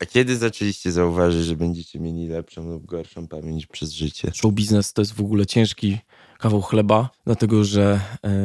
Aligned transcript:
A 0.00 0.06
kiedy 0.06 0.36
zaczęliście 0.36 0.92
zauważyć, 0.92 1.44
że 1.44 1.56
będziecie 1.56 2.00
mieli 2.00 2.28
lepszą 2.28 2.70
lub 2.70 2.86
gorszą 2.86 3.28
pamięć 3.28 3.66
przez 3.66 3.92
życie? 3.92 4.30
Show 4.34 4.52
biznes 4.52 4.92
to 4.92 5.02
jest 5.02 5.12
w 5.12 5.20
ogóle 5.20 5.46
ciężki 5.46 5.98
kawał 6.38 6.62
chleba, 6.62 7.10
dlatego 7.24 7.64
że 7.64 8.00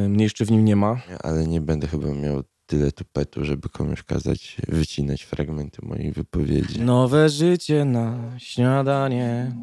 y, 0.06 0.10
mnie 0.10 0.24
jeszcze 0.24 0.46
w 0.46 0.52
nim 0.52 0.66
nie 0.66 0.76
ma. 0.76 1.02
Ale 1.24 1.48
nie 1.48 1.62
będę 1.62 1.88
chyba 1.88 2.08
miał 2.08 2.44
tyle 2.66 2.92
tupetu, 2.92 3.46
żeby 3.46 3.70
komuś 3.70 4.04
kazać 4.04 4.58
wycinać 4.68 5.24
fragmenty 5.24 5.86
mojej 5.86 6.12
wypowiedzi. 6.12 6.82
Nowe 6.82 7.30
życie 7.30 7.86
na 7.86 8.32
śniadanie. 8.38 9.56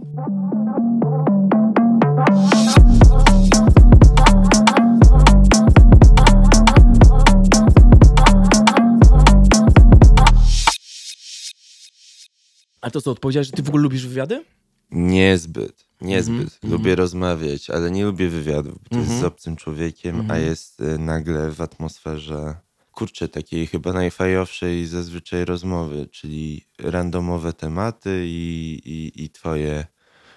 A 12.81 12.91
to 12.91 13.01
co, 13.01 13.11
odpowiedziałeś, 13.11 13.47
że 13.47 13.53
ty 13.53 13.63
w 13.63 13.69
ogóle 13.69 13.83
lubisz 13.83 14.07
wywiady? 14.07 14.45
Niezbyt, 14.91 15.87
niezbyt. 16.01 16.41
Mhm, 16.55 16.73
lubię 16.73 16.97
rozmawiać, 16.97 17.71
ale 17.71 17.91
nie 17.91 18.05
lubię 18.05 18.29
wywiadów, 18.29 18.83
bo 18.83 18.89
to 18.89 18.97
jest 18.97 19.11
Mhm. 19.11 19.21
z 19.21 19.25
obcym 19.25 19.57
człowiekiem, 19.57 20.17
a 20.17 20.23
Mhm. 20.23 20.45
jest 20.45 20.81
y, 20.81 20.99
nagle 20.99 21.51
w 21.51 21.61
atmosferze, 21.61 22.55
kurczę, 22.93 23.29
takiej 23.29 23.67
chyba 23.67 23.93
najfajowszej 23.93 24.87
zazwyczaj 24.87 25.45
rozmowy, 25.45 26.07
czyli 26.07 26.65
randomowe 26.79 27.53
tematy 27.53 28.25
i, 28.27 28.81
i, 28.85 29.25
i 29.25 29.31
twoje 29.31 29.87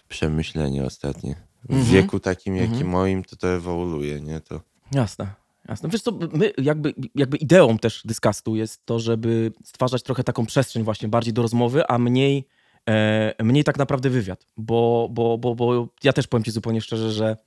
przemyślenia 0.07 0.85
ostatnie. 0.85 1.35
W 1.63 1.73
Mhm. 1.73 1.91
wieku 1.91 2.19
takim, 2.19 2.55
jak 2.55 2.69
i 2.69 2.73
Mhm. 2.73 2.89
moim, 2.89 3.23
to 3.23 3.35
to 3.35 3.47
ewoluuje, 3.47 4.21
nie? 4.21 4.39
To 4.41 4.61
Jasne. 4.91 5.33
Jasne. 5.69 5.89
Wiesz 5.89 6.01
co, 6.01 6.11
my 6.33 6.51
jakby, 6.57 6.93
jakby 7.15 7.37
ideą 7.37 7.77
też 7.77 8.01
dyskastu 8.05 8.55
jest 8.55 8.85
to, 8.85 8.99
żeby 8.99 9.51
stwarzać 9.63 10.03
trochę 10.03 10.23
taką 10.23 10.45
przestrzeń 10.45 10.83
właśnie 10.83 11.07
bardziej 11.07 11.33
do 11.33 11.41
rozmowy, 11.41 11.87
a 11.87 11.97
mniej, 11.97 12.47
e, 12.89 13.43
mniej 13.43 13.63
tak 13.63 13.77
naprawdę 13.77 14.09
wywiad. 14.09 14.45
Bo, 14.57 15.07
bo, 15.11 15.37
bo, 15.37 15.55
bo 15.55 15.87
ja 16.03 16.13
też 16.13 16.27
powiem 16.27 16.43
ci 16.43 16.51
zupełnie 16.51 16.81
szczerze, 16.81 17.11
że 17.11 17.37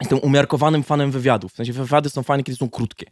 jestem 0.00 0.18
umiarkowanym 0.18 0.82
fanem 0.82 1.10
wywiadów. 1.10 1.52
W 1.52 1.56
sensie 1.56 1.72
wywiady 1.72 2.10
są 2.10 2.22
fajne, 2.22 2.44
kiedy 2.44 2.56
są 2.56 2.70
krótkie. 2.70 3.06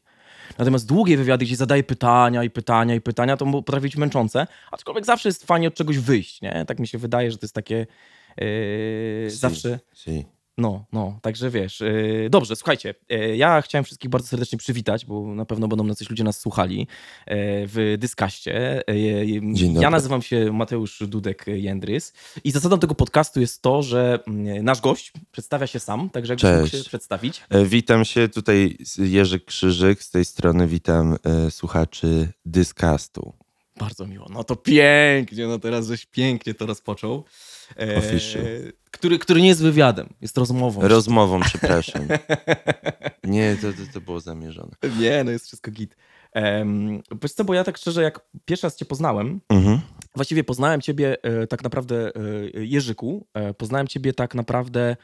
Natomiast 0.58 0.86
długie 0.86 1.16
wywiady, 1.16 1.44
gdzie 1.44 1.56
zadaje 1.56 1.82
pytania 1.82 2.44
i 2.44 2.50
pytania 2.50 2.94
i 2.94 3.00
pytania, 3.00 3.36
to 3.36 3.46
potrafi 3.46 3.82
być 3.82 3.96
męczące, 3.96 4.46
aczkolwiek 4.70 5.06
zawsze 5.06 5.28
jest 5.28 5.46
fajnie 5.46 5.68
od 5.68 5.74
czegoś 5.74 5.98
wyjść, 5.98 6.42
nie? 6.42 6.64
Tak 6.66 6.78
mi 6.78 6.88
się 6.88 6.98
wydaje, 6.98 7.30
że 7.30 7.38
to 7.38 7.46
jest 7.46 7.54
takie 7.54 7.86
e, 8.36 9.30
zawsze... 9.30 9.80
si. 9.94 10.24
No, 10.58 10.84
no, 10.92 11.18
także 11.22 11.50
wiesz. 11.50 11.80
Yy, 11.80 12.28
dobrze, 12.30 12.56
słuchajcie, 12.56 12.94
yy, 13.08 13.36
ja 13.36 13.62
chciałem 13.62 13.84
wszystkich 13.84 14.10
bardzo 14.10 14.28
serdecznie 14.28 14.58
przywitać, 14.58 15.06
bo 15.06 15.34
na 15.34 15.44
pewno 15.44 15.68
będą 15.68 15.84
na 15.84 15.94
coś 15.94 16.10
ludzie 16.10 16.24
nas 16.24 16.40
słuchali 16.40 16.78
yy, 16.78 16.86
w 17.66 17.96
Dyskaście. 17.98 18.82
Dzień 19.52 19.68
dobry. 19.68 19.82
ja 19.82 19.90
nazywam 19.90 20.22
się 20.22 20.52
Mateusz 20.52 21.02
Dudek-Jędrys 21.02 22.12
i 22.44 22.50
zasadą 22.50 22.78
tego 22.78 22.94
podcastu 22.94 23.40
jest 23.40 23.62
to, 23.62 23.82
że 23.82 24.18
mm, 24.26 24.64
nasz 24.64 24.80
gość 24.80 25.12
przedstawia 25.32 25.66
się 25.66 25.80
sam, 25.80 26.10
także 26.10 26.32
jakbyś 26.32 26.50
mógł 26.50 26.84
się 26.84 26.88
przedstawić. 26.88 27.42
E, 27.50 27.64
Witam 27.64 28.04
się 28.04 28.28
tutaj 28.28 28.78
Jerzy 28.98 29.40
Krzyżyk, 29.40 30.02
z 30.02 30.10
tej 30.10 30.24
strony 30.24 30.66
witam 30.66 31.16
e, 31.24 31.50
słuchaczy 31.50 32.28
Dyskastu. 32.44 33.41
Bardzo 33.82 34.06
miło. 34.06 34.26
No 34.30 34.44
to 34.44 34.56
pięknie, 34.56 35.46
no 35.46 35.58
teraz 35.58 35.86
żeś 35.86 36.06
pięknie 36.06 36.54
to 36.54 36.66
rozpoczął. 36.66 37.24
Yy, 37.78 37.96
Official. 37.96 38.42
który, 38.90 39.18
który 39.18 39.40
nie 39.42 39.48
jest 39.48 39.62
wywiadem, 39.62 40.08
jest 40.20 40.38
rozmową. 40.38 40.88
Rozmową, 40.88 41.40
przepraszam. 41.50 42.02
Nie, 43.24 43.56
to, 43.56 43.72
to, 43.72 43.92
to 43.94 44.00
było 44.00 44.20
zamierzone. 44.20 44.70
nie, 45.00 45.24
no 45.24 45.30
jest 45.30 45.46
wszystko 45.46 45.70
git. 45.70 45.96
Um, 46.34 47.02
wiesz 47.22 47.32
co, 47.32 47.44
bo 47.44 47.54
ja 47.54 47.64
tak 47.64 47.78
szczerze, 47.78 48.02
jak 48.02 48.20
pierwszy 48.44 48.66
raz 48.66 48.76
cię 48.76 48.84
poznałem, 48.84 49.40
Mhm. 49.48 49.80
Właściwie 50.14 50.44
poznałem 50.44 50.80
ciebie 50.80 51.16
e, 51.22 51.46
tak 51.46 51.62
naprawdę, 51.64 52.12
e, 52.54 52.64
Jerzyku, 52.64 53.26
e, 53.34 53.54
poznałem 53.54 53.88
ciebie 53.88 54.12
tak 54.12 54.34
naprawdę 54.34 54.80
e, 54.90 54.96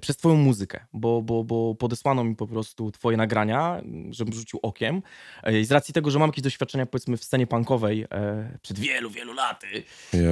przez 0.00 0.16
twoją 0.16 0.36
muzykę, 0.36 0.86
bo, 0.92 1.22
bo, 1.22 1.44
bo 1.44 1.74
podesłano 1.74 2.24
mi 2.24 2.36
po 2.36 2.46
prostu 2.46 2.90
twoje 2.90 3.16
nagrania, 3.16 3.82
żebym 4.10 4.34
rzucił 4.34 4.58
okiem. 4.62 5.02
E, 5.42 5.60
I 5.60 5.64
z 5.64 5.72
racji 5.72 5.94
tego, 5.94 6.10
że 6.10 6.18
mam 6.18 6.28
jakieś 6.28 6.44
doświadczenia 6.44 6.86
powiedzmy 6.86 7.16
w 7.16 7.24
scenie 7.24 7.46
punkowej 7.46 8.06
e, 8.10 8.58
przed 8.62 8.78
wielu, 8.78 9.10
wielu 9.10 9.32
laty, 9.32 9.66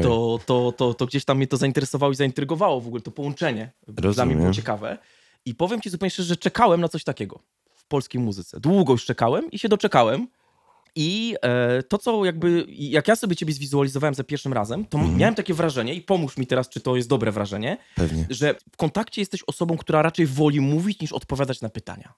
to, 0.03 0.41
to, 0.47 0.73
to, 0.73 0.95
to 0.95 1.07
gdzieś 1.07 1.25
tam 1.25 1.37
mnie 1.37 1.47
to 1.47 1.57
zainteresowało 1.57 2.13
i 2.13 2.17
zaintrygowało 2.17 2.81
w 2.81 2.87
ogóle 2.87 3.03
to 3.03 3.11
połączenie. 3.11 3.71
Dla 3.89 4.03
Rozumiem. 4.03 4.29
mnie 4.29 4.37
było 4.37 4.53
ciekawe. 4.53 4.99
I 5.45 5.55
powiem 5.55 5.81
ci 5.81 5.91
zupełnie 5.91 6.11
szczerze, 6.11 6.29
że 6.29 6.37
czekałem 6.37 6.81
na 6.81 6.89
coś 6.89 7.05
takiego 7.05 7.41
w 7.75 7.85
polskiej 7.85 8.21
muzyce. 8.21 8.61
Długo 8.61 8.93
już 8.93 9.05
czekałem 9.05 9.51
i 9.51 9.59
się 9.59 9.69
doczekałem. 9.69 10.29
I 11.01 11.35
e, 11.43 11.83
to, 11.83 11.99
co 11.99 12.25
jakby, 12.25 12.67
jak 12.69 13.09
ja 13.09 13.17
sobie 13.17 13.37
ciebie 13.37 13.53
zwizualizowałem 13.53 14.15
za 14.15 14.25
pierwszym 14.25 14.53
razem, 14.53 14.85
to 14.85 14.99
Mhm. 14.99 15.17
miałem 15.19 15.35
takie 15.35 15.55
wrażenie, 15.55 15.95
i 15.95 16.01
pomóż 16.01 16.37
mi 16.37 16.47
teraz, 16.47 16.69
czy 16.69 16.81
to 16.81 16.97
jest 16.97 17.09
dobre 17.09 17.33
wrażenie, 17.33 17.77
Pewnie. 17.95 18.27
że 18.31 18.55
w 18.73 18.77
kontakcie 18.77 19.21
jesteś 19.21 19.41
osobą, 19.47 19.77
która 19.77 20.03
raczej 20.03 20.27
woli 20.27 20.61
mówić 20.61 21.01
niż 21.01 21.13
odpowiadać 21.13 21.61
na 21.61 21.69
pytania. 21.69 22.15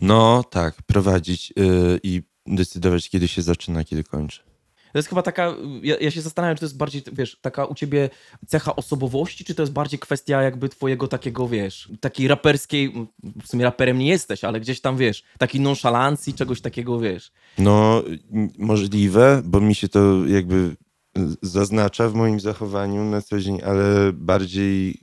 No 0.00 0.44
tak, 0.50 0.74
prowadzić 0.86 1.52
y, 1.58 2.00
i 2.02 2.22
decydować, 2.46 3.10
kiedy 3.10 3.28
się 3.28 3.42
zaczyna, 3.42 3.84
kiedy 3.84 4.04
kończy. 4.04 4.40
To 4.98 5.00
jest 5.00 5.08
chyba 5.08 5.22
taka, 5.22 5.54
ja, 5.82 5.96
ja 6.00 6.10
się 6.10 6.20
zastanawiam, 6.20 6.56
czy 6.56 6.60
to 6.60 6.66
jest 6.66 6.76
bardziej, 6.76 7.02
wiesz, 7.12 7.38
taka 7.40 7.64
u 7.64 7.74
ciebie 7.74 8.10
cecha 8.46 8.76
osobowości, 8.76 9.44
czy 9.44 9.54
to 9.54 9.62
jest 9.62 9.72
bardziej 9.72 9.98
kwestia 9.98 10.42
jakby 10.42 10.68
twojego 10.68 11.08
takiego, 11.08 11.48
wiesz, 11.48 11.92
takiej 12.00 12.28
raperskiej, 12.28 12.92
w 13.42 13.48
sumie 13.48 13.64
raperem 13.64 13.98
nie 13.98 14.06
jesteś, 14.08 14.44
ale 14.44 14.60
gdzieś 14.60 14.80
tam, 14.80 14.96
wiesz, 14.96 15.22
takiej 15.38 15.60
nonszalancji, 15.60 16.34
czegoś 16.34 16.60
takiego, 16.60 17.00
wiesz. 17.00 17.32
No, 17.58 18.02
możliwe, 18.58 19.42
bo 19.44 19.60
mi 19.60 19.74
się 19.74 19.88
to 19.88 20.26
jakby 20.26 20.76
zaznacza 21.42 22.08
w 22.08 22.14
moim 22.14 22.40
zachowaniu 22.40 23.04
na 23.04 23.22
co 23.22 23.40
dzień, 23.40 23.60
ale 23.64 24.12
bardziej 24.12 24.98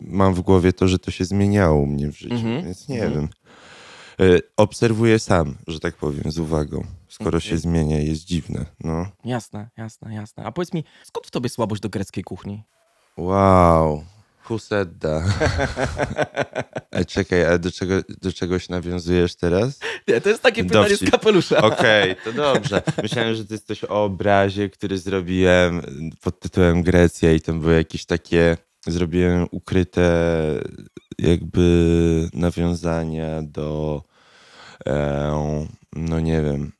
mam 0.00 0.34
w 0.34 0.40
głowie 0.40 0.72
to, 0.72 0.88
że 0.88 0.98
to 0.98 1.10
się 1.10 1.24
zmieniało 1.24 1.80
u 1.82 1.86
mnie 1.86 2.12
w 2.12 2.18
życiu, 2.18 2.34
Mhm. 2.34 2.64
więc 2.64 2.88
nie 2.88 3.02
Mhm. 3.04 3.28
wiem. 4.18 4.28
Y, 4.30 4.40
Obserwuję 4.56 5.18
sam, 5.18 5.54
że 5.66 5.80
tak 5.80 5.96
powiem, 5.96 6.32
z 6.32 6.38
uwagą. 6.38 6.84
Skoro 7.08 7.40
się 7.40 7.58
zmienia, 7.58 7.98
jest 7.98 8.24
dziwne. 8.24 8.66
No. 8.84 9.06
Jasne, 9.24 9.68
jasne, 9.76 10.14
jasne. 10.14 10.44
A 10.44 10.52
powiedz 10.52 10.72
mi, 10.72 10.84
skąd 11.04 11.26
w 11.26 11.30
tobie 11.30 11.48
słabość 11.48 11.82
do 11.82 11.88
greckiej 11.88 12.24
kuchni? 12.24 12.62
Wow, 13.16 14.04
who 14.50 14.58
said 14.58 14.88
that? 15.00 15.22
A 16.90 17.04
czekaj, 17.04 17.44
ale 17.46 17.58
do, 17.58 17.70
czego, 17.70 17.94
do 18.22 18.32
czegoś 18.32 18.68
nawiązujesz 18.68 19.36
teraz? 19.36 19.78
Nie, 20.08 20.20
to 20.20 20.28
jest 20.28 20.42
takie 20.42 20.64
pytanie 20.64 20.88
Dowcip. 20.88 21.08
z 21.08 21.10
kapelusza. 21.10 21.58
Okej, 21.72 22.16
to 22.24 22.32
dobrze. 22.32 22.82
Myślałem, 23.02 23.34
że 23.34 23.44
to 23.44 23.54
jest 23.54 23.66
coś 23.66 23.84
o 23.84 24.04
obrazie, 24.04 24.68
który 24.68 24.98
zrobiłem 24.98 25.82
pod 26.22 26.40
tytułem 26.40 26.82
Grecja 26.82 27.32
i 27.32 27.40
tam 27.40 27.60
były 27.60 27.74
jakieś 27.74 28.04
takie, 28.06 28.56
zrobiłem 28.86 29.46
ukryte 29.50 30.10
jakby 31.18 32.28
nawiązania 32.32 33.42
do, 33.42 34.02
e, 34.86 35.68
no 35.92 36.20
nie 36.20 36.42
wiem, 36.42 36.72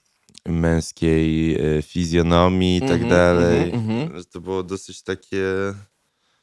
męskiej 0.48 1.54
e, 1.78 1.82
fizjonomii 1.82 2.76
i 2.76 2.80
tak 2.80 2.90
Mhm, 2.90 3.08
dalej. 3.10 3.70
mhm, 3.70 4.00
mhm. 4.00 4.24
To 4.32 4.40
było 4.40 4.62
dosyć 4.62 5.02
takie 5.02 5.42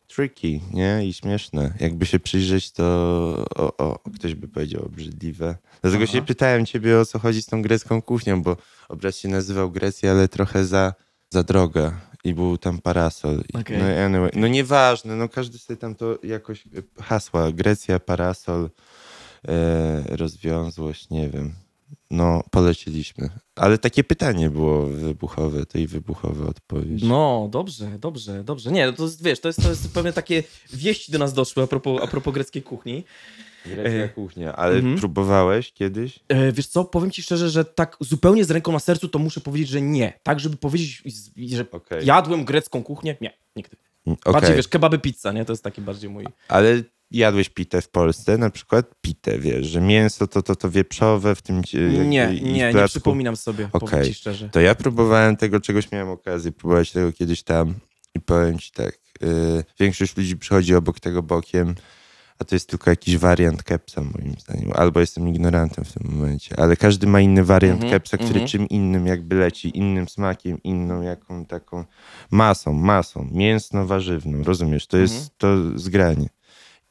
tricky, 0.07 0.61
nie? 0.73 1.05
I 1.07 1.13
śmieszne. 1.13 1.73
Jakby 1.79 2.05
się 2.05 2.19
przyjrzeć, 2.19 2.71
to 2.71 2.83
o, 3.55 3.77
o, 3.77 3.99
ktoś 4.15 4.35
by 4.35 4.47
powiedział 4.47 4.85
obrzydliwe. 4.85 5.55
Dlatego 5.81 6.03
Aha. 6.03 6.13
się 6.13 6.21
pytałem 6.21 6.65
ciebie, 6.65 6.99
o 6.99 7.05
co 7.05 7.19
chodzi 7.19 7.41
z 7.41 7.45
tą 7.45 7.61
grecką 7.61 8.01
kuchnią, 8.01 8.41
bo 8.41 8.57
obraz 8.89 9.17
się 9.17 9.27
nazywał 9.27 9.71
Grecja, 9.71 10.11
ale 10.11 10.27
trochę 10.27 10.65
za, 10.65 10.93
za 11.29 11.43
droga 11.43 12.01
i 12.23 12.33
był 12.33 12.57
tam 12.57 12.81
parasol. 12.81 13.43
Okej. 13.53 13.77
No, 13.77 13.85
anyway, 14.05 14.31
no 14.35 14.47
nieważne, 14.47 15.15
no 15.15 15.29
każdy 15.29 15.57
sobie 15.57 15.77
tam 15.77 15.95
to 15.95 16.17
jakoś 16.23 16.67
e, 16.67 17.03
hasła. 17.03 17.51
Grecja, 17.51 17.99
parasol, 17.99 18.69
e, 19.47 20.03
rozwiązłość, 20.17 21.09
nie 21.09 21.29
wiem. 21.29 21.53
No, 22.11 22.43
poleciliśmy. 22.51 23.29
Ale 23.55 23.77
takie 23.77 24.03
pytanie 24.03 24.49
było 24.49 24.85
wybuchowe, 24.85 25.65
to 25.65 25.77
i 25.77 25.87
wybuchowa 25.87 26.45
odpowiedź. 26.45 27.03
No, 27.03 27.47
dobrze, 27.51 27.99
dobrze, 27.99 28.43
dobrze. 28.43 28.71
Nie, 28.71 28.85
no 28.85 28.93
to 28.93 29.03
jest, 29.03 29.23
wiesz, 29.23 29.39
to 29.39 29.49
jest, 29.49 29.61
to 29.61 29.69
jest 29.69 29.93
pewnie 29.93 30.13
takie 30.13 30.43
wieści 30.73 31.11
do 31.11 31.19
nas 31.19 31.33
doszły 31.33 31.63
a 31.63 31.67
propos, 31.67 32.01
a 32.03 32.07
propos 32.07 32.33
greckiej 32.33 32.63
kuchni. 32.63 33.03
Grecka 33.65 33.89
E, 33.89 34.09
kuchnia, 34.09 34.55
ale 34.55 34.75
mhm. 34.75 34.97
próbowałeś 34.97 35.73
kiedyś? 35.73 36.19
E, 36.27 36.51
wiesz 36.51 36.67
co, 36.67 36.85
powiem 36.85 37.11
ci 37.11 37.23
szczerze, 37.23 37.49
że 37.49 37.65
tak 37.65 37.97
zupełnie 37.99 38.45
z 38.45 38.51
ręką 38.51 38.71
na 38.71 38.79
sercu 38.79 39.09
to 39.09 39.19
muszę 39.19 39.41
powiedzieć, 39.41 39.69
że 39.69 39.81
nie. 39.81 40.13
Tak, 40.23 40.39
żeby 40.39 40.57
powiedzieć, 40.57 41.03
że 41.37 41.71
Okej. 41.71 42.05
jadłem 42.05 42.45
grecką 42.45 42.83
kuchnię, 42.83 43.17
nie, 43.21 43.37
nigdy. 43.55 43.77
Mm, 44.07 44.17
Bardziej, 44.33 44.55
wiesz, 44.55 44.67
kebaby 44.67 44.99
pizza, 44.99 45.31
nie? 45.31 45.45
To 45.45 45.53
jest 45.53 45.63
taki 45.63 45.81
bardziej 45.81 46.09
mój... 46.09 46.25
Ale 46.47 46.81
jadłeś 47.11 47.49
pitę 47.49 47.81
w 47.81 47.89
Polsce, 47.89 48.37
na 48.37 48.49
przykład 48.49 48.85
pitę, 49.01 49.39
wiesz, 49.39 49.67
że 49.67 49.81
mięso 49.81 50.27
to, 50.27 50.41
to, 50.41 50.55
to 50.55 50.69
wieprzowe 50.69 51.35
w 51.35 51.41
tym 51.41 51.61
Nie, 52.05 52.33
i 52.33 52.43
nie, 52.43 52.73
nie 52.73 52.87
przypominam 52.87 53.35
sobie, 53.35 53.69
ci 54.05 54.13
szczerze. 54.13 54.49
To 54.49 54.59
ja 54.59 54.75
próbowałem 54.75 55.37
tego, 55.37 55.59
czegoś 55.59 55.91
miałem 55.91 56.09
okazję 56.09 56.51
próbować 56.51 56.91
tego 56.91 57.13
kiedyś 57.13 57.43
tam 57.43 57.73
i 58.15 58.19
powiem 58.19 58.59
ci 58.59 58.71
tak, 58.71 58.99
yy, 59.21 59.63
większość 59.79 60.17
ludzi 60.17 60.37
przychodzi 60.37 60.75
obok 60.75 60.99
tego 60.99 61.23
bokiem, 61.23 61.75
a 62.39 62.45
to 62.45 62.55
jest 62.55 62.69
tylko 62.69 62.89
jakiś 62.89 63.17
wariant 63.17 63.63
kepsa 63.63 64.01
moim 64.01 64.35
zdaniem. 64.39 64.71
Albo 64.75 64.99
jestem 64.99 65.27
ignorantem 65.29 65.85
w 65.85 65.93
tym 65.93 66.11
momencie, 66.11 66.59
ale 66.59 66.75
każdy 66.75 67.07
ma 67.07 67.19
inny 67.21 67.43
wariant 67.43 67.83
Mhm, 67.83 67.91
kepsa, 67.91 68.17
który 68.17 68.29
mhm. 68.39 68.47
czym 68.47 68.69
innym 68.69 69.07
jakby 69.07 69.35
leci, 69.35 69.77
innym 69.77 70.07
smakiem, 70.09 70.63
inną 70.63 71.01
jaką 71.01 71.45
taką 71.45 71.85
masą, 72.31 72.73
masą, 72.73 73.27
mięsno-warzywną, 73.31 74.43
rozumiesz? 74.43 74.87
To 74.87 74.97
jest 74.97 75.13
Mhm. 75.15 75.29
to 75.37 75.79
zgranie. 75.79 76.29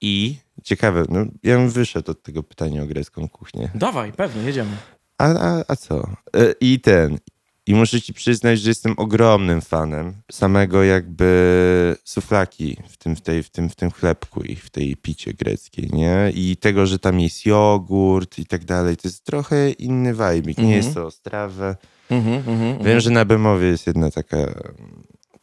I 0.01 0.37
ciekawe, 0.65 1.05
no 1.09 1.21
ja 1.43 1.57
bym 1.57 1.71
wyszedł 1.71 2.11
od 2.11 2.23
tego 2.23 2.43
pytania 2.43 2.83
o 2.83 2.87
grecką 2.87 3.29
kuchnię. 3.29 3.71
Dawaj, 3.75 4.13
pewnie, 4.13 4.43
jedziemy. 4.43 4.71
A, 5.19 5.25
a, 5.27 5.65
a 5.69 5.77
co? 5.77 6.07
E, 6.37 6.55
I 6.61 6.81
ten. 6.81 7.19
I 7.67 7.75
muszę 7.75 8.01
ci 8.01 8.15
przyznać, 8.15 8.61
że 8.61 8.71
jestem 8.71 8.95
ogromnym 8.97 9.61
fanem 9.61 10.15
samego 10.33 10.85
jakby 10.85 11.97
suflaki 12.05 12.77
w 12.89 12.97
tym, 12.97 13.17
w 13.17 13.21
tej, 13.21 13.43
w 13.43 13.51
tym, 13.51 13.69
w 13.71 13.75
tym 13.77 13.91
chlebku 13.91 14.43
i 14.43 14.57
w 14.57 14.71
tej 14.71 14.97
picie 14.97 15.33
greckiej, 15.35 15.91
nie? 15.93 16.33
I 16.35 16.57
tego, 16.57 16.87
że 16.87 16.99
tam 16.99 17.21
jest 17.21 17.47
jogurt 17.47 18.39
i 18.39 18.47
tak 18.47 18.65
dalej. 18.65 18.97
To 18.97 19.09
jest 19.09 19.25
trochę 19.25 19.71
inny 19.71 20.13
vibe. 20.13 20.31
Nie 20.47 20.65
Mhm. 20.65 20.71
jest 20.71 20.95
to 20.95 21.07
ostrawe. 21.07 21.77
Mhm, 22.11 22.35
mhm, 22.37 22.61
mhm. 22.61 22.87
Wiem, 22.87 23.01
że 23.01 23.11
na 23.11 23.25
Bemowie 23.25 23.67
jest 23.67 23.87
jedna 23.87 24.11
taka, 24.11 24.37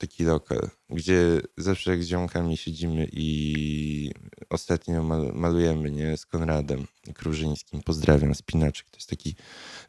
taki 0.01 0.24
lokal, 0.24 0.69
gdzie 0.89 1.42
zawsze 1.57 1.92
jak 1.92 2.03
z 2.03 2.07
ziomkami 2.07 2.57
siedzimy 2.57 3.07
i 3.12 4.12
ostatnio 4.50 5.03
mal, 5.03 5.31
malujemy, 5.33 5.92
nie, 5.92 6.18
z 6.18 6.25
Konradem 6.25 6.86
Krużyńskim. 7.13 7.81
Pozdrawiam, 7.81 8.36
Spinaczek. 8.36 8.89
To 8.89 8.98
jest 8.98 9.09
taki 9.09 9.36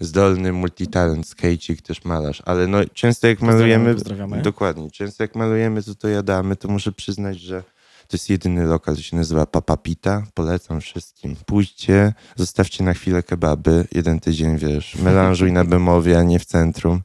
zdolny 0.01 0.53
multitalent, 0.53 1.29
skejcik, 1.29 1.83
też 1.83 2.05
malarz. 2.05 2.43
Ale 2.45 2.67
no 2.67 2.79
często 2.95 3.27
jak 3.27 3.39
Pozdrawiamy, 3.39 3.65
malujemy, 3.79 3.95
pozdrawiamy. 3.95 4.43
dokładnie, 4.43 4.91
często 4.91 5.25
jak 5.25 5.35
malujemy, 5.35 5.83
to 5.83 5.95
to 5.95 6.09
jadamy, 6.09 6.57
to 6.57 6.69
muszę 6.69 6.93
przyznać, 6.93 7.41
że 7.41 7.65
to 8.13 8.17
jest 8.17 8.31
jedyny 8.31 8.67
lokal, 8.67 8.97
to 8.97 9.03
się 9.03 9.17
nazywa 9.17 9.47
Papapita. 9.47 10.27
Polecam 10.35 10.81
wszystkim. 10.81 11.37
Pójdźcie, 11.47 12.13
zostawcie 12.37 12.85
na 12.85 12.95
chwilę 12.95 13.23
kebaby. 13.23 13.87
Jeden 13.93 14.21
tydzień, 14.21 14.59
wiesz, 14.59 14.97
melanżuj 14.97 15.53
na 15.53 15.65
Bemowie, 15.65 16.19
a 16.19 16.23
nie 16.23 16.39
w 16.39 16.45
centrum. 16.45 17.03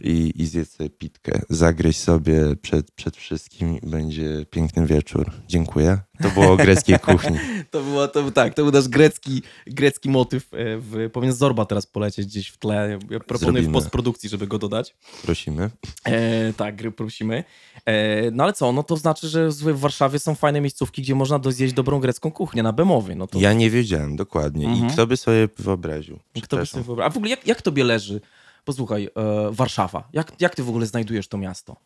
I, 0.00 0.32
i 0.36 0.46
zjedz 0.46 0.76
sobie 0.76 0.90
pitkę. 0.90 1.40
Zagryź 1.50 1.96
sobie 1.96 2.56
przed, 2.56 2.90
przed 2.90 3.16
wszystkim 3.16 3.80
i 3.80 3.90
będzie 3.90 4.46
piękny 4.50 4.86
wieczór. 4.86 5.30
Dziękuję. 5.48 5.98
To 6.22 6.30
było 6.30 6.52
o 6.52 6.56
greckiej 6.56 6.98
kuchni. 6.98 7.38
To 7.70 7.82
było, 7.82 8.08
to, 8.08 8.22
był- 8.22 8.30
tak, 8.30 8.54
to 8.54 8.62
był 8.62 8.72
nasz 8.72 8.88
grecki, 8.88 9.42
grecki 9.66 10.10
motyw. 10.10 10.54
e, 10.54 10.78
W, 10.78 11.10
powinien 11.12 11.36
Zorba 11.36 11.64
teraz 11.64 11.86
polecieć 11.86 12.26
gdzieś 12.26 12.48
w 12.48 12.56
tle. 12.58 12.98
Ja 13.10 13.20
proponuję 13.20 13.62
Zrobimy. 13.62 13.68
w 13.68 13.72
postprodukcji, 13.72 14.28
żeby 14.28 14.46
go 14.46 14.58
dodać. 14.58 14.94
Prosimy. 15.22 15.70
E, 16.04 16.52
tak, 16.52 16.74
prosimy. 16.96 17.44
E, 17.86 18.30
no 18.30 18.44
ale 18.44 18.52
co, 18.52 18.72
no 18.72 18.82
to 18.82 18.96
znaczy, 18.96 19.28
że 19.28 19.48
w 19.48 19.78
Warszawie 19.80 20.18
są 20.18 20.34
fajne 20.34 20.60
miejscówki, 20.60 21.02
gdzie 21.02 21.14
można 21.14 21.40
zjeść 21.48 21.74
dobrą 21.74 22.00
grecką 22.00 22.30
kuchnię 22.30 22.62
na 22.62 22.72
Bemowie. 22.72 23.14
No 23.14 23.26
to 23.26 23.38
Ja 23.38 23.52
nie 23.52 23.70
wiedziałem, 23.70 24.16
dokładnie. 24.16 24.66
Mhm. 24.68 24.88
I 24.88 24.92
kto 24.92 25.06
by 25.06 25.16
sobie 25.16 25.48
wyobraził? 25.58 26.18
kto 26.42 26.56
by 26.56 26.66
sobie 26.66 26.84
wyobraził. 26.84 27.06
A 27.08 27.10
w 27.10 27.16
ogóle 27.16 27.30
jak, 27.30 27.46
jak 27.46 27.62
tobie 27.62 27.84
leży, 27.84 28.20
posłuchaj, 28.64 29.04
e, 29.04 29.10
Warszawa? 29.50 30.08
Jak, 30.12 30.32
jak 30.40 30.54
ty 30.54 30.62
w 30.62 30.68
ogóle 30.68 30.86
znajdujesz 30.86 31.28
to 31.28 31.38
miasto? 31.38 31.76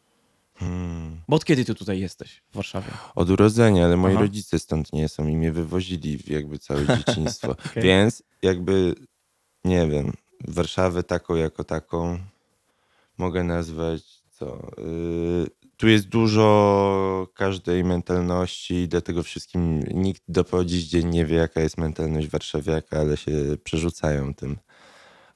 Hmm. 0.59 1.21
Bo 1.29 1.37
od 1.37 1.45
kiedy 1.45 1.65
ty 1.65 1.75
tutaj 1.75 2.01
jesteś 2.01 2.43
w 2.51 2.57
Warszawie? 2.57 2.89
Od 3.15 3.31
urodzenia, 3.31 3.85
ale 3.85 3.97
moi 3.97 4.13
Aha. 4.13 4.21
rodzice 4.21 4.59
stąd 4.59 4.93
nie 4.93 5.09
są 5.09 5.29
i 5.29 5.37
mnie 5.37 5.53
wywozili 5.53 6.19
w 6.19 6.29
jakby 6.29 6.59
całe 6.59 6.87
dzieciństwo. 6.97 7.51
Okej. 7.51 7.83
Więc 7.83 8.23
jakby, 8.43 8.95
nie 9.65 9.87
wiem, 9.87 10.13
Warszawę 10.49 11.03
taką 11.03 11.35
jako 11.35 11.65
taką 11.65 12.19
mogę 13.19 13.45
nazwać 13.45 14.03
co? 14.31 14.71
Yy, 14.79 15.47
tu 15.77 15.89
jest 15.89 16.09
dużo 16.09 17.29
każdej 17.35 17.85
mentalności, 17.85 18.89
dlatego 18.89 19.23
wszystkim 19.23 19.81
nikt 19.81 20.23
do 20.29 20.45
po 20.45 20.65
dziś 20.65 20.85
dzień 20.85 21.09
nie 21.09 21.27
wie, 21.27 21.37
jaka 21.37 21.61
jest 21.61 21.79
mentalność 21.79 22.29
warszawiaka, 22.29 23.01
ale 23.01 23.17
się 23.17 23.33
przerzucają 23.65 24.35
tym. 24.35 24.57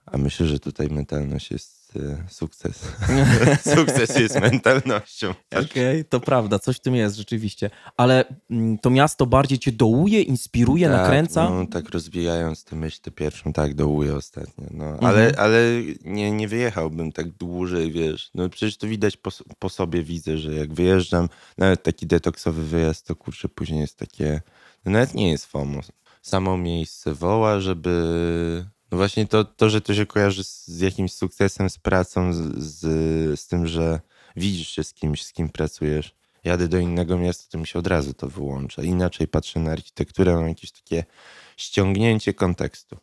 A 0.06 0.18
myślę, 0.18 0.46
że 0.46 0.58
tutaj 0.58 0.88
mentalność 0.88 1.50
jest 1.50 1.81
yy, 1.94 2.16
sukces. 2.30 2.82
sukces 3.76 4.16
jest 4.18 4.40
mentalnością. 4.40 5.34
Okej, 5.64 6.04
to 6.04 6.20
prawda, 6.20 6.58
coś 6.58 6.76
w 6.76 6.80
tym 6.80 6.94
jest 6.94 7.16
rzeczywiście. 7.16 7.70
Ale 7.96 8.24
mm, 8.50 8.78
to 8.78 8.90
miasto 8.90 9.26
bardziej 9.26 9.58
cię 9.58 9.72
dołuje, 9.72 10.22
inspiruje, 10.22 10.88
Tak, 10.88 10.96
nakręca? 10.96 11.50
No, 11.50 11.66
tak 11.66 11.88
rozwijając 11.90 12.64
tę 12.64 12.76
myśl, 12.76 13.00
tę 13.02 13.10
pierwszą, 13.10 13.52
tak, 13.52 13.74
dołuję 13.74 14.14
ostatnio. 14.14 14.64
No, 14.70 14.84
Mhm. 14.84 15.04
ale 15.04 15.32
ale 15.38 15.58
nie, 16.04 16.30
nie 16.30 16.48
wyjechałbym 16.48 17.12
tak 17.12 17.30
dłużej, 17.30 17.92
wiesz. 17.92 18.30
No 18.34 18.48
przecież 18.48 18.76
to 18.76 18.86
widać 18.86 19.16
po, 19.16 19.30
po 19.58 19.68
sobie, 19.68 20.02
widzę, 20.02 20.38
że 20.38 20.54
jak 20.54 20.74
wyjeżdżam, 20.74 21.28
nawet 21.58 21.82
taki 21.82 22.06
detoksowy 22.06 22.64
wyjazd, 22.64 23.06
to 23.06 23.16
kurczę, 23.16 23.48
później 23.48 23.80
jest 23.80 23.96
takie, 23.98 24.40
no 24.84 24.92
nawet 24.92 25.14
nie 25.14 25.30
jest 25.30 25.46
FOMO. 25.46 25.80
Samo 26.22 26.56
miejsce 26.58 27.14
woła, 27.14 27.60
żeby... 27.60 28.64
No 28.92 28.98
właśnie 28.98 29.26
to, 29.26 29.44
to 29.44 29.70
że 29.70 29.80
to 29.80 29.94
się 29.94 30.06
kojarzy 30.06 30.44
z, 30.44 30.68
z 30.68 30.80
jakimś 30.80 31.12
sukcesem, 31.12 31.70
z 31.70 31.78
pracą, 31.78 32.32
z, 32.32 32.58
z, 32.58 33.40
z 33.40 33.46
tym, 33.46 33.66
że 33.66 34.00
widzisz 34.36 34.68
się 34.68 34.84
z 34.84 34.94
kimś, 34.94 35.24
z 35.24 35.32
kim 35.32 35.48
pracujesz. 35.48 36.14
Jadę 36.44 36.68
do 36.68 36.78
innego 36.78 37.18
miasta, 37.18 37.44
to 37.50 37.58
mi 37.58 37.66
się 37.66 37.78
od 37.78 37.86
razu 37.86 38.14
to 38.14 38.28
wyłącza. 38.28 38.82
Inaczej 38.82 39.28
patrzę 39.28 39.60
na 39.60 39.72
architekturę, 39.72 40.34
mam 40.34 40.48
jakieś 40.48 40.72
takie 40.72 41.04
ściągnięcie 41.56 42.34
kontekstu. 42.34 42.96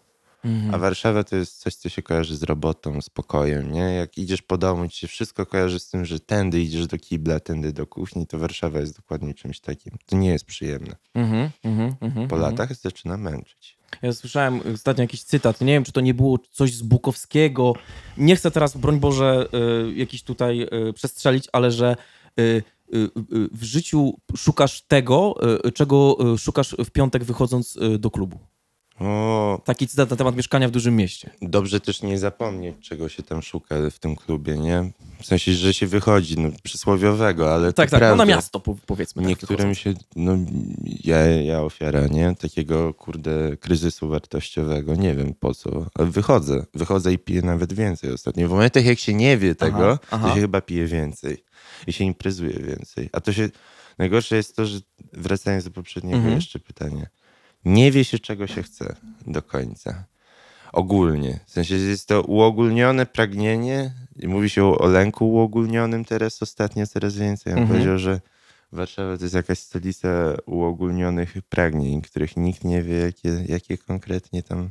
Mhm. 0.44 0.76
A 0.76 0.78
Warszawa 0.78 1.24
to 1.24 1.36
jest 1.36 1.60
coś, 1.60 1.76
co 1.76 1.90
się 1.90 2.02
kojarzy 2.02 2.38
z 2.38 2.44
robotą, 2.44 3.02
z 3.02 3.10
pokojem, 3.10 3.72
nie? 3.72 3.80
Jak 3.82 4.18
idziesz 4.18 4.42
po 4.42 4.58
domu, 4.58 4.88
ci 4.88 4.98
się 5.00 5.08
wszystko 5.08 5.46
kojarzy 5.46 5.80
z 5.80 5.90
tym, 5.90 6.06
że 6.06 6.20
tędy 6.20 6.62
idziesz 6.62 6.88
do 6.88 6.98
kibla, 6.98 7.40
tędy 7.40 7.74
do 7.74 7.88
kuchni, 7.88 8.28
to 8.28 8.40
Warszawa 8.40 8.80
jest 8.80 8.96
dokładnie 8.96 9.34
czymś 9.34 9.60
takim. 9.60 9.98
To 10.06 10.16
nie 10.16 10.30
jest 10.30 10.46
przyjemne. 10.46 10.96
Mhm, 11.16 11.50
mhm, 11.64 11.96
mhm, 12.02 12.28
Po 12.28 12.36
mhm. 12.36 12.42
latach 12.42 12.76
zaczyna 12.76 13.18
męczyć. 13.18 13.79
Ja 14.02 14.14
słyszałem 14.14 14.62
ostatnio 14.74 15.02
jakiś 15.02 15.24
cytat, 15.24 15.62
nie 15.62 15.74
wiem, 15.74 15.84
czy 15.84 15.92
to 15.92 16.02
nie 16.02 16.14
było 16.14 16.38
coś 16.52 16.74
z 16.74 16.82
Bukowskiego. 16.82 17.74
Nie 18.18 18.36
chcę 18.36 18.52
teraz, 18.52 18.78
broń 18.78 19.00
Boże, 19.00 19.48
y, 19.88 19.94
jakiś 19.94 20.24
tutaj 20.24 20.62
y, 20.90 20.94
przestrzelić, 20.94 21.48
ale 21.52 21.72
że 21.72 21.96
y, 22.40 22.64
w 23.52 23.64
życiu 23.64 24.14
szukasz 24.38 24.82
tego, 24.82 25.36
czego 25.74 26.18
szukasz 26.38 26.76
w 26.86 26.92
piątek 26.92 27.24
wychodząc 27.24 27.78
do 28.00 28.12
klubu. 28.12 28.40
O, 29.00 29.62
Taki 29.66 29.88
cytat 29.88 30.10
na 30.10 30.16
temat 30.16 30.36
mieszkania 30.36 30.68
w 30.68 30.72
dużym 30.72 30.96
mieście. 30.96 31.30
dobrze 31.42 31.80
też 31.80 32.02
nie 32.02 32.20
zapomnieć, 32.20 32.76
czego 32.82 33.10
się 33.10 33.24
tam 33.24 33.42
szuka 33.42 33.76
w 33.92 34.00
tym 34.00 34.16
klubie, 34.16 34.58
nie? 34.58 34.92
W 35.22 35.26
sensie, 35.26 35.54
że 35.54 35.74
się 35.74 35.88
wychodzi, 35.88 36.40
no 36.40 36.50
przysłowiowego, 36.64 37.54
ale 37.54 37.74
Tak, 37.74 37.90
tak, 37.90 38.02
no 38.02 38.16
na 38.16 38.26
miasto 38.26 38.60
po- 38.60 38.76
powiedzmy. 38.86 39.22
tak 39.22 39.30
Niektórym 39.30 39.76
się, 39.76 39.94
no 40.16 40.38
ja, 41.04 41.18
ja 41.26 41.62
ofiara, 41.62 42.08
nie? 42.08 42.36
Takiego, 42.36 42.94
kurde, 42.94 43.58
kryzysu 43.58 44.08
wartościowego. 44.10 44.96
Nie 44.96 45.16
wiem 45.16 45.34
po 45.40 45.54
co, 45.56 45.86
ale 45.96 46.08
wychodzę. 46.08 46.66
Wychodzę 46.74 47.14
i 47.14 47.18
piję 47.18 47.42
nawet 47.42 47.74
więcej 47.74 48.12
ostatnio. 48.14 48.48
W 48.48 48.52
momentach, 48.52 48.86
jak 48.86 49.00
się 49.00 49.14
nie 49.14 49.38
wie 49.38 49.56
tego, 49.56 49.92
Aha, 49.92 50.00
aha. 50.12 50.28
to 50.30 50.36
się 50.36 50.42
chyba 50.42 50.62
pije 50.62 50.86
więcej. 50.86 51.44
I 51.88 51.94
się 51.94 52.04
imprezuje 52.04 52.54
więcej. 52.60 53.10
A 53.14 53.22
to 53.22 53.34
się, 53.34 53.50
najgorsze 53.98 54.36
jest 54.36 54.56
to, 54.56 54.66
że 54.66 54.80
wracając 55.14 55.64
do 55.64 55.72
poprzedniego 55.72 56.18
Mhm. 56.18 56.36
jeszcze 56.36 56.60
pytania, 56.60 57.06
nie 57.66 57.92
wie 57.92 58.04
się, 58.04 58.20
czego 58.20 58.48
się 58.48 58.64
chce 58.64 58.96
do 59.28 59.42
końca. 59.42 60.04
Ogólnie. 60.74 61.40
W 61.46 61.52
sensie 61.52 61.78
że 61.80 61.86
jest 61.86 62.08
to 62.08 62.22
uogólnione 62.22 63.06
pragnienie. 63.06 63.92
I 64.20 64.28
Mówi 64.28 64.50
się 64.50 64.64
o, 64.66 64.78
o 64.78 64.88
lęku 64.88 65.32
uogólnionym 65.34 66.06
teraz 66.06 66.42
ostatnio 66.42 66.88
coraz 66.88 67.16
więcej. 67.18 67.52
Ja 67.52 67.56
bym 67.56 67.64
Mhm. 67.64 67.80
powiedział, 67.80 67.98
że 68.00 68.22
Warszawa 68.72 69.18
to 69.18 69.24
jest 69.24 69.36
jakaś 69.36 69.60
stolica 69.60 70.10
uogólnionych 70.46 71.34
pragnień, 71.50 72.02
których 72.02 72.38
nikt 72.38 72.64
nie 72.64 72.82
wie, 72.84 72.96
jakie, 72.96 73.44
jakie 73.48 73.78
konkretnie 73.78 74.44
tam. 74.44 74.70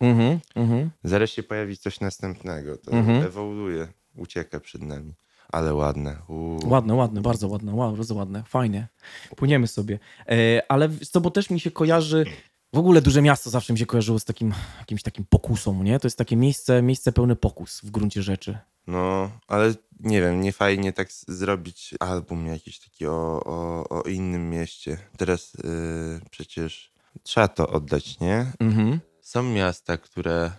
Mhm, 0.00 0.38
mhm. 0.54 0.90
Zaraz 1.04 1.30
się 1.30 1.42
pojawi 1.42 1.76
coś 1.76 2.00
następnego. 2.00 2.76
To 2.76 2.90
Mhm. 2.92 3.22
ewoluuje, 3.24 3.88
ucieka 4.16 4.60
przed 4.60 4.82
nami. 4.82 5.14
Ale 5.52 5.74
ładne. 5.74 6.16
Uuu. 6.28 6.68
Ładne, 6.68 6.94
ładne, 6.94 7.20
bardzo 7.20 7.48
ładne, 7.48 7.74
wow, 7.74 7.92
bardzo 7.92 8.14
ładne, 8.14 8.44
fajnie. 8.44 8.88
Płyniemy 9.36 9.66
sobie. 9.66 9.98
E, 10.28 10.62
ale 10.68 10.88
co, 11.10 11.20
bo 11.20 11.30
też 11.30 11.50
mi 11.50 11.60
się 11.60 11.70
kojarzy, 11.70 12.24
w 12.72 12.78
ogóle 12.78 13.02
duże 13.02 13.22
miasto 13.22 13.50
zawsze 13.50 13.72
mi 13.72 13.78
się 13.78 13.86
kojarzyło 13.86 14.18
z 14.18 14.24
takim 14.24 14.54
jakimś 14.78 15.02
takim 15.02 15.24
pokusą, 15.24 15.82
nie? 15.82 16.00
To 16.00 16.06
jest 16.06 16.18
takie 16.18 16.36
miejsce, 16.36 16.82
miejsce 16.82 17.12
pełne 17.12 17.36
pokus 17.36 17.80
w 17.80 17.90
gruncie 17.90 18.22
rzeczy. 18.22 18.58
No, 18.86 19.30
ale 19.48 19.74
nie 20.00 20.20
wiem, 20.20 20.40
nie 20.40 20.52
fajnie 20.52 20.92
tak 20.92 21.08
zrobić 21.12 21.94
album 22.00 22.46
jakiś 22.46 22.80
taki 22.80 23.06
o, 23.06 23.40
o, 23.44 23.88
o 23.88 24.02
innym 24.02 24.50
mieście. 24.50 24.98
Teraz 25.16 25.54
yy, 25.54 26.20
przecież 26.30 26.92
trzeba 27.22 27.48
to 27.48 27.68
oddać, 27.68 28.20
nie? 28.20 28.52
Mhm. 28.60 29.00
Są 29.20 29.42
miasta, 29.42 29.96
które 29.96 30.50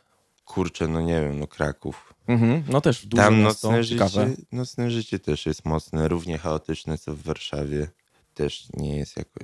kurczę, 0.49 0.87
no 0.87 1.01
nie 1.01 1.21
wiem, 1.21 1.39
no 1.39 1.47
Kraków. 1.47 2.13
Mhm. 2.27 2.63
No 2.69 2.81
też 2.81 3.05
duże 3.05 3.23
Tam 3.23 3.39
miasto, 3.41 3.71
nocne 3.71 3.85
ciekawe. 3.85 4.09
życie, 4.29 4.41
nocne 4.51 4.91
życie 4.91 5.19
też 5.19 5.45
jest 5.45 5.65
mocne, 5.65 6.07
równie 6.07 6.37
chaotyczne 6.37 6.97
co 6.97 7.15
w 7.15 7.21
Warszawie. 7.23 7.87
Też 8.33 8.67
nie 8.73 8.97
jest 8.97 9.17
jako. 9.17 9.39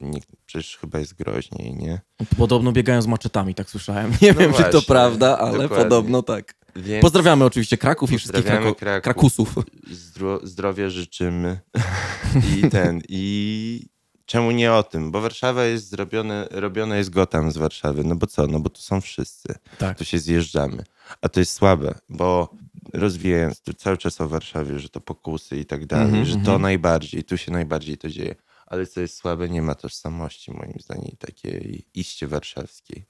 Nie, 0.00 0.20
przecież 0.46 0.76
chyba 0.76 0.98
jest 0.98 1.14
groźniej, 1.14 1.74
nie? 1.74 2.00
Podobno 2.38 2.72
biegają 2.72 3.02
z 3.02 3.06
maczetami, 3.06 3.54
tak 3.54 3.70
słyszałem. 3.70 4.10
Nie 4.22 4.32
wiem, 4.34 4.52
czy 4.52 4.62
to 4.62 4.70
właśnie, 4.70 4.80
prawda, 4.86 5.38
ale 5.38 5.58
dokładnie. 5.58 5.84
podobno 5.84 6.22
tak. 6.22 6.54
Więc 6.76 7.02
Pozdrawiamy 7.02 7.44
oczywiście 7.44 7.76
Kraków 7.78 8.12
i 8.12 8.18
wszystkich 8.18 8.44
krako- 8.44 8.74
Kraków. 8.76 9.02
Krakusów. 9.04 9.54
zdro, 9.90 10.40
zdrowia 10.46 10.90
życzymy. 10.90 11.60
I 12.56 12.70
ten, 12.70 13.00
i 13.08 13.86
Czemu 14.32 14.50
nie 14.50 14.72
o 14.72 14.82
tym? 14.82 15.10
Bo 15.10 15.20
Warszawa 15.20 15.64
jest 15.64 15.88
zrobione, 15.88 16.48
robione 16.50 16.98
jest 16.98 17.10
Gotham 17.10 17.52
z 17.52 17.56
Warszawy. 17.56 18.04
No 18.04 18.16
bo 18.16 18.26
co? 18.26 18.46
No 18.46 18.60
bo 18.60 18.70
tu 18.70 18.80
są 18.80 19.00
wszyscy. 19.00 19.54
Tak. 19.78 19.98
To 19.98 20.04
się 20.04 20.18
zjeżdżamy. 20.18 20.84
A 21.20 21.28
to 21.28 21.40
jest 21.40 21.52
słabe, 21.52 21.94
bo 22.08 22.48
rozwijając 22.92 23.60
tu 23.60 23.74
cały 23.74 23.98
czas 23.98 24.20
o 24.20 24.28
Warszawie, 24.28 24.78
że 24.78 24.88
to 24.88 25.00
pokusy 25.00 25.56
i 25.56 25.64
tak 25.64 25.86
dalej, 25.86 26.06
Mhm, 26.06 26.24
że 26.24 26.34
to 26.34 26.38
mhm. 26.40 26.62
najbardziej, 26.62 27.24
tu 27.24 27.36
się 27.36 27.52
najbardziej 27.52 27.98
to 27.98 28.08
dzieje. 28.08 28.34
Ale 28.66 28.86
co 28.86 29.00
jest 29.00 29.16
słabe, 29.16 29.48
nie 29.48 29.62
ma 29.62 29.74
tożsamości 29.74 30.50
moim 30.50 30.74
zdaniem 30.80 31.16
takiej 31.18 31.84
iście 31.94 32.26
warszawskiej. 32.26 33.04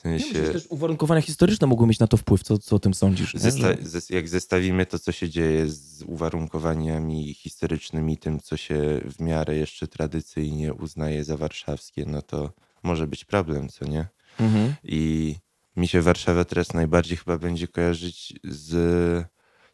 W 0.00 0.04
Ja 0.04 0.10
myślę, 0.10 0.32
sensie, 0.32 0.52
też 0.52 0.66
uwarunkowania 0.70 1.20
historyczne 1.22 1.66
mogły 1.66 1.86
mieć 1.86 1.98
na 1.98 2.06
to 2.06 2.16
wpływ. 2.16 2.42
Co, 2.42 2.58
co 2.58 2.76
o 2.76 2.78
tym 2.78 2.94
sądzisz? 2.94 3.34
zesta- 3.34 3.74
Że- 4.00 4.14
jak 4.16 4.28
zestawimy 4.28 4.86
to, 4.86 4.98
co 4.98 5.12
się 5.12 5.28
dzieje 5.28 5.66
z 5.66 6.02
uwarunkowaniami 6.02 7.34
historycznymi, 7.34 8.16
tym, 8.18 8.40
co 8.40 8.56
się 8.56 9.00
w 9.04 9.20
miarę 9.20 9.56
jeszcze 9.56 9.88
tradycyjnie 9.88 10.74
uznaje 10.74 11.24
za 11.24 11.36
warszawskie, 11.36 12.04
no 12.06 12.22
to 12.22 12.52
może 12.82 13.06
być 13.06 13.24
problem, 13.24 13.68
co 13.68 13.84
nie? 13.84 14.08
Mhm. 14.40 14.74
I 14.84 15.34
mi 15.76 15.88
się 15.88 16.02
Warszawa 16.02 16.44
teraz 16.44 16.74
najbardziej 16.74 17.16
chyba 17.16 17.38
będzie 17.38 17.68
kojarzyć 17.68 18.34
z. 18.44 19.26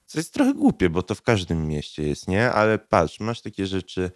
Co 0.07 0.19
jest 0.19 0.35
trochę 0.35 0.55
głupie, 0.55 0.91
bo 0.91 1.03
to 1.03 1.15
w 1.15 1.23
każdym 1.23 1.69
mieście 1.69 2.03
jest, 2.03 2.29
nie? 2.29 2.53
Ale 2.53 2.79
patrz, 2.79 3.21
masz 3.21 3.41
takie 3.43 3.67
rzeczy. 3.67 4.11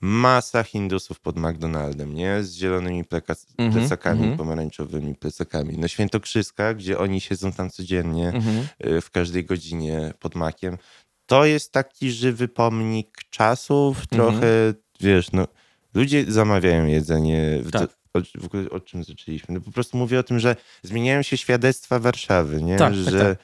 Masa 0.00 0.62
Hindusów 0.62 1.20
pod 1.20 1.36
McDonaldem, 1.36 2.14
nie? 2.14 2.42
Z 2.42 2.54
zielonymi 2.54 3.04
pleka- 3.04 3.46
Mhm, 3.58 3.72
plecakami, 3.72 4.20
mhm. 4.20 4.38
pomarańczowymi 4.38 5.14
plecakami. 5.14 5.78
No 5.78 5.88
Świętokrzyska, 5.88 6.74
gdzie 6.74 6.98
oni 6.98 7.20
siedzą 7.20 7.52
tam 7.52 7.70
codziennie, 7.70 8.28
Mhm. 8.28 8.66
y, 8.86 9.00
w 9.00 9.10
każdej 9.10 9.44
godzinie 9.44 10.12
pod 10.20 10.34
makiem. 10.34 10.78
To 11.26 11.44
jest 11.44 11.72
taki 11.72 12.10
żywy 12.12 12.48
pomnik 12.48 13.18
czasów, 13.30 14.06
trochę, 14.06 14.36
Mhm. 14.36 14.74
wiesz, 15.00 15.32
no, 15.32 15.48
ludzie 15.94 16.24
zamawiają 16.28 16.86
jedzenie. 16.86 17.58
W, 17.62 17.70
Tak. 17.70 17.90
o, 18.14 18.20
w 18.40 18.44
ogóle 18.44 18.70
o 18.70 18.80
czym 18.80 19.04
zaczęliśmy? 19.04 19.54
No 19.54 19.60
po 19.60 19.70
prostu 19.70 19.96
mówię 19.96 20.18
o 20.20 20.22
tym, 20.22 20.38
że 20.38 20.56
zmieniają 20.82 21.22
się 21.22 21.36
świadectwa 21.36 21.98
Warszawy, 21.98 22.62
nie? 22.62 22.76
Tak, 22.76 22.94
że 22.94 23.04
tak, 23.12 23.20
tak. 23.20 23.38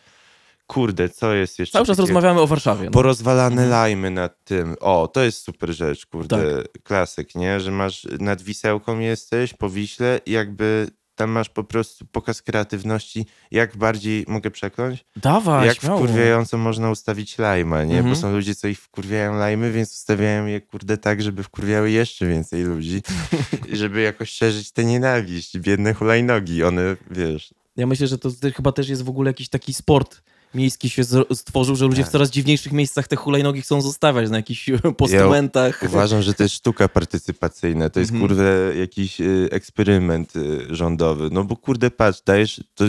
Kurde, 0.66 1.08
co 1.08 1.34
jest 1.34 1.58
jeszcze 1.58 1.72
Cały 1.72 1.86
czas 1.86 1.98
rozmawiamy 1.98 2.40
o 2.40 2.46
Warszawie. 2.46 2.84
No. 2.84 2.90
Porozwalane 2.90 3.62
Mhm. 3.62 3.70
lajmy 3.70 4.10
nad 4.10 4.44
tym. 4.44 4.74
O, 4.80 5.08
to 5.08 5.22
jest 5.22 5.42
super 5.42 5.72
rzecz, 5.74 6.06
kurde, 6.06 6.62
Tak. 6.62 6.82
klasyk, 6.82 7.34
nie? 7.34 7.60
Że 7.60 7.70
masz 7.70 8.06
nad 8.20 8.42
Wisełką 8.42 8.98
jesteś, 8.98 9.54
po 9.54 9.70
Wiśle 9.70 10.20
i 10.26 10.30
jakby 10.30 10.86
tam 11.14 11.30
masz 11.30 11.48
po 11.48 11.64
prostu 11.64 12.04
pokaz 12.12 12.42
kreatywności, 12.42 13.26
jak 13.50 13.76
bardziej, 13.76 14.24
mogę 14.28 14.50
przekląć? 14.50 15.04
Dawaj, 15.16 15.66
jak 15.66 15.76
śmiało. 15.80 15.98
wkurwiająco 15.98 16.58
można 16.58 16.90
ustawić 16.90 17.38
lajma, 17.38 17.84
nie? 17.84 17.96
Mhm. 17.96 18.14
Bo 18.14 18.20
są 18.20 18.32
ludzie, 18.32 18.54
co 18.54 18.68
ich 18.68 18.80
wkurwiają 18.80 19.34
lajmy, 19.38 19.72
więc 19.72 19.92
ustawiają 19.92 20.46
je, 20.46 20.60
kurde, 20.60 20.98
tak, 20.98 21.22
żeby 21.22 21.42
wkurwiały 21.42 21.90
jeszcze 21.90 22.26
więcej 22.26 22.62
ludzi, 22.62 23.02
i 23.72 23.76
żeby 23.76 24.00
jakoś 24.00 24.30
szerzyć 24.30 24.72
tę 24.72 24.84
nienawiść. 24.84 25.58
Biedne 25.58 25.94
hulajnogi, 25.94 26.64
one, 26.64 26.96
wiesz, 27.10 27.54
Ja 27.76 27.86
myślę, 27.86 28.06
że 28.06 28.18
to 28.18 28.30
chyba 28.56 28.72
też 28.72 28.88
jest 28.88 29.02
w 29.02 29.08
ogóle 29.08 29.30
jakiś 29.30 29.48
taki 29.48 29.74
sport 29.74 30.22
miejski 30.54 30.90
się 30.90 31.02
stworzył, 31.34 31.76
że 31.76 31.84
ludzie 31.84 32.02
Tak. 32.02 32.08
w 32.08 32.12
coraz 32.12 32.30
dziwniejszych 32.30 32.72
miejscach 32.72 33.08
te 33.08 33.16
hulajnogi 33.16 33.62
chcą 33.62 33.80
zostawiać 33.82 34.30
na 34.30 34.36
jakichś 34.36 34.70
postumentach. 34.96 35.82
Uważam, 35.86 36.22
że 36.22 36.34
to 36.34 36.42
jest 36.42 36.54
sztuka 36.54 36.88
partycypacyjna. 36.88 37.90
To 37.90 38.00
jest, 38.00 38.12
Mhm. 38.12 38.28
kurde, 38.28 38.72
jakiś 38.78 39.20
y, 39.20 39.48
eksperyment 39.50 40.36
y, 40.36 40.66
rządowy. 40.70 41.28
No 41.32 41.44
bo, 41.44 41.56
kurde, 41.56 41.90
patrz, 41.90 42.20
dajesz, 42.26 42.60
to, 42.74 42.84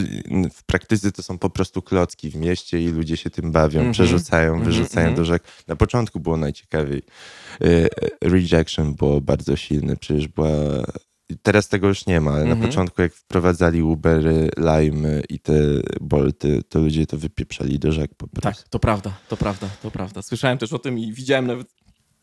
w 0.54 0.64
praktyce 0.64 1.12
to 1.12 1.24
są 1.24 1.38
po 1.38 1.50
prostu 1.50 1.82
klocki 1.82 2.30
w 2.30 2.36
mieście 2.36 2.82
i 2.82 2.88
ludzie 2.90 3.18
się 3.18 3.30
tym 3.30 3.52
bawią, 3.52 3.80
Mhm. 3.80 3.94
przerzucają, 3.94 4.54
Mhm, 4.54 4.66
wyrzucają 4.72 5.08
mhm. 5.08 5.16
do 5.16 5.26
rzek. 5.26 5.44
Na 5.68 5.76
początku 5.76 6.20
było 6.20 6.38
najciekawiej. 6.38 7.02
Rejection 8.22 8.94
było 8.94 9.22
bardzo 9.22 9.56
silne, 9.56 9.96
przecież 9.96 10.28
była... 10.28 10.48
Teraz 11.42 11.68
tego 11.70 11.88
już 11.88 12.06
nie 12.06 12.22
ma, 12.22 12.32
ale 12.32 12.46
na 12.46 12.52
Mhm. 12.52 12.70
początku 12.70 13.02
jak 13.02 13.14
wprowadzali 13.14 13.82
Ubery, 13.84 14.50
Lime 14.58 15.22
i 15.30 15.40
te 15.40 15.54
Bolty, 16.02 16.62
to 16.70 16.80
ludzie 16.80 17.06
to 17.08 17.18
wypieprzali 17.18 17.80
do 17.80 17.92
rzek 17.92 18.12
po 18.16 18.28
prostu. 18.28 18.62
Tak, 18.62 18.70
to 18.70 18.80
prawda, 18.80 19.18
to 19.30 19.38
prawda, 19.38 19.70
to 19.82 19.92
prawda. 19.92 20.22
Słyszałem 20.22 20.58
też 20.58 20.74
o 20.74 20.80
tym 20.80 21.00
i 21.00 21.14
widziałem 21.14 21.48
nawet 21.48 21.68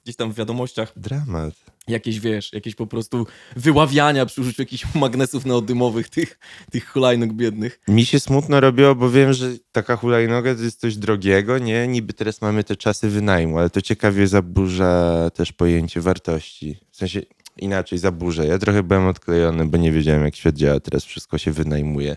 gdzieś 0.05 0.17
tam 0.17 0.33
w 0.33 0.35
wiadomościach 0.35 0.93
Dramat. 0.97 1.55
jakieś, 1.89 2.21
wiesz, 2.21 2.53
jakieś 2.53 2.75
po 2.75 2.87
prostu 2.87 3.27
wyławiania 3.57 4.27
przy 4.27 4.41
użyciu 4.41 4.63
jakichś 4.63 4.95
magnesów 4.95 5.47
neodymowych 5.47 6.09
tych, 6.09 6.39
tych 6.71 6.89
hulajnóg 6.89 7.33
biednych. 7.33 7.81
Mi 7.89 8.05
się 8.07 8.21
smutno 8.21 8.61
robiło, 8.61 8.95
bo 8.95 9.11
wiem, 9.11 9.33
że 9.33 9.51
taka 9.73 9.97
hulajnoga 9.97 10.55
to 10.55 10.63
jest 10.63 10.81
coś 10.81 10.97
drogiego, 10.97 11.59
nie? 11.59 11.89
Niby 11.89 12.13
teraz 12.13 12.41
mamy 12.43 12.65
te 12.65 12.77
czasy 12.77 13.09
wynajmu, 13.09 13.59
ale 13.59 13.71
to 13.71 13.83
ciekawie 13.83 14.27
zaburza 14.29 15.31
też 15.35 15.53
pojęcie 15.53 16.01
wartości. 16.01 16.77
W 16.91 16.97
sensie 16.97 17.23
inaczej 17.57 17.99
zaburza. 17.99 18.45
Ja 18.45 18.59
trochę 18.59 18.83
byłem 18.83 19.07
odklejony, 19.07 19.65
bo 19.65 19.77
nie 19.77 19.93
wiedziałem, 19.93 20.25
jak 20.25 20.37
świat 20.37 20.55
działa. 20.55 20.81
Teraz 20.81 21.05
wszystko 21.05 21.39
się 21.39 21.53
wynajmuje. 21.53 22.17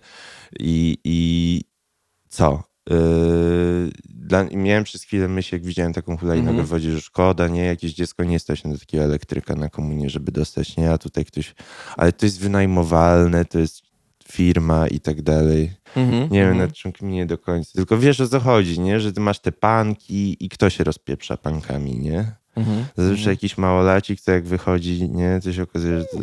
I, 0.60 0.98
i 1.04 1.62
co? 2.30 2.64
Yy, 2.90 3.92
dla, 4.10 4.44
miałem 4.44 4.84
przez 4.84 5.04
chwilę 5.04 5.28
myśl, 5.28 5.56
jak 5.56 5.66
widziałem 5.66 5.94
taką 5.94 6.18
hulajnogę 6.18 6.50
Mhm. 6.50 6.66
w 6.66 6.70
wodzie, 6.70 6.92
że 6.92 7.02
szkoda, 7.02 7.48
nie? 7.48 7.66
Jakieś 7.66 7.94
dziecko 7.94 8.24
nie 8.24 8.40
stać 8.40 8.64
na 8.64 8.78
takiego 8.78 9.04
elektryka 9.04 9.56
na 9.56 9.70
komunie, 9.70 10.10
żeby 10.10 10.32
dostać, 10.32 10.78
nie? 10.78 10.92
A 10.92 10.98
tutaj 10.98 11.26
ktoś... 11.26 11.56
Ale 11.98 12.12
to 12.12 12.26
jest 12.26 12.40
wynajmowalne, 12.40 13.46
to 13.46 13.60
jest 13.60 13.82
firma 14.32 14.88
i 14.88 15.00
tak 15.00 15.22
dalej. 15.22 15.72
Mhm, 15.96 16.22
Nie 16.32 16.40
wiem, 16.40 16.50
mhm. 16.50 16.58
nad 16.58 16.74
czym 16.74 16.92
kminie 16.92 17.26
do 17.26 17.38
końca. 17.38 17.72
Tylko 17.76 17.98
wiesz 17.98 18.20
o 18.22 18.28
co 18.28 18.40
chodzi, 18.40 18.80
nie? 18.80 19.00
Że 19.00 19.14
ty 19.14 19.20
masz 19.22 19.40
te 19.40 19.52
panki 19.52 20.46
i 20.46 20.50
kto 20.50 20.70
się 20.70 20.84
rozpieprza 20.84 21.38
pankami, 21.38 22.00
nie? 22.00 22.32
Mhm, 22.58 22.86
Zazwyczaj 22.96 23.34
jakiś 23.34 23.58
małolacik, 23.58 24.22
co 24.22 24.32
jak 24.32 24.46
wychodzi, 24.46 25.10
nie? 25.10 25.40
To 25.44 25.54
się 25.54 25.64
okazuje, 25.64 26.00
że... 26.00 26.06
To, 26.06 26.18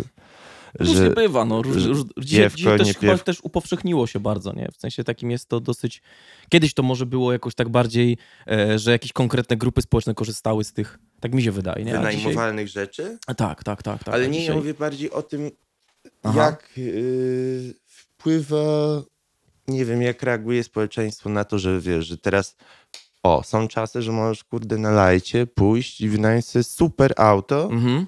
Różnie 0.78 0.96
że 0.96 1.10
bywa, 1.10 1.44
no. 1.44 1.62
Róż, 1.62 1.84
róż, 1.84 2.00
dzisiaj, 2.18 2.42
piewko, 2.44 2.58
dzisiaj 2.58 2.78
też 2.78 2.96
chyba 2.96 3.18
też 3.18 3.40
upowszechniło 3.42 4.06
się 4.06 4.20
bardzo, 4.20 4.52
nie? 4.52 4.68
W 4.72 4.80
sensie 4.80 5.04
takim 5.04 5.30
jest 5.30 5.48
to 5.48 5.60
dosyć... 5.60 6.02
Kiedyś 6.48 6.74
to 6.74 6.82
może 6.82 7.06
było 7.06 7.32
jakoś 7.32 7.54
tak 7.54 7.68
bardziej, 7.68 8.16
e, 8.50 8.78
że 8.78 8.90
jakieś 8.90 9.12
konkretne 9.12 9.56
grupy 9.56 9.82
społeczne 9.82 10.14
korzystały 10.14 10.64
z 10.64 10.72
tych, 10.72 10.98
tak 11.20 11.34
mi 11.34 11.42
się 11.42 11.52
wydaje, 11.52 11.84
nie? 11.84 11.98
A 11.98 12.02
dzisiaj... 12.02 12.16
wynajmowalnych 12.16 12.68
rzeczy? 12.68 13.18
A 13.26 13.34
tak, 13.34 13.64
tak, 13.64 13.82
tak. 13.82 14.04
tak. 14.04 14.14
Ale 14.14 14.28
nie, 14.28 14.38
dzisiaj... 14.38 14.54
ja 14.54 14.60
mówię 14.60 14.74
bardziej 14.74 15.10
o 15.10 15.22
tym, 15.22 15.50
Aha. 16.22 16.40
jak 16.40 16.70
yy, 16.76 17.74
wpływa, 17.86 19.02
nie 19.68 19.84
wiem, 19.84 20.02
jak 20.02 20.22
reaguje 20.22 20.64
społeczeństwo 20.64 21.30
na 21.30 21.44
to, 21.44 21.58
że 21.58 21.80
wiesz, 21.80 22.06
że 22.06 22.18
teraz 22.18 22.56
o, 23.24 23.42
są 23.42 23.68
czasy, 23.68 24.02
że 24.02 24.12
możesz, 24.12 24.44
kurde, 24.44 24.78
na 24.78 24.90
lajcie 24.90 25.46
pójść 25.46 26.00
i 26.00 26.08
wynająć 26.08 26.46
sobie 26.46 26.62
super 26.62 27.12
auto, 27.16 27.68
Mhm. 27.72 28.06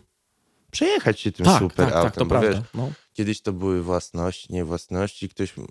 przejechać 0.70 1.20
się 1.20 1.32
tym 1.32 1.46
Tak, 1.46 1.58
super 1.58 1.87
tak, 1.87 1.94
autem, 1.96 2.11
tak, 2.11 2.18
to 2.18 2.26
prawda. 2.26 2.49
wiesz, 2.50 2.61
No. 2.75 2.90
Kiedyś 3.12 3.40
to 3.42 3.52
były 3.52 3.82
własności, 3.82 4.52
nie 4.52 4.64
własności. 4.64 5.28
Ktoś, 5.28 5.54
mm, 5.58 5.70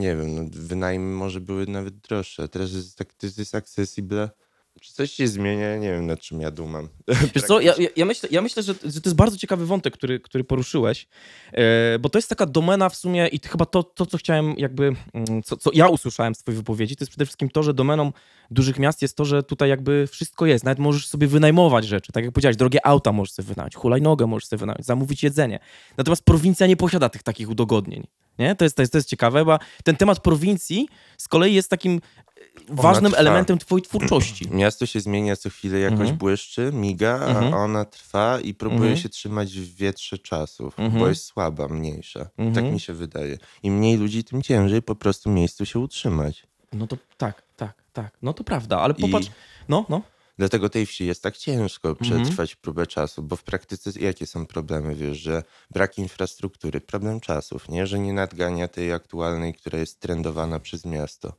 nie 0.00 0.16
wiem, 0.16 0.34
no, 0.34 0.42
wynajmy 0.52 1.14
może 1.14 1.40
były 1.40 1.66
nawet 1.66 1.96
droższe. 1.98 2.48
Teraz 2.48 2.72
jest 2.72 2.98
tak, 2.98 3.14
to 3.14 3.26
jest 3.26 3.54
accessible. 3.54 4.30
Czy 4.80 4.92
coś 4.92 5.12
się 5.12 5.28
zmienia? 5.28 5.76
Nie 5.76 5.90
wiem, 5.90 6.06
nad 6.06 6.20
czym 6.20 6.40
ja 6.40 6.50
dumam. 6.50 6.88
Wiesz 7.34 7.44
co, 7.44 7.60
ja, 7.60 7.74
ja- 7.78 7.88
ja 7.96 8.04
myślę, 8.04 8.28
ja 8.32 8.42
myślę 8.42 8.62
że, 8.62 8.74
że 8.84 9.00
to 9.00 9.08
jest 9.08 9.16
bardzo 9.16 9.36
ciekawy 9.36 9.66
wątek, 9.66 9.94
który, 9.94 10.20
który 10.20 10.44
poruszyłeś, 10.44 11.06
e, 11.52 11.98
bo 11.98 12.08
to 12.08 12.18
jest 12.18 12.28
taka 12.28 12.46
domena 12.46 12.88
w 12.88 12.96
sumie 12.96 13.26
i 13.28 13.38
chyba 13.48 13.66
to, 13.66 13.82
to 13.82 14.06
co 14.06 14.18
chciałem 14.18 14.54
jakby, 14.58 14.92
mm, 15.14 15.42
co, 15.42 15.56
co 15.56 15.70
ja 15.74 15.88
usłyszałem 15.88 16.34
z 16.34 16.38
twojej 16.38 16.56
wypowiedzi, 16.56 16.96
to 16.96 17.02
jest 17.04 17.10
przede 17.10 17.24
wszystkim 17.26 17.50
to, 17.50 17.62
że 17.62 17.74
domeną 17.74 18.12
dużych 18.50 18.78
miast 18.78 19.02
jest 19.02 19.16
to, 19.16 19.24
że 19.24 19.42
tutaj 19.42 19.68
jakby 19.68 20.06
wszystko 20.12 20.46
jest, 20.46 20.64
nawet 20.64 20.78
możesz 20.78 21.06
sobie 21.06 21.26
wynajmować 21.26 21.86
rzeczy, 21.86 22.12
tak 22.12 22.24
jak 22.24 22.32
powiedziałeś, 22.34 22.56
drogie 22.56 22.86
auta 22.86 23.12
możesz 23.12 23.32
sobie 23.32 23.46
wynająć, 23.48 23.74
hulajnogę 23.74 24.26
możesz 24.26 24.48
sobie 24.48 24.60
wynająć, 24.60 24.86
zamówić 24.86 25.22
jedzenie, 25.22 25.58
natomiast 25.96 26.22
prowincja 26.24 26.66
nie 26.66 26.76
posiada 26.76 27.08
tych 27.08 27.22
takich 27.22 27.50
udogodnień, 27.50 28.06
nie? 28.38 28.54
To 28.54 28.64
jest, 28.64 28.76
to 28.76 28.82
jest, 28.82 28.92
to 28.92 28.98
jest 28.98 29.08
ciekawe, 29.08 29.44
bo 29.44 29.58
ten 29.84 29.96
temat 29.96 30.20
prowincji 30.20 30.88
z 31.18 31.28
kolei 31.28 31.54
jest 31.54 31.70
takim 31.70 31.92
e, 31.94 32.40
ważnym 32.68 33.12
trwa. 33.12 33.20
elementem 33.20 33.58
twojej 33.58 33.82
twórczości. 33.88 34.48
Miasto 34.50 34.86
się 34.86 35.00
zmienia 35.00 35.36
co 35.36 35.50
chwilę, 35.50 35.78
jakoś 35.78 36.00
Mhm. 36.00 36.16
błyszczy, 36.16 36.70
miga, 36.74 37.14
Mhm. 37.26 37.54
a 37.54 37.56
ona 37.56 37.84
trwa 37.84 38.40
i 38.40 38.54
próbuje 38.54 38.80
Mhm. 38.80 38.96
się 38.96 39.08
trzymać 39.08 39.52
w 39.58 39.76
wietrze 39.76 40.18
czasów, 40.18 40.78
Mhm. 40.80 41.00
bo 41.00 41.08
jest 41.08 41.24
słaba, 41.24 41.68
mniejsza. 41.68 42.28
Mhm. 42.38 42.54
Tak 42.54 42.74
mi 42.74 42.80
się 42.80 42.92
wydaje. 42.92 43.38
Im 43.62 43.78
mniej 43.78 43.96
ludzi, 43.96 44.24
tym 44.24 44.42
ciężej 44.42 44.82
po 44.82 44.94
prostu 44.94 45.30
miejscu 45.30 45.66
się 45.66 45.78
utrzymać. 45.78 46.46
No 46.72 46.86
to 46.86 46.96
tak, 47.16 47.42
tak, 47.56 47.74
tak. 47.92 48.16
No 48.22 48.32
to 48.32 48.44
prawda, 48.44 48.80
ale 48.80 48.94
I- 48.98 49.00
popatrz. 49.02 49.28
No, 49.68 49.84
no. 49.88 50.02
Dlatego 50.38 50.68
tej 50.68 50.86
wsi 50.86 51.06
jest 51.06 51.22
tak 51.22 51.36
ciężko 51.36 51.88
Mhm. 51.88 52.04
przetrwać 52.22 52.54
próbę 52.56 52.86
czasu, 52.86 53.22
bo 53.22 53.36
w 53.36 53.42
praktyce 53.42 53.90
jakie 54.00 54.26
są 54.26 54.46
problemy, 54.46 54.94
wiesz, 54.94 55.18
że 55.18 55.42
brak 55.70 55.98
infrastruktury, 55.98 56.80
problem 56.80 57.20
czasów, 57.20 57.68
nie, 57.68 57.86
że 57.86 57.98
nie 57.98 58.12
nadgania 58.12 58.68
tej 58.68 58.92
aktualnej, 58.92 59.54
która 59.54 59.78
jest 59.78 60.00
trendowana 60.00 60.60
przez 60.60 60.84
miasto. 60.84 61.32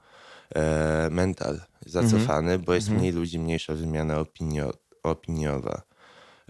E, 0.56 1.08
mental 1.12 1.62
zacofany, 1.86 2.60
bo 2.60 2.74
jest 2.74 2.88
Mhm. 2.88 3.00
mniej 3.00 3.12
ludzi, 3.14 3.40
mniejsza 3.40 3.74
wymiana 3.74 4.20
opinio, 4.20 4.74
opiniowa. 5.04 5.82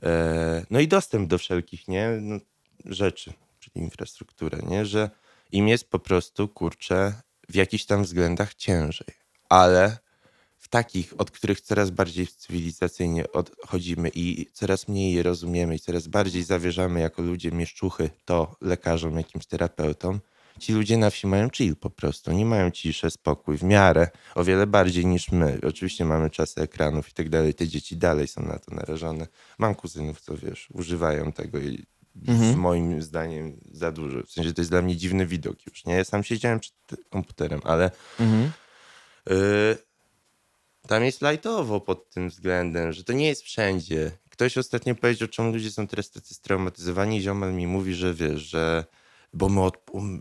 E, 0.04 0.66
no 0.70 0.80
i 0.80 0.88
dostęp 0.88 1.30
do 1.30 1.38
wszelkich, 1.38 1.88
nie, 1.88 2.10
no, 2.22 2.39
rzeczy, 2.86 3.34
czyli 3.60 3.86
infrastrukturę, 3.86 4.60
nie, 4.68 4.86
że 4.86 5.10
im 5.51 5.68
jest 5.68 5.89
po 5.89 6.00
prostu, 6.00 6.48
kurczę, 6.48 7.13
w 7.50 7.56
jakichś 7.56 7.86
tam 7.86 8.04
względach 8.04 8.54
ciężej, 8.54 9.08
ale 9.50 9.98
takich, 10.69 11.13
od 11.17 11.31
których 11.31 11.62
coraz 11.62 11.89
bardziej 11.89 12.27
cywilizacyjnie 12.27 13.31
odchodzimy 13.31 14.12
i 14.15 14.47
coraz 14.53 14.88
mniej 14.88 15.13
je 15.13 15.24
rozumiemy 15.24 15.75
i 15.75 15.79
coraz 15.79 16.07
bardziej 16.07 16.43
zawierzamy 16.43 17.00
jako 17.00 17.21
ludzie 17.21 17.51
mieszczuchy 17.51 18.09
to 18.25 18.55
lekarzom, 18.62 19.17
jakimś 19.17 19.45
terapeutom, 19.45 20.19
ci 20.59 20.74
ludzie 20.74 20.97
na 20.97 21.09
wsi 21.09 21.27
mają 21.27 21.50
chill 21.50 21.75
po 21.75 21.89
prostu. 21.89 22.31
Nie 22.31 22.45
mają 22.45 22.71
ciszę, 22.71 23.12
spokój 23.12 23.57
w 23.57 23.63
miarę, 23.63 24.07
o 24.36 24.43
wiele 24.43 24.67
bardziej 24.67 25.05
niż 25.05 25.31
my. 25.31 25.59
Oczywiście 25.67 26.05
mamy 26.05 26.29
czasy 26.29 26.62
ekranów 26.62 27.09
i 27.09 27.13
tak 27.13 27.29
dalej. 27.29 27.53
Te 27.53 27.67
dzieci 27.67 27.97
dalej 27.97 28.27
są 28.27 28.41
na 28.41 28.59
to 28.59 28.75
narażone. 28.75 29.27
Mam 29.57 29.75
kuzynów, 29.75 30.21
co 30.21 30.38
wiesz, 30.38 30.67
używają 30.74 31.31
tego 31.31 31.59
i 31.59 31.86
mhm. 32.27 32.59
moim 32.59 33.01
zdaniem 33.01 33.59
za 33.71 33.91
dużo. 33.91 34.24
W 34.24 34.31
sensie 34.31 34.53
to 34.53 34.62
jest 34.62 34.71
dla 34.71 34.81
mnie 34.81 34.95
dziwny 34.95 35.25
widok 35.25 35.65
już, 35.65 35.86
nie? 35.86 35.93
Ja 35.93 36.03
sam 36.03 36.24
siedziałem 36.24 36.59
przed 36.59 36.75
komputerem, 37.09 37.62
ale 37.63 37.91
mhm. 38.19 38.51
y, 39.31 39.87
tam 40.88 41.03
jest 41.03 41.22
lajtowo 41.22 41.82
pod 41.82 42.10
tym 42.10 42.29
względem, 42.29 42.94
że 42.94 43.03
to 43.03 43.13
nie 43.13 43.27
jest 43.27 43.41
wszędzie. 43.41 44.12
Ktoś 44.29 44.58
ostatnio 44.58 44.96
powiedział, 44.96 45.27
czemu 45.27 45.51
ludzie 45.51 45.72
są 45.72 45.88
teraz 45.88 46.12
tacy 46.12 46.34
straumatyzowani 46.34 47.17
i 47.17 47.22
ziomal 47.22 47.53
mi 47.53 47.67
mówi, 47.67 47.94
że 47.94 48.13
wiesz, 48.13 48.41
że 48.41 48.86
bo, 49.34 49.50
my 49.50 49.62
od, 49.62 49.77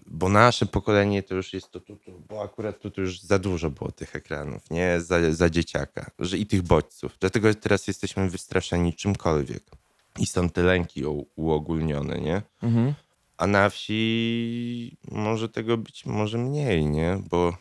bo 0.06 0.28
nasze 0.28 0.66
pokolenie 0.66 1.22
to 1.22 1.34
już 1.34 1.52
jest 1.52 1.70
to, 1.70 1.80
to, 1.80 1.96
to, 1.96 2.12
bo 2.28 2.42
akurat 2.42 2.80
tu, 2.80 3.00
już 3.00 3.20
za 3.20 3.38
dużo 3.38 3.70
było 3.70 3.92
tych 3.92 4.16
ekranów, 4.16 4.70
nie? 4.70 5.00
Za, 5.00 5.32
za 5.32 5.50
dzieciaka, 5.50 6.10
że 6.18 6.38
i 6.38 6.46
tych 6.46 6.62
bodźców. 6.62 7.16
Dlatego 7.20 7.54
teraz 7.54 7.86
jesteśmy 7.86 8.30
wystraszeni 8.30 8.94
czymkolwiek. 8.94 9.62
I 10.18 10.26
są 10.26 10.50
te 10.50 10.62
lęki 10.62 11.02
uogólnione, 11.36 12.20
nie? 12.20 12.42
Mhm. 12.62 12.94
A 13.36 13.46
na 13.46 13.70
wsi 13.70 14.96
może 15.10 15.48
tego 15.48 15.76
być 15.76 16.06
może 16.06 16.38
mniej, 16.38 16.86
nie? 16.86 17.22
Bo 17.30 17.56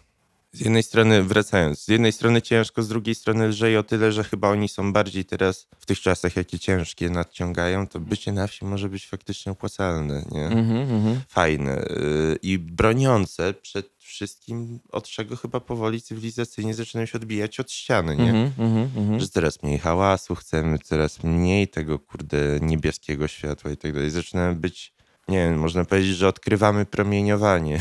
z 0.56 0.60
jednej 0.60 0.84
strony, 0.84 1.24
wracając, 1.24 1.80
z 1.80 1.88
jednej 1.88 2.12
strony 2.12 2.42
ciężko, 2.42 2.84
z 2.84 2.88
drugiej 2.88 3.16
strony 3.16 3.48
lżej 3.48 3.78
o 3.78 3.84
tyle, 3.84 4.12
że 4.12 4.24
chyba 4.24 4.50
oni 4.50 4.70
są 4.70 4.94
bardziej 4.94 5.26
teraz 5.26 5.68
w 5.80 5.86
tych 5.86 6.00
czasach, 6.00 6.36
jakie 6.36 6.60
ciężkie 6.60 7.10
nadciągają, 7.10 7.88
to 7.88 8.00
bycie 8.00 8.32
na 8.32 8.48
wsi 8.48 8.66
może 8.66 8.90
być 8.90 9.08
faktycznie 9.08 9.52
opłacalne, 9.52 10.26
nie? 10.32 10.46
Mm 10.48 10.66
-hmm. 10.66 11.16
Fajne 11.28 11.84
y, 11.84 12.40
i 12.42 12.60
broniące 12.60 13.54
przed 13.54 13.96
wszystkim, 13.98 14.80
od 14.92 15.08
czego 15.08 15.36
chyba 15.36 15.60
powoli 15.60 16.02
cywilizacyjnie 16.02 16.74
zaczynają 16.74 17.06
się 17.06 17.18
odbijać 17.18 17.60
od 17.60 17.72
ściany, 17.72 18.16
nie? 18.18 18.30
Mm 18.30 18.52
-hmm, 18.52 19.20
że 19.20 19.28
coraz 19.28 19.64
mniej 19.64 19.80
hałasu 19.80 20.36
chcemy, 20.36 20.80
coraz 20.80 21.24
mniej 21.24 21.68
tego, 21.68 22.00
kurde, 22.00 22.60
niebieskiego 22.62 23.28
światła 23.28 23.72
i 23.72 23.78
tak 23.78 23.94
dalej. 23.94 24.10
Zaczynamy 24.10 24.56
być 24.56 24.95
nie 25.28 25.38
wiem, 25.38 25.60
można 25.60 25.86
powiedzieć, 25.86 26.16
że 26.16 26.28
odkrywamy 26.28 26.86
promieniowanie. 26.86 27.80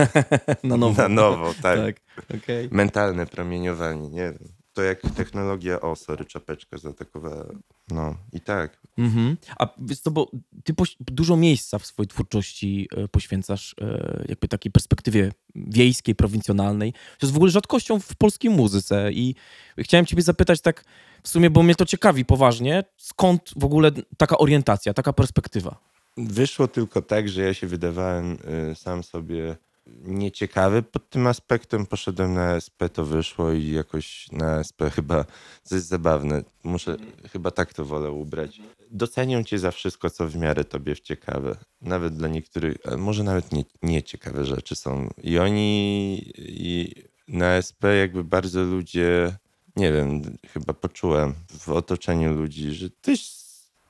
Na 0.64 0.76
nowo. 0.76 1.02
Na 1.02 1.08
nowo, 1.08 1.54
tak. 1.62 1.78
tak. 1.78 1.96
Okay. 2.42 2.68
Mentalne 2.70 3.26
promieniowanie, 3.26 4.08
nie 4.08 4.22
wiem. 4.22 4.48
To 4.72 4.82
jak 4.82 5.00
technologia, 5.00 5.80
o 5.80 5.96
sorry, 5.96 6.24
czapeczka 6.24 6.78
zaatakowała. 6.78 7.46
No 7.90 8.14
i 8.32 8.40
tak. 8.40 8.80
Mhm. 8.98 9.36
A 9.58 9.68
wiesz 9.78 10.00
co, 10.00 10.10
bo 10.10 10.30
ty 10.64 10.74
dużo 11.00 11.36
miejsca 11.36 11.78
w 11.78 11.86
swojej 11.86 12.08
twórczości 12.08 12.88
e, 12.96 13.08
poświęcasz 13.08 13.74
e, 13.80 14.24
jakby 14.28 14.48
takiej 14.48 14.72
perspektywie 14.72 15.32
wiejskiej, 15.54 16.14
prowincjonalnej. 16.14 16.92
To 16.92 17.26
jest 17.26 17.32
w 17.32 17.36
ogóle 17.36 17.50
rzadkością 17.50 18.00
w 18.00 18.16
polskiej 18.16 18.50
muzyce 18.50 19.12
i 19.12 19.34
chciałem 19.78 20.06
ciebie 20.06 20.22
zapytać 20.22 20.60
tak 20.60 20.84
w 21.22 21.28
sumie, 21.28 21.50
bo 21.50 21.62
mnie 21.62 21.74
to 21.74 21.86
ciekawi 21.86 22.24
poważnie, 22.24 22.84
skąd 22.96 23.50
w 23.56 23.64
ogóle 23.64 23.90
taka 24.16 24.38
orientacja, 24.38 24.94
taka 24.94 25.12
perspektywa? 25.12 25.91
Wyszło 26.16 26.68
tylko 26.68 27.02
tak, 27.02 27.28
że 27.28 27.42
ja 27.42 27.54
się 27.54 27.66
wydawałem 27.66 28.38
y, 28.70 28.74
sam 28.74 29.02
sobie 29.02 29.56
nieciekawy 30.04 30.82
pod 30.82 31.10
tym 31.10 31.26
aspektem. 31.26 31.86
Poszedłem 31.86 32.34
na 32.34 32.56
SP, 32.66 32.80
to 32.92 33.04
wyszło 33.04 33.52
i 33.52 33.70
jakoś 33.70 34.32
na 34.32 34.60
SP 34.68 34.80
chyba 34.90 35.24
jest 35.70 35.86
zabawne. 35.86 36.42
Muszę 36.64 36.96
chyba 37.32 37.50
tak 37.50 37.74
to 37.74 37.84
wolę 37.84 38.10
ubrać. 38.10 38.60
Docenią 38.90 39.44
cię 39.44 39.58
za 39.58 39.70
wszystko, 39.70 40.10
co 40.10 40.28
w 40.28 40.36
miarę 40.36 40.64
tobie 40.64 40.94
w 40.94 41.00
ciekawe. 41.00 41.56
Nawet 41.80 42.16
dla 42.16 42.28
niektórych, 42.28 42.76
może 42.98 43.24
nawet 43.24 43.52
nie, 43.52 43.64
nieciekawe 43.82 44.44
rzeczy 44.44 44.74
są. 44.74 45.08
I 45.22 45.38
oni 45.38 46.14
i 46.38 46.94
na 47.28 47.46
SP 47.68 47.82
jakby 47.98 48.24
bardzo 48.24 48.62
ludzie, 48.62 49.36
nie 49.76 49.92
wiem, 49.92 50.22
chyba 50.48 50.74
poczułem 50.74 51.34
w 51.58 51.68
otoczeniu 51.68 52.34
ludzi, 52.34 52.70
że 52.70 52.90
to 52.90 53.10
jest 53.10 53.42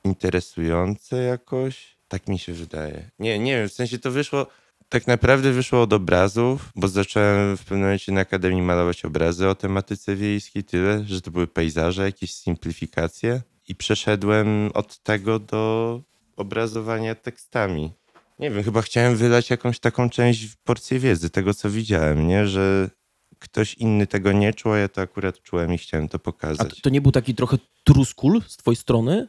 interesujące 0.05 1.23
jakoś 1.23 1.97
tak 2.13 2.29
mi 2.29 2.39
się 2.39 2.53
wydaje. 2.53 3.11
Nie, 3.19 3.39
nie 3.39 3.57
wiem, 3.57 3.69
w 3.69 3.73
sensie 3.73 3.99
to 3.99 4.11
wyszło, 4.11 4.47
tak 4.89 5.07
naprawdę 5.07 5.53
wyszło 5.53 5.83
od 5.83 5.93
obrazów, 5.93 6.73
bo 6.77 6.89
zacząłem 6.89 7.57
w 7.57 7.61
pewnym 7.61 7.81
momencie 7.81 8.13
na 8.13 8.21
Akademii 8.21 8.63
malować 8.63 9.05
obrazy 9.05 9.49
o 9.49 9.55
tematyce 9.55 10.17
wiejskiej, 10.17 10.65
tyle, 10.65 11.05
że 11.05 11.21
to 11.21 11.31
były 11.31 11.47
pejzaże, 11.47 12.03
jakieś 12.03 12.35
simplifikacje 12.35 13.43
i 13.69 13.75
przeszedłem 13.75 14.71
od 14.75 14.99
tego 14.99 15.39
do 15.39 16.01
obrazowania 16.37 17.15
tekstami. 17.15 17.93
Nie 18.39 18.51
wiem, 18.51 18.63
chyba 18.63 18.83
chciałem 18.83 19.17
wylać 19.17 19.51
jakąś 19.51 19.79
taką 19.79 20.11
część 20.11 20.57
porcję 20.65 20.99
wiedzy, 20.99 21.31
tego 21.31 21.55
co 21.55 21.71
widziałem, 21.71 22.29
nie? 22.29 22.47
Że 22.47 22.91
ktoś 23.39 23.75
inny 23.75 24.07
tego 24.07 24.33
nie 24.33 24.55
czuł, 24.55 24.73
a 24.73 24.79
ja 24.79 24.89
to 24.89 25.01
akurat 25.01 25.43
czułem 25.43 25.75
i 25.75 25.79
chciałem 25.79 26.09
to 26.09 26.19
pokazać. 26.19 26.79
A 26.79 26.83
to 26.83 26.91
nie 26.91 27.01
był 27.01 27.13
taki 27.13 27.35
trochę 27.35 27.59
truskul 27.85 28.43
z 28.49 28.57
twojej 28.57 28.77
strony? 28.77 29.29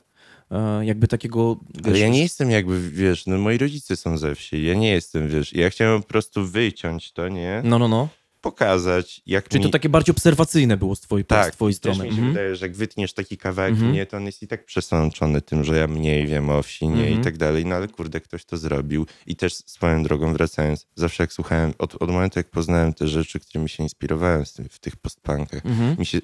E, 0.53 0.85
jakby 0.85 1.07
takiego... 1.07 1.59
Wiesz, 1.75 1.85
Ale 1.87 1.99
ja 1.99 2.09
nie 2.09 2.21
jestem 2.21 2.51
jakby, 2.51 2.89
wiesz, 2.89 3.25
no 3.25 3.37
moi 3.37 3.57
rodzice 3.57 3.95
są 3.95 4.17
ze 4.17 4.35
wsi, 4.35 4.63
ja 4.63 4.73
nie 4.73 4.91
jestem, 4.91 5.29
wiesz, 5.29 5.53
ja 5.53 5.69
chciałem 5.69 6.01
po 6.01 6.07
prostu 6.07 6.45
wyciąć 6.45 7.11
to, 7.11 7.27
nie? 7.27 7.61
No, 7.65 7.79
no, 7.79 7.87
no. 7.87 8.09
Pokazać, 8.41 9.21
jak 9.25 9.49
Czyli 9.49 9.59
mi... 9.59 9.65
to 9.65 9.71
takie 9.71 9.89
bardziej 9.89 10.11
obserwacyjne 10.11 10.77
było 10.77 10.95
z 10.95 11.01
twojej, 11.01 11.25
tak, 11.25 11.53
z 11.53 11.55
twojej 11.55 11.73
strony. 11.73 11.97
Tak, 11.97 12.07
mi 12.07 12.11
się 12.11 12.17
mhm. 12.17 12.33
wydaje, 12.33 12.55
że 12.55 12.65
jak 12.65 12.75
wytniesz 12.75 13.13
taki 13.13 13.37
kawałek 13.37 13.71
mhm. 13.71 13.91
mnie, 13.91 14.05
to 14.05 14.17
on 14.17 14.25
jest 14.25 14.43
i 14.43 14.47
tak 14.47 14.65
przesączony 14.65 15.41
tym, 15.41 15.63
że 15.63 15.77
ja 15.77 15.87
mniej 15.87 16.27
wiem 16.27 16.49
o 16.49 16.63
wsi, 16.63 16.87
nie 16.87 17.03
mhm. 17.03 17.21
i 17.21 17.23
tak 17.23 17.37
dalej, 17.37 17.65
no 17.65 17.75
ale 17.75 17.87
kurde, 17.87 18.21
ktoś 18.21 18.45
to 18.45 18.57
zrobił. 18.57 19.05
I 19.27 19.35
też 19.35 19.55
swoją 19.55 20.03
drogą 20.03 20.33
wracając, 20.33 20.87
zawsze 20.95 21.23
jak 21.23 21.33
słuchałem, 21.33 21.73
od, 21.77 21.95
od 21.95 22.09
momentu 22.09 22.39
jak 22.39 22.49
poznałem 22.49 22.93
te 22.93 23.07
rzeczy, 23.07 23.39
którymi 23.39 23.69
się 23.69 23.83
inspirowałem 23.83 24.43
w 24.69 24.79
tych 24.79 24.95
postpunkach, 24.95 25.65
mhm. 25.65 25.95
mi 25.99 26.05
się 26.05 26.19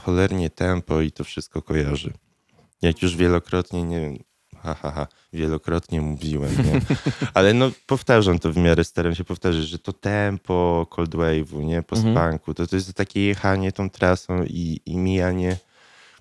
cholernie 0.00 0.50
tempo 0.50 1.00
i 1.00 1.12
to 1.12 1.24
wszystko 1.24 1.62
kojarzy 1.62 2.12
jak 2.82 3.02
już 3.02 3.16
wielokrotnie, 3.16 3.82
nie 3.82 4.00
wiem, 4.00 4.18
ha, 4.62 4.74
ha, 4.74 4.90
ha, 4.90 5.06
wielokrotnie 5.32 6.00
mówiłem, 6.00 6.52
nie? 6.64 6.80
ale 7.34 7.54
no 7.54 7.70
powtarzam 7.86 8.38
to 8.38 8.52
w 8.52 8.56
miarę, 8.56 8.84
staram 8.84 9.14
się 9.14 9.24
powtarzać, 9.24 9.62
że 9.62 9.78
to 9.78 9.92
tempo 9.92 10.86
Cold 10.90 11.14
Wave'u, 11.14 11.64
nie, 11.64 11.82
post-punku, 11.82 12.50
mhm. 12.50 12.54
to, 12.54 12.66
to 12.66 12.76
jest 12.76 12.94
takie 12.94 13.26
jechanie 13.26 13.72
tą 13.72 13.90
trasą 13.90 14.44
i, 14.44 14.80
i 14.86 14.96
mijanie 14.96 15.56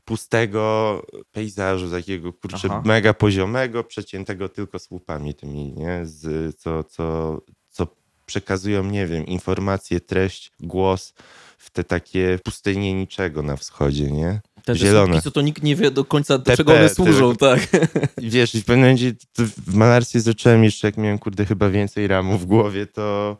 pustego 0.06 1.06
pejzażu, 1.32 1.92
takiego 1.92 2.34
kurczę 2.34 2.68
Aha. 2.72 2.82
mega 2.86 3.14
poziomego, 3.14 3.84
przeciętego 3.84 4.50
tylko 4.50 4.80
słupami 4.80 5.34
tymi, 5.34 5.74
nie, 5.74 6.02
z, 6.04 6.56
co, 6.60 6.84
co, 6.84 7.38
co 7.70 7.88
przekazują, 8.26 8.84
nie 8.84 9.08
wiem, 9.08 9.26
informacje, 9.26 10.02
treść, 10.02 10.52
głos 10.60 11.14
w 11.58 11.70
te 11.70 11.84
takie 11.84 12.40
pustynie 12.44 12.94
niczego 12.94 13.42
na 13.42 13.56
wschodzie, 13.56 14.12
nie? 14.12 14.42
Te 14.66 14.76
zielone. 14.76 15.22
co 15.22 15.32
to 15.32 15.42
nikt 15.42 15.64
nie 15.64 15.76
wie 15.76 15.92
do 15.92 16.06
końca, 16.06 16.38
do 16.38 16.44
TP, 16.44 16.58
czego 16.58 16.74
one 16.74 16.90
służą, 16.90 17.36
tak. 17.36 17.68
Wiesz, 18.18 18.52
w 18.52 18.66
pewnym 18.66 18.80
momencie 18.80 19.14
w 19.38 19.76
malarstwie 19.76 20.20
zacząłem 20.20 20.64
jeszcze, 20.64 20.88
jak 20.88 20.98
miałem, 20.98 21.20
kurde, 21.20 21.46
chyba 21.46 21.70
więcej 21.70 22.08
ramu 22.08 22.38
w 22.38 22.46
głowie, 22.46 22.86
to 22.86 23.38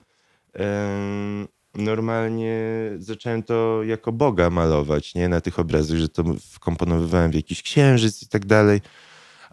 normalnie 1.76 2.62
zacząłem 2.98 3.44
to 3.44 3.84
jako 3.84 4.12
Boga 4.12 4.50
malować, 4.50 5.16
nie? 5.16 5.30
Na 5.30 5.42
tych 5.42 5.60
obrazach, 5.60 5.98
że 5.98 6.10
to 6.10 6.24
wkomponowywałem 6.52 7.32
w 7.32 7.36
jakiś 7.36 7.64
księżyc 7.64 8.24
i 8.24 8.28
tak 8.28 8.46
dalej. 8.46 8.82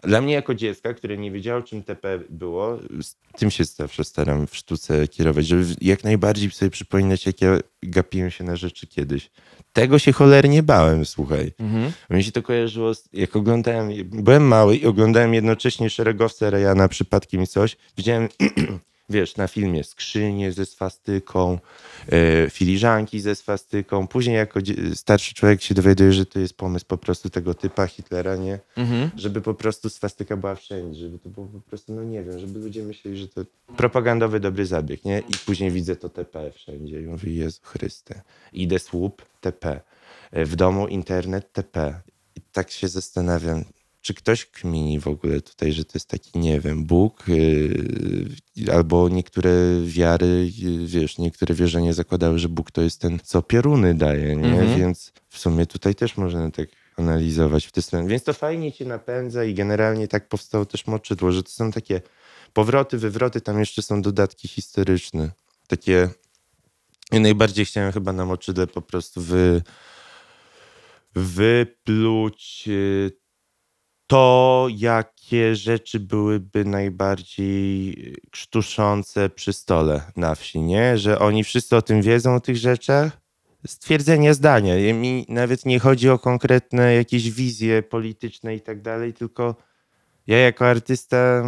Dla 0.03 0.21
mnie 0.21 0.33
jako 0.33 0.55
dziecka, 0.55 0.93
które 0.93 1.17
nie 1.17 1.31
wiedziało, 1.31 1.61
czym 1.61 1.83
TP 1.83 2.19
było, 2.29 2.79
z 3.01 3.15
tym 3.37 3.51
się 3.51 3.63
zawsze 3.63 4.03
staram 4.03 4.47
w 4.47 4.55
sztuce 4.55 5.07
kierować, 5.07 5.47
żeby 5.47 5.65
jak 5.81 6.03
najbardziej 6.03 6.51
sobie 6.51 6.71
przypominać, 6.71 7.25
jak 7.25 7.41
ja 7.41 7.59
gapiłem 7.83 8.31
się 8.31 8.43
na 8.43 8.55
rzeczy 8.55 8.87
kiedyś. 8.87 9.29
Tego 9.73 9.99
się 9.99 10.11
cholernie 10.11 10.63
bałem, 10.63 11.05
słuchaj. 11.05 11.53
Mhm. 11.59 11.91
Mi 12.09 12.23
się 12.23 12.31
to 12.31 12.41
kojarzyło, 12.41 12.91
jak 13.13 13.35
oglądałem, 13.35 13.89
byłem 14.05 14.47
mały 14.47 14.75
i 14.75 14.85
oglądałem 14.85 15.33
jednocześnie 15.33 15.89
szeregowce 15.89 16.49
Rejana 16.49 16.87
przypadkiem 16.87 17.43
i 17.43 17.47
coś. 17.47 17.77
Widziałem 17.97 18.29
wiesz, 19.09 19.37
na 19.37 19.47
filmie 19.47 19.83
skrzynie 19.83 20.51
ze 20.51 20.65
swastyką, 20.65 21.59
e, 22.11 22.49
filiżanki 22.49 23.19
ze 23.19 23.35
swastyką. 23.35 24.07
Później 24.07 24.35
jako 24.35 24.59
starszy 24.93 25.33
człowiek 25.33 25.61
się 25.61 25.75
dowiaduje, 25.75 26.13
że 26.13 26.25
to 26.25 26.39
jest 26.39 26.57
pomysł 26.57 26.85
po 26.85 26.97
prostu 26.97 27.29
tego 27.29 27.53
typa 27.53 27.87
Hitlera, 27.87 28.35
nie? 28.35 28.59
Mhm. 28.77 29.09
Żeby 29.15 29.41
po 29.41 29.53
prostu 29.53 29.89
swastyka 29.89 30.37
była 30.37 30.55
wszędzie, 30.55 30.99
żeby 30.99 31.19
to 31.19 31.29
było 31.29 31.47
po 31.47 31.59
prostu, 31.59 31.93
no 31.93 32.03
nie 32.03 32.23
wiem, 32.23 32.39
żeby 32.39 32.59
ludzie 32.59 32.83
myśleli, 32.83 33.17
że 33.17 33.27
to 33.27 33.41
propagandowy 33.77 34.39
dobry 34.39 34.65
zabieg, 34.65 35.05
nie? 35.05 35.19
I 35.19 35.33
później 35.45 35.71
widzę 35.71 35.95
to 35.95 36.09
TP 36.09 36.51
wszędzie 36.51 37.01
i 37.01 37.05
mówię, 37.05 37.33
Jezu 37.33 37.59
Chryste. 37.63 38.21
Idę 38.53 38.79
słup, 38.79 39.25
TP. 39.41 39.81
E, 40.31 40.45
w 40.45 40.55
domu 40.55 40.87
internet, 40.87 41.53
TP. 41.53 42.01
I 42.35 42.41
tak 42.41 42.71
się 42.71 42.87
zastanawiam, 42.87 43.63
czy 44.01 44.13
ktoś 44.13 44.45
kmini 44.45 44.99
w 44.99 45.07
ogóle 45.07 45.41
tutaj, 45.41 45.73
że 45.73 45.85
to 45.85 45.91
jest 45.93 46.09
taki, 46.09 46.39
nie 46.39 46.59
wiem, 46.59 46.85
Bóg, 46.85 47.23
yy, 47.27 48.73
albo 48.73 49.09
niektóre 49.09 49.51
wiary, 49.83 50.49
yy, 50.57 50.87
wiesz, 50.87 51.17
niektóre 51.17 51.55
wierzenia 51.55 51.93
zakładały, 51.93 52.39
że 52.39 52.49
Bóg 52.49 52.71
to 52.71 52.81
jest 52.81 53.01
ten, 53.01 53.19
co 53.23 53.41
pioruny 53.41 53.95
daje, 53.95 54.35
nie? 54.35 54.59
Mhm. 54.59 54.79
Więc 54.79 55.13
w 55.29 55.39
sumie 55.39 55.65
tutaj 55.65 55.95
też 55.95 56.17
można 56.17 56.51
tak 56.51 56.69
analizować 56.97 57.65
w 57.65 57.71
tę 57.71 57.81
stronę. 57.81 58.09
Więc 58.09 58.23
to 58.23 58.33
fajnie 58.33 58.71
cię 58.71 58.85
napędza 58.85 59.43
i 59.43 59.53
generalnie 59.53 60.07
tak 60.07 60.29
powstało 60.29 60.65
też 60.65 60.87
moczydło, 60.87 61.31
że 61.31 61.43
to 61.43 61.49
są 61.49 61.71
takie 61.71 62.01
powroty, 62.53 62.97
wywroty, 62.97 63.41
tam 63.41 63.59
jeszcze 63.59 63.81
są 63.81 64.01
dodatki 64.01 64.47
historyczne. 64.47 65.31
Takie, 65.67 66.09
ja 67.11 67.19
najbardziej 67.19 67.65
chciałem 67.65 67.91
chyba 67.91 68.13
na 68.13 68.25
moczydle 68.25 68.67
po 68.67 68.81
prostu 68.81 69.21
wy, 69.21 69.61
wypluć 71.15 72.63
y, 72.67 73.11
to, 74.07 74.67
jakie 74.77 75.55
rzeczy 75.55 75.99
byłyby 75.99 76.65
najbardziej 76.65 77.95
krztuszące 78.31 79.29
przy 79.29 79.53
stole 79.53 80.01
na 80.15 80.35
wsi, 80.35 80.61
nie? 80.61 80.97
Że 80.97 81.19
oni 81.19 81.43
wszyscy 81.43 81.75
o 81.75 81.81
tym 81.81 82.01
wiedzą, 82.01 82.35
o 82.35 82.39
tych 82.39 82.57
rzeczach. 82.57 83.21
Stwierdzenie 83.67 84.33
zdania. 84.33 84.93
Mi 84.93 85.25
nawet 85.29 85.65
nie 85.65 85.79
chodzi 85.79 86.09
o 86.09 86.19
konkretne 86.19 86.95
jakieś 86.95 87.31
wizje 87.31 87.83
polityczne 87.83 88.55
i 88.55 88.61
tak 88.61 88.81
dalej, 88.81 89.13
tylko 89.13 89.55
ja 90.27 90.37
jako 90.37 90.67
artysta 90.67 91.43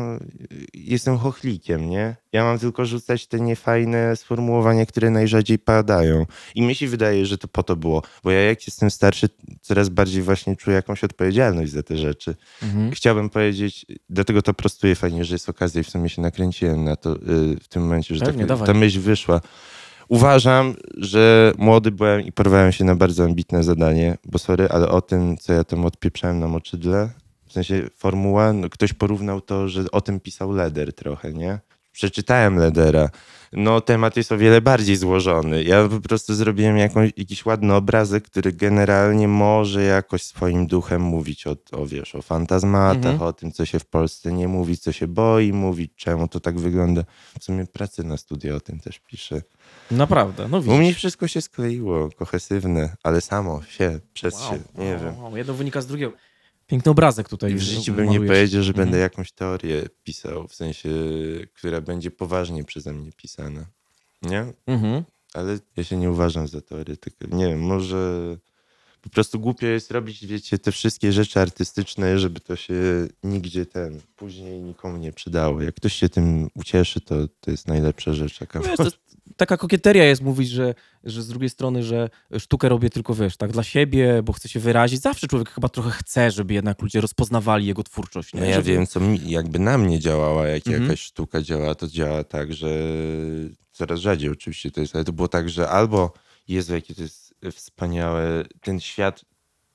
y, 0.52 0.66
jestem 0.74 1.18
chochlikiem, 1.18 1.90
nie? 1.90 2.16
Ja 2.34 2.44
mam 2.44 2.60
tylko 2.60 2.86
rzucać 2.86 3.28
te 3.28 3.40
niefajne 3.40 4.16
sformułowania, 4.16 4.86
które 4.86 5.10
najrzadziej 5.10 5.60
padają. 5.60 6.26
I 6.56 6.62
mi 6.62 6.76
się 6.76 6.88
wydaje, 6.88 7.26
że 7.26 7.38
to 7.38 7.48
po 7.48 7.64
to 7.64 7.76
było. 7.76 8.04
Bo 8.24 8.32
ja 8.32 8.42
jak 8.42 8.68
jestem 8.68 8.92
starszy, 8.92 9.30
coraz 9.62 9.90
bardziej 9.90 10.22
właśnie 10.22 10.56
czuję 10.56 10.76
jakąś 10.76 11.04
odpowiedzialność 11.04 11.72
za 11.72 11.84
te 11.84 11.98
rzeczy. 11.98 12.36
Mhm. 12.64 12.92
Chciałbym 12.92 13.30
powiedzieć, 13.30 13.86
dlatego 14.10 14.42
to 14.42 14.54
prostuję 14.54 14.96
fajnie, 14.96 15.26
że 15.26 15.36
jest 15.36 15.50
okazja 15.50 15.82
i 15.82 15.84
w 15.84 15.90
sumie 15.90 16.10
się 16.10 16.22
nakręciłem 16.22 16.84
na 16.84 16.96
to 16.96 17.16
y, 17.16 17.20
w 17.62 17.68
tym 17.68 17.82
momencie, 17.82 18.16
że 18.16 18.26
Pewnie, 18.26 18.46
tak, 18.46 18.66
ta 18.66 18.74
myśl 18.74 19.00
wyszła. 19.00 19.42
Uważam, 20.08 20.76
że 20.98 21.54
młody 21.58 21.92
byłem 21.92 22.22
i 22.22 22.32
porwałem 22.32 22.72
się 22.72 22.84
na 22.84 22.96
bardzo 22.96 23.24
ambitne 23.24 23.64
zadanie, 23.64 24.18
bo 24.26 24.40
sorry, 24.40 24.68
ale 24.70 24.90
o 24.90 25.02
tym, 25.02 25.38
co 25.38 25.54
ja 25.54 25.64
tam 25.64 25.86
odpieprzałem 25.86 26.40
na 26.40 26.48
moczydle, 26.48 27.10
w 27.50 27.54
sensie 27.54 27.88
formuła, 27.96 28.54
no 28.54 28.70
ktoś 28.70 28.94
porównał 28.94 29.42
to, 29.42 29.70
że 29.70 29.84
o 29.92 30.02
tym 30.02 30.20
pisał 30.20 30.52
Leder 30.52 30.94
trochę, 30.94 31.34
nie? 31.34 31.60
Przeczytałem 31.92 32.58
Ledera. 32.60 33.10
No 33.54 33.82
temat 33.82 34.18
jest 34.18 34.32
o 34.32 34.38
wiele 34.38 34.62
bardziej 34.62 34.96
złożony. 34.96 35.64
Ja 35.64 35.88
po 35.88 36.02
prostu 36.02 36.34
zrobiłem 36.34 36.78
jakąś, 36.78 37.12
jakiś 37.18 37.46
ładny 37.46 37.74
obrazek, 37.76 38.24
który 38.24 38.52
generalnie 38.54 39.28
może 39.28 39.84
jakoś 39.84 40.24
swoim 40.24 40.68
duchem 40.68 41.02
mówić 41.02 41.48
o, 41.48 41.56
o 41.72 41.86
wiesz, 41.86 42.16
o 42.16 42.22
fantazmatach, 42.22 43.12
Mhm. 43.12 43.22
o 43.22 43.34
tym, 43.34 43.52
co 43.52 43.66
się 43.66 43.80
w 43.80 43.86
Polsce 43.86 44.32
nie 44.32 44.48
mówi, 44.48 44.78
co 44.78 44.92
się 44.92 45.08
boi 45.08 45.54
mówić, 45.54 45.92
czemu 45.96 46.28
to 46.28 46.40
tak 46.40 46.60
wygląda. 46.60 47.04
W 47.40 47.44
sumie 47.44 47.66
pracy 47.66 48.04
na 48.04 48.18
studia 48.18 48.56
o 48.56 48.60
tym 48.60 48.80
też 48.80 49.00
piszę. 49.00 49.42
Naprawdę, 49.92 50.48
no 50.48 50.58
U 50.58 50.62
widzisz. 50.62 50.80
mnie 50.80 50.94
wszystko 50.94 51.28
się 51.28 51.42
skleiło, 51.42 52.10
kohesywne, 52.18 52.96
ale 53.04 53.22
samo 53.22 53.62
się, 53.64 54.00
przez 54.14 54.34
Wow, 54.34 54.44
się, 54.50 54.60
nie 54.78 54.92
wow, 54.92 55.00
wiem. 55.30 55.38
Jedno 55.38 55.54
wynika 55.54 55.82
z 55.82 55.88
drugiego. 55.88 56.14
Piękny 56.70 56.92
obrazek 56.92 57.30
tutaj. 57.30 57.56
W 57.56 57.62
życiu 57.62 57.94
bym 57.94 58.10
nie 58.10 58.20
powiedział, 58.20 58.64
że 58.64 58.74
będę 58.74 58.98
Mhm. 58.98 59.02
jakąś 59.02 59.32
teorię 59.32 59.84
pisał, 60.04 60.48
w 60.48 60.56
sensie, 60.56 60.90
która 61.54 61.82
będzie 61.82 62.12
poważnie 62.12 62.64
przeze 62.64 62.94
mnie 62.94 63.12
pisana. 63.12 63.66
Nie? 64.22 64.46
Mhm. 64.68 65.04
Ale 65.34 65.60
ja 65.78 65.84
się 65.84 65.98
nie 65.98 66.12
uważam 66.12 66.48
za 66.48 66.62
teoretyka. 66.62 67.26
Nie 67.32 67.48
wiem, 67.48 67.60
może 67.60 68.38
po 69.02 69.10
prostu 69.10 69.40
głupio 69.40 69.68
jest 69.68 69.92
robić, 69.92 70.26
wiecie, 70.26 70.60
te 70.60 70.72
wszystkie 70.72 71.12
rzeczy 71.14 71.40
artystyczne, 71.40 72.20
żeby 72.20 72.40
to 72.40 72.56
się 72.56 72.74
nigdzie 73.24 73.66
ten, 73.66 74.02
później 74.16 74.62
nikomu 74.62 74.98
nie 74.98 75.12
przydało. 75.14 75.62
Jak 75.62 75.76
ktoś 75.76 75.94
się 75.94 76.10
tym 76.10 76.50
ucieszy, 76.54 77.02
to 77.02 77.16
to 77.42 77.52
jest 77.52 77.68
najlepsza 77.68 78.14
rzecz, 78.14 78.42
jaka 78.42 78.60
Wiesz, 78.60 78.78
to 78.78 78.88
taka 79.40 79.58
kokieteria 79.58 80.04
jest 80.04 80.22
mówić, 80.22 80.50
że, 80.50 80.76
że 81.04 81.22
z 81.22 81.28
drugiej 81.28 81.50
strony, 81.50 81.84
że 81.84 82.10
sztukę 82.40 82.70
robię 82.70 82.90
tylko, 82.90 83.16
wiesz, 83.16 83.38
tak 83.38 83.52
dla 83.52 83.64
siebie, 83.64 84.24
bo 84.24 84.34
chcę 84.34 84.50
się 84.50 84.60
wyrazić. 84.60 85.02
Zawsze 85.02 85.28
człowiek 85.28 85.50
chyba 85.50 85.70
trochę 85.70 85.92
chce, 85.92 86.32
żeby 86.32 86.54
jednak 86.54 86.82
ludzie 86.82 87.02
rozpoznawali 87.02 87.66
jego 87.66 87.84
twórczość. 87.84 88.34
Nie? 88.34 88.40
No 88.40 88.46
ja 88.46 88.56
żeby... 88.56 88.72
wiem, 88.72 88.88
co 88.88 89.00
mi, 89.00 89.20
jakby 89.32 89.60
na 89.60 89.78
mnie 89.78 90.00
działała, 90.00 90.48
jak 90.48 90.68
Mhm. 90.68 90.84
jakaś 90.84 91.02
sztuka 91.02 91.42
działa, 91.42 91.76
to 91.76 91.88
działa 91.88 92.24
tak, 92.24 92.54
że 92.54 92.70
coraz 93.72 94.00
rzadziej 94.00 94.30
oczywiście 94.30 94.72
to 94.72 94.82
jest, 94.82 94.96
ale 94.96 95.04
to 95.04 95.14
było 95.14 95.28
tak, 95.28 95.50
że 95.50 95.70
albo 95.70 96.14
Jezu, 96.48 96.74
jakie 96.74 96.96
to 96.96 97.02
jest 97.02 97.36
wspaniałe, 97.52 98.44
ten 98.62 98.80
świat 98.80 99.26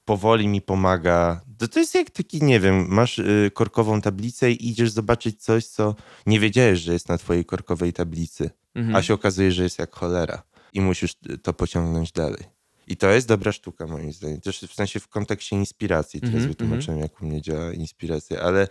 powoli 0.05 0.49
mi 0.49 0.61
pomaga. 0.63 1.41
To, 1.59 1.69
to 1.69 1.81
jest 1.81 1.95
jak 1.95 2.11
taki, 2.11 2.43
nie 2.43 2.61
wiem, 2.61 2.87
masz 2.89 3.19
y, 3.19 3.51
korkową 3.55 4.01
tablicę 4.01 4.51
i 4.51 4.69
idziesz 4.69 4.91
zobaczyć 4.91 5.43
coś, 5.43 5.67
co 5.67 5.95
nie 6.27 6.41
wiedziałeś, 6.41 6.81
że 6.81 6.93
jest 6.93 7.09
na 7.09 7.19
twojej 7.19 7.45
korkowej 7.45 7.93
tablicy, 7.93 8.51
Mhm. 8.75 8.97
a 8.97 9.03
się 9.03 9.15
okazuje, 9.15 9.53
że 9.53 9.63
jest 9.63 9.79
jak 9.79 9.95
cholera 9.95 10.43
i 10.73 10.81
musisz 10.81 11.15
to 11.43 11.53
pociągnąć 11.53 12.13
dalej. 12.13 12.45
I 12.87 12.97
to 12.97 13.11
jest 13.11 13.29
dobra 13.29 13.53
sztuka, 13.53 13.87
moim 13.87 14.13
zdaniem. 14.13 14.41
Też 14.41 14.61
w 14.61 14.75
sensie 14.75 15.01
w 15.01 15.09
kontekście 15.09 15.57
inspiracji. 15.57 16.21
Teraz 16.21 16.35
Mhm, 16.35 16.51
wytłumaczyłem, 16.51 17.01
jak 17.01 17.23
u 17.23 17.27
mnie 17.27 17.43
działa 17.43 17.73
inspiracja, 17.73 18.41
ale 18.41 18.69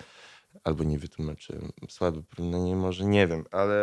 albo 0.63 0.84
nie 0.84 1.00
wytłumaczyłem. 1.00 1.70
Słabe 1.89 2.22
porównanie 2.30 2.76
może, 2.76 3.06
nie 3.06 3.28
wiem, 3.28 3.46
ale 3.52 3.76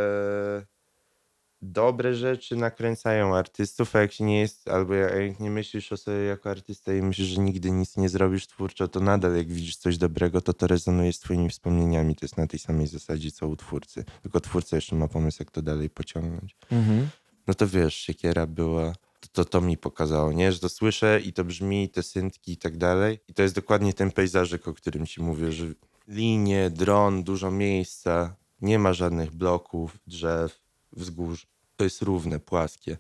dobre 1.63 2.15
rzeczy 2.15 2.57
nakręcają 2.57 3.37
artystów, 3.37 3.97
a 3.97 4.01
jak 4.01 4.13
się 4.13 4.25
nie 4.25 4.41
jest, 4.41 4.69
albo 4.69 4.95
jak 4.95 5.41
nie 5.41 5.51
myślisz 5.51 5.93
o 5.93 5.97
sobie 5.97 6.17
jako 6.17 6.51
artysta 6.51 6.95
i 6.95 7.03
myślisz, 7.03 7.29
że 7.29 7.41
nigdy 7.41 7.71
nic 7.71 7.97
nie 7.97 8.09
zrobisz 8.09 8.47
twórczo, 8.47 8.89
to 8.89 9.01
nadal 9.01 9.37
jak 9.37 9.53
widzisz 9.53 9.77
coś 9.77 9.99
dobrego, 9.99 10.41
to 10.41 10.53
to 10.53 10.67
rezonuje 10.67 11.13
z 11.13 11.21
twoimi 11.21 11.51
wspomnieniami. 11.51 12.17
To 12.17 12.25
jest 12.25 12.37
na 12.37 12.47
tej 12.47 12.59
samej 12.59 12.87
zasadzie, 12.87 13.31
co 13.31 13.49
u 13.49 13.57
twórcy. 13.57 14.05
Tylko 14.23 14.41
twórca 14.41 14.77
jeszcze 14.77 14.97
ma 14.97 15.09
pomysł, 15.09 15.37
jak 15.41 15.51
to 15.51 15.63
dalej 15.63 15.91
pociągnąć. 15.91 16.57
Mhm. 16.71 17.09
No 17.47 17.55
to 17.55 17.67
wiesz, 17.67 17.95
siekiera 17.95 18.47
była, 18.47 18.93
to, 19.21 19.29
to, 19.33 19.45
to 19.45 19.61
mi 19.61 19.77
pokazało, 19.77 20.33
nie? 20.33 20.53
Że 20.53 20.59
to 20.59 20.69
słyszę 20.69 21.21
i 21.25 21.33
to 21.33 21.45
brzmi, 21.45 21.89
te 21.89 22.03
syntki 22.03 22.53
i 22.53 22.57
tak 22.57 22.77
dalej. 22.77 23.21
I 23.29 23.35
to 23.35 23.43
jest 23.43 23.55
dokładnie 23.55 23.95
ten 23.95 24.11
pejzażyk, 24.11 24.69
o 24.69 24.75
którym 24.75 25.07
ci 25.07 25.23
mówię, 25.23 25.53
że 25.53 25.67
linie, 26.09 26.71
dron, 26.71 27.25
dużo 27.25 27.51
miejsca, 27.51 28.37
nie 28.61 28.79
ma 28.79 28.93
żadnych 28.93 29.31
bloków, 29.31 29.99
drzew, 30.07 30.61
wzgórz. 30.93 31.47
To 31.77 31.85
jest 31.85 32.03
równe, 32.03 32.39
płaskie. 32.39 32.97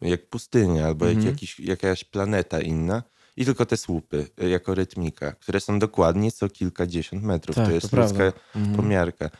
Jak 0.00 0.26
pustynia 0.26 0.86
albo 0.86 1.06
jak 1.06 1.14
Mhm. 1.16 1.34
jakiś, 1.34 1.60
jakaś 1.60 2.04
planeta 2.04 2.60
inna. 2.60 3.02
I 3.36 3.44
tylko 3.44 3.66
te 3.66 3.76
słupy, 3.76 4.26
y, 4.42 4.48
jako 4.48 4.74
rytmika, 4.74 5.32
które 5.32 5.60
są 5.60 5.78
dokładnie 5.78 6.32
co 6.32 6.48
kilkadziesiąt 6.48 7.22
metrów. 7.22 7.56
Tak, 7.56 7.64
to 7.64 7.68
to 7.68 7.74
jest 7.74 7.90
prawda. 7.90 8.24
ludzka 8.24 8.40
Mhm. 8.56 8.76
pomiarka. 8.76 9.30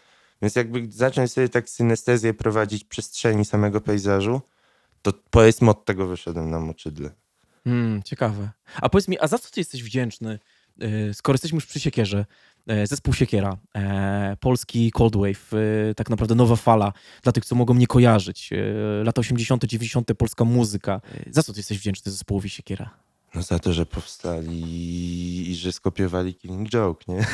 Więc 0.42 0.56
jakby 0.56 0.86
zacząć 0.90 1.32
sobie 1.32 1.48
tak 1.48 1.68
synestezję 1.70 2.34
prowadzić 2.34 2.84
przestrzeni 2.84 3.44
samego 3.44 3.80
pejzażu, 3.80 4.40
to 5.02 5.12
powiedzmy 5.30 5.70
od 5.70 5.84
tego 5.84 6.06
wyszedłem 6.06 6.50
na 6.50 6.60
moczydle. 6.60 7.10
Mm, 7.66 8.02
ciekawe. 8.02 8.50
A 8.76 8.88
powiedz 8.88 9.08
mi, 9.08 9.18
a 9.18 9.26
za 9.26 9.38
co 9.38 9.50
ty 9.50 9.60
jesteś 9.60 9.82
wdzięczny, 9.82 10.38
y, 11.10 11.14
skoro 11.14 11.34
jesteśmy 11.34 11.56
już 11.56 11.66
przy 11.66 11.80
Siekierze? 11.80 12.26
Y, 12.70 12.86
Zespół 12.86 13.14
Siekiera, 13.14 13.56
e, 13.76 14.36
polski 14.40 14.90
Cold 14.92 15.16
Wave, 15.16 15.52
y, 15.90 15.94
tak 15.94 16.10
naprawdę 16.10 16.34
nowa 16.34 16.56
fala 16.56 16.92
dla 17.22 17.32
tych, 17.32 17.44
co 17.44 17.54
mogą 17.54 17.74
nie 17.74 17.86
kojarzyć. 17.86 18.50
Lata 19.04 19.20
80., 19.20 19.64
90., 19.64 20.14
polska 20.14 20.44
muzyka. 20.44 21.00
Za 21.30 21.42
co 21.42 21.52
ty 21.52 21.58
jesteś 21.58 21.78
wdzięczny 21.78 22.12
zespołowi 22.12 22.50
Siekiera? 22.50 22.90
No 23.34 23.42
za 23.42 23.58
to, 23.58 23.72
że 23.72 23.86
powstali 23.86 24.62
i 25.50 25.54
że 25.54 25.72
skopiowali 25.72 26.34
Killing 26.34 26.68
Joke, 26.68 27.04
nie? 27.08 27.26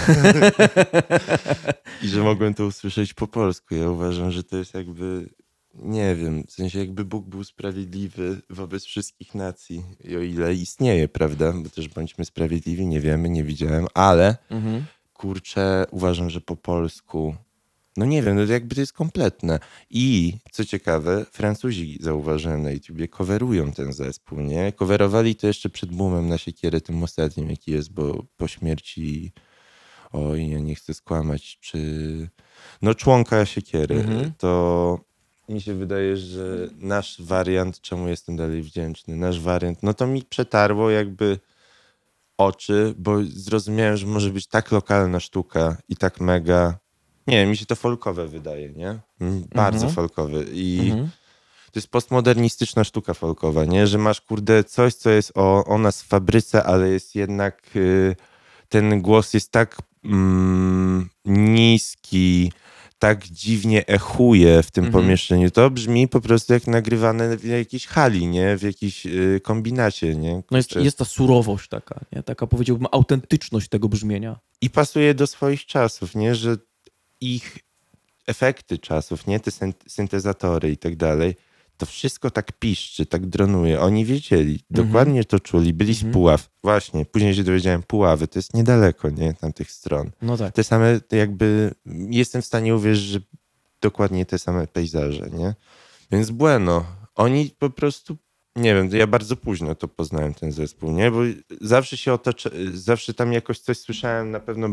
I 2.03 2.09
że 2.09 2.23
mogłem 2.23 2.55
to 2.55 2.67
usłyszeć 2.67 3.15
po 3.15 3.27
polsku. 3.27 3.75
Ja 3.75 3.91
uważam, 3.91 4.31
że 4.31 4.45
to 4.45 4.57
jest 4.57 4.75
jakby, 4.75 5.29
nie 5.75 6.15
wiem, 6.15 6.45
w 6.47 6.53
sensie 6.53 6.79
jakby 6.79 7.05
Bóg 7.05 7.27
był 7.27 7.45
sprawiedliwy 7.45 8.43
wobec 8.51 8.85
wszystkich 8.85 9.35
nacji, 9.35 9.85
i 10.05 10.17
o 10.17 10.21
ile 10.21 10.55
istnieje, 10.55 11.09
prawda? 11.09 11.53
Bo 11.53 11.71
też 11.71 11.89
bądźmy 11.89 12.25
sprawiedliwi, 12.25 12.87
nie 12.87 13.01
wiemy, 13.01 13.31
nie 13.31 13.45
widziałem, 13.45 13.87
ale 13.95 14.37
Mhm. 14.51 14.85
Kurczę, 15.15 15.87
uważam, 15.91 16.31
że 16.31 16.41
po 16.41 16.57
polsku. 16.57 17.35
No 17.97 18.07
nie 18.07 18.23
wiem, 18.23 18.37
no 18.37 18.47
to 18.47 18.53
jakby 18.53 18.75
to 18.75 18.81
jest 18.81 18.93
kompletne. 18.93 19.59
I 19.91 20.35
co 20.53 20.65
ciekawe, 20.65 21.27
Francuzi 21.33 21.99
zauważyłem 22.01 22.63
na 22.63 22.71
YouTubie, 22.71 23.09
coverują 23.09 23.73
ten 23.73 23.93
zespół, 23.93 24.41
nie? 24.41 24.73
Coverowali 24.73 25.37
to 25.37 25.47
jeszcze 25.47 25.71
przed 25.71 25.91
boomem 25.93 26.29
na 26.29 26.39
siekierę, 26.39 26.81
tym 26.81 27.03
ostatnim, 27.03 27.51
jaki 27.51 27.71
jest, 27.73 27.93
bo 27.93 28.25
po 28.37 28.49
śmierci, 28.49 29.33
oj, 30.13 30.51
ja 30.51 30.59
nie 30.61 30.75
chcę 30.75 30.95
skłamać, 30.95 31.59
czy 31.61 31.79
no 32.83 32.95
członka 32.95 33.47
siekiery, 33.47 33.95
Mhm. 33.95 34.33
to 34.39 34.99
mi 35.49 35.61
się 35.61 35.75
wydaje, 35.75 36.17
że 36.17 36.69
nasz 36.79 37.23
wariant, 37.23 37.81
czemu 37.81 38.09
jestem 38.09 38.37
dalej 38.37 38.63
wdzięczny, 38.63 39.17
nasz 39.17 39.41
wariant, 39.41 39.83
no 39.83 39.95
to 39.95 40.07
mi 40.07 40.23
przetarło 40.23 40.91
jakby 40.91 41.39
oczy, 42.39 42.95
bo 42.99 43.17
zrozumiałem, 43.25 43.97
że 43.97 44.07
może 44.07 44.31
być 44.31 44.47
tak 44.47 44.73
lokalna 44.73 45.21
sztuka 45.21 45.77
i 45.89 45.97
tak 45.97 46.21
mega. 46.21 46.79
Nie 47.27 47.47
mi 47.47 47.57
się 47.57 47.67
to 47.67 47.77
folkowe 47.77 48.29
wydaje, 48.29 48.71
nie? 48.73 48.99
Bardzo 49.55 49.77
Mhm. 49.87 49.93
folkowe. 49.95 50.45
I 50.53 50.81
Mhm. 50.91 51.11
to 51.73 51.79
jest 51.79 51.89
postmodernistyczna 51.89 52.85
sztuka 52.85 53.15
folkowa, 53.15 53.65
nie? 53.65 53.87
Że 53.87 53.99
masz, 53.99 54.21
kurde, 54.21 54.65
coś, 54.65 54.95
co 54.95 55.11
jest 55.11 55.33
o, 55.35 55.65
o 55.65 55.79
nas 55.79 56.03
w 56.03 56.07
fabryce, 56.07 56.65
ale 56.65 56.89
jest 56.89 57.15
jednak 57.15 57.63
y, 57.77 58.17
ten 58.69 59.03
głos 59.03 59.35
jest 59.35 59.51
tak 59.53 59.77
mm, 60.05 61.09
niski, 61.25 62.53
tak 62.99 63.25
dziwnie 63.29 63.87
echuje 63.87 64.63
w 64.63 64.71
tym 64.71 64.85
Mhm. 64.85 65.03
pomieszczeniu. 65.05 65.51
To 65.51 65.71
brzmi 65.71 66.09
po 66.09 66.21
prostu 66.21 66.53
jak 66.53 66.67
nagrywane 66.67 67.37
w 67.37 67.45
jakiejś 67.45 67.87
hali, 67.87 68.27
nie? 68.27 68.57
W 68.59 68.63
jakiejś 68.63 69.07
y, 69.07 69.41
kombinacie, 69.43 70.15
nie? 70.15 70.43
No 70.51 70.57
jest, 70.57 70.77
jest 70.77 70.99
ta 70.99 71.05
surowość 71.05 71.69
taka, 71.69 72.01
nie? 72.13 72.23
taka 72.23 72.47
powiedziałbym 72.47 72.87
autentyczność 72.93 73.69
tego 73.69 73.89
brzmienia. 73.89 74.39
I 74.61 74.71
pasuje 74.71 75.15
do 75.15 75.27
swoich 75.27 75.67
czasów, 75.67 76.15
nie? 76.15 76.35
Że 76.35 76.57
ich 77.21 77.59
efekty 78.27 78.79
czasów, 78.79 79.27
nie? 79.27 79.41
Te 79.41 79.51
syn- 79.51 79.73
syntezatory 79.89 80.71
i 80.71 80.77
tak 80.77 80.97
dalej, 80.97 81.35
to 81.77 81.87
wszystko 81.87 82.31
tak 82.31 82.53
piszczy, 82.59 83.07
tak 83.07 83.27
dronuje. 83.27 83.81
Oni 83.81 84.05
wiedzieli, 84.05 84.53
Mhm. 84.71 84.87
dokładnie 84.89 85.25
to 85.25 85.41
czuli, 85.41 85.73
byli 85.73 85.93
Mhm. 85.93 86.11
z 86.11 86.15
Puław. 86.15 86.51
Właśnie, 86.63 87.05
później 87.07 87.35
się 87.35 87.45
dowiedziałem, 87.45 87.83
Puławy, 87.83 88.29
to 88.29 88.39
jest 88.39 88.55
niedaleko, 88.55 89.11
nie? 89.11 89.35
Tamtych 89.35 89.71
stron. 89.71 90.11
No 90.23 90.37
tak. 90.37 90.55
Te 90.55 90.65
same, 90.65 91.01
jakby, 91.13 91.75
jestem 92.11 92.43
w 92.43 92.47
stanie 92.47 92.75
uwierzyć, 92.77 93.05
że 93.05 93.21
dokładnie 93.81 94.27
te 94.27 94.39
same 94.39 94.67
pejzaże, 94.67 95.31
nie? 95.31 95.55
Więc 96.11 96.31
bueno, 96.31 96.85
oni 97.15 97.51
po 97.59 97.71
prostu, 97.71 98.17
nie 98.57 98.75
wiem, 98.75 98.89
ja 98.93 99.07
bardzo 99.07 99.37
późno 99.37 99.75
to 99.75 99.89
poznałem 99.89 100.35
ten 100.35 100.53
zespół, 100.53 100.93
nie? 100.93 101.11
Bo 101.11 101.19
zawsze 101.61 101.97
się 101.97 102.13
otacza, 102.13 102.51
zawsze 102.75 103.15
tam 103.15 103.33
jakoś 103.33 103.59
coś 103.59 103.79
słyszałem, 103.79 104.31
na 104.31 104.41
pewno, 104.41 104.69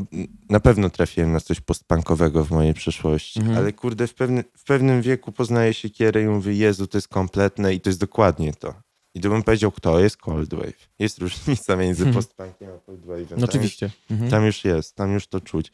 na 0.49 0.59
pewno 0.59 0.89
trafiłem 0.89 1.31
na 1.31 1.39
coś 1.39 1.59
postpunkowego 1.59 2.45
w 2.45 2.51
mojej 2.51 2.73
przeszłości, 2.73 3.39
Mhm. 3.39 3.57
ale 3.57 3.73
kurde, 3.73 4.07
w, 4.07 4.13
pewny, 4.13 4.43
w 4.57 4.63
pewnym 4.63 5.01
wieku 5.01 5.31
poznaję 5.31 5.73
się 5.73 5.89
Kierę 5.89 6.23
i 6.23 6.27
mówię, 6.27 6.53
Jezu, 6.53 6.87
to 6.87 6.97
jest 6.97 7.07
kompletne 7.07 7.73
i 7.73 7.81
to 7.81 7.89
jest 7.89 7.99
dokładnie 7.99 8.53
to. 8.53 8.73
I 9.15 9.19
gdybym 9.19 9.43
powiedział, 9.43 9.71
kto 9.71 9.99
jest 9.99 10.17
Cold 10.17 10.53
Wave. 10.53 10.89
Jest 10.99 11.17
różnica 11.17 11.75
między 11.75 12.03
Hmm. 12.03 12.15
postpunkiem 12.15 12.69
a 12.69 12.79
Cold 12.85 13.01
Wave'em. 13.05 13.37
No 13.37 13.45
oczywiście. 13.45 13.89
Mhm. 14.11 14.31
Tam 14.31 14.45
już 14.45 14.65
jest, 14.65 14.95
tam 14.95 15.13
już 15.13 15.27
to 15.27 15.41
czuć. 15.41 15.71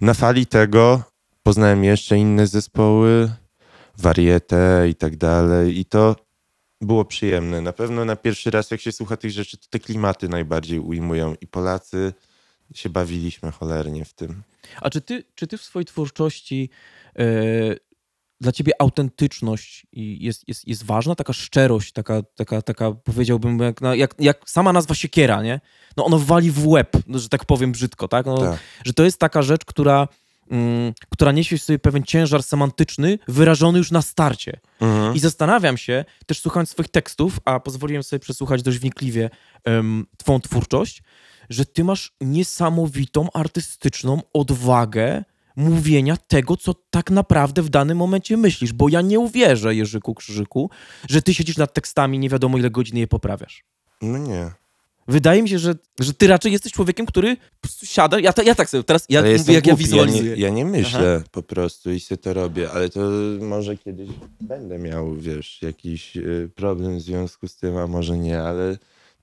Na 0.00 0.14
fali 0.14 0.46
tego 0.46 1.02
poznałem 1.42 1.84
jeszcze 1.84 2.18
inne 2.18 2.46
zespoły, 2.46 3.30
warietę 3.98 4.86
i 4.90 4.94
tak 4.94 5.16
dalej 5.16 5.78
i 5.78 5.84
to 5.84 6.16
było 6.80 7.04
przyjemne. 7.04 7.60
Na 7.60 7.72
pewno 7.72 8.04
na 8.04 8.16
pierwszy 8.16 8.50
raz, 8.50 8.70
jak 8.70 8.80
się 8.80 8.92
słucha 8.92 9.16
tych 9.16 9.30
rzeczy, 9.30 9.56
to 9.58 9.66
te 9.70 9.78
klimaty 9.78 10.28
najbardziej 10.28 10.78
ujmują 10.78 11.34
i 11.40 11.46
Polacy 11.46 12.12
się 12.74 12.88
bawiliśmy 12.88 13.50
cholernie 13.50 14.04
w 14.04 14.12
tym. 14.12 14.42
A 14.80 14.90
czy 14.90 15.00
ty, 15.00 15.24
czy 15.34 15.46
ty 15.46 15.58
w 15.58 15.62
swojej 15.62 15.86
twórczości 15.86 16.70
e, 17.18 17.24
dla 18.40 18.52
ciebie 18.52 18.72
autentyczność 18.78 19.86
jest, 19.92 20.48
jest, 20.48 20.68
jest 20.68 20.84
ważna, 20.84 21.14
taka 21.14 21.32
szczerość, 21.32 21.92
taka, 21.92 22.22
taka, 22.22 22.62
taka 22.62 22.92
powiedziałbym, 22.92 23.58
jak, 23.58 23.80
jak, 23.94 24.14
jak 24.18 24.50
sama 24.50 24.72
nazwa 24.72 24.94
siekiera, 24.94 25.42
nie? 25.42 25.60
No 25.96 26.04
ono 26.04 26.18
wali 26.18 26.50
w 26.50 26.66
łeb, 26.66 26.96
no, 27.06 27.18
że 27.18 27.28
tak 27.28 27.44
powiem 27.44 27.72
brzydko, 27.72 28.08
tak? 28.08 28.26
No, 28.26 28.38
Tak. 28.38 28.60
Że 28.84 28.92
to 28.92 29.04
jest 29.04 29.18
taka 29.18 29.42
rzecz, 29.42 29.64
która, 29.64 30.08
która 31.08 31.32
niesie 31.32 31.58
w 31.58 31.62
sobie 31.62 31.78
pewien 31.78 32.02
ciężar 32.02 32.42
semantyczny, 32.42 33.18
wyrażony 33.28 33.78
już 33.78 33.90
na 33.90 34.02
starcie. 34.02 34.60
Mhm. 34.80 35.14
I 35.14 35.18
zastanawiam 35.18 35.76
się, 35.76 36.04
też 36.26 36.40
słuchając 36.40 36.70
swoich 36.70 36.88
tekstów, 36.88 37.40
a 37.44 37.60
pozwoliłem 37.60 38.02
sobie 38.02 38.20
przesłuchać 38.20 38.62
dość 38.62 38.78
wnikliwie 38.78 39.30
um, 39.66 40.06
twą 40.16 40.40
twórczość, 40.40 41.02
że 41.50 41.64
ty 41.64 41.84
masz 41.84 42.12
niesamowitą 42.20 43.32
artystyczną 43.32 44.22
odwagę 44.32 45.24
mówienia 45.56 46.16
tego, 46.16 46.56
co 46.56 46.74
tak 46.90 47.10
naprawdę 47.10 47.62
w 47.62 47.68
danym 47.68 47.98
momencie 47.98 48.36
myślisz, 48.36 48.72
bo 48.72 48.88
ja 48.88 49.00
nie 49.00 49.18
uwierzę, 49.18 49.74
Jerzyku 49.74 50.14
Krzyżyku, 50.14 50.70
że 51.08 51.22
ty 51.22 51.34
siedzisz 51.34 51.56
nad 51.56 51.74
tekstami, 51.74 52.18
nie 52.18 52.28
wiadomo 52.28 52.58
ile 52.58 52.70
godzin 52.70 52.96
je 52.96 53.06
poprawiasz. 53.06 53.64
No 54.02 54.18
nie. 54.18 54.50
Wydaje 55.08 55.42
mi 55.42 55.48
się, 55.48 55.58
że, 55.58 55.74
że 56.00 56.14
ty 56.14 56.26
raczej 56.26 56.52
jesteś 56.52 56.72
człowiekiem, 56.72 57.06
który 57.06 57.36
siada, 57.82 58.20
ja, 58.20 58.32
ja 58.44 58.54
tak 58.54 58.70
sobie, 58.70 58.84
teraz 58.84 59.06
ja 59.08 59.22
mówię, 59.22 59.54
jak 59.54 59.66
ja 59.66 59.72
głupi, 59.72 59.84
wizualizuję. 59.84 60.30
Ja 60.30 60.36
nie, 60.36 60.42
ja 60.42 60.50
nie 60.50 60.64
myślę 60.64 61.22
po 61.30 61.42
prostu 61.42 61.92
i 61.92 62.00
sobie 62.00 62.18
to 62.18 62.34
robię, 62.34 62.70
ale 62.70 62.88
to 62.88 63.00
może 63.40 63.76
kiedyś 63.76 64.10
będę 64.40 64.78
miał, 64.78 65.16
wiesz, 65.16 65.62
jakiś 65.62 66.16
y, 66.16 66.50
problem 66.54 66.98
w 66.98 67.02
związku 67.02 67.48
z 67.48 67.56
tym, 67.56 67.76
a 67.76 67.86
może 67.86 68.18
nie, 68.18 68.42
ale 68.42 68.78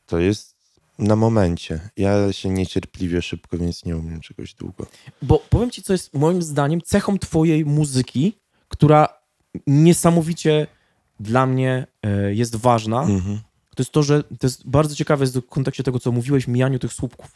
to 0.06 0.20
jest 0.20 0.58
na 1.00 1.16
momencie. 1.16 1.80
Ja 1.98 2.34
się 2.34 2.50
niecierpliwie 2.50 3.22
szybko, 3.22 3.58
więc 3.58 3.86
nie 3.86 3.98
umiem 3.98 4.22
czegoś 4.22 4.54
długo. 4.54 4.86
Bo 5.22 5.40
powiem 5.50 5.72
ci, 5.72 5.84
co 5.84 5.94
jest 5.94 6.14
moim 6.14 6.42
zdaniem 6.42 6.82
cechą 6.82 7.20
twojej 7.20 7.66
muzyki, 7.66 8.38
która 8.68 9.10
niesamowicie 9.68 10.68
dla 11.20 11.46
mnie 11.46 11.88
e, 12.04 12.34
jest 12.34 12.56
ważna. 12.56 13.02
Mhm. 13.02 13.40
To 13.78 13.82
jest 13.82 13.92
to, 13.92 14.04
że 14.04 14.24
to 14.24 14.48
jest 14.48 14.70
bardzo 14.70 14.96
ciekawe 14.96 15.24
jest 15.24 15.38
w 15.38 15.48
kontekście 15.48 15.84
tego, 15.84 16.00
co 16.00 16.12
mówiłeś, 16.12 16.48
mijaniu 16.48 16.80
tych 16.80 16.94
słupków. 16.94 17.28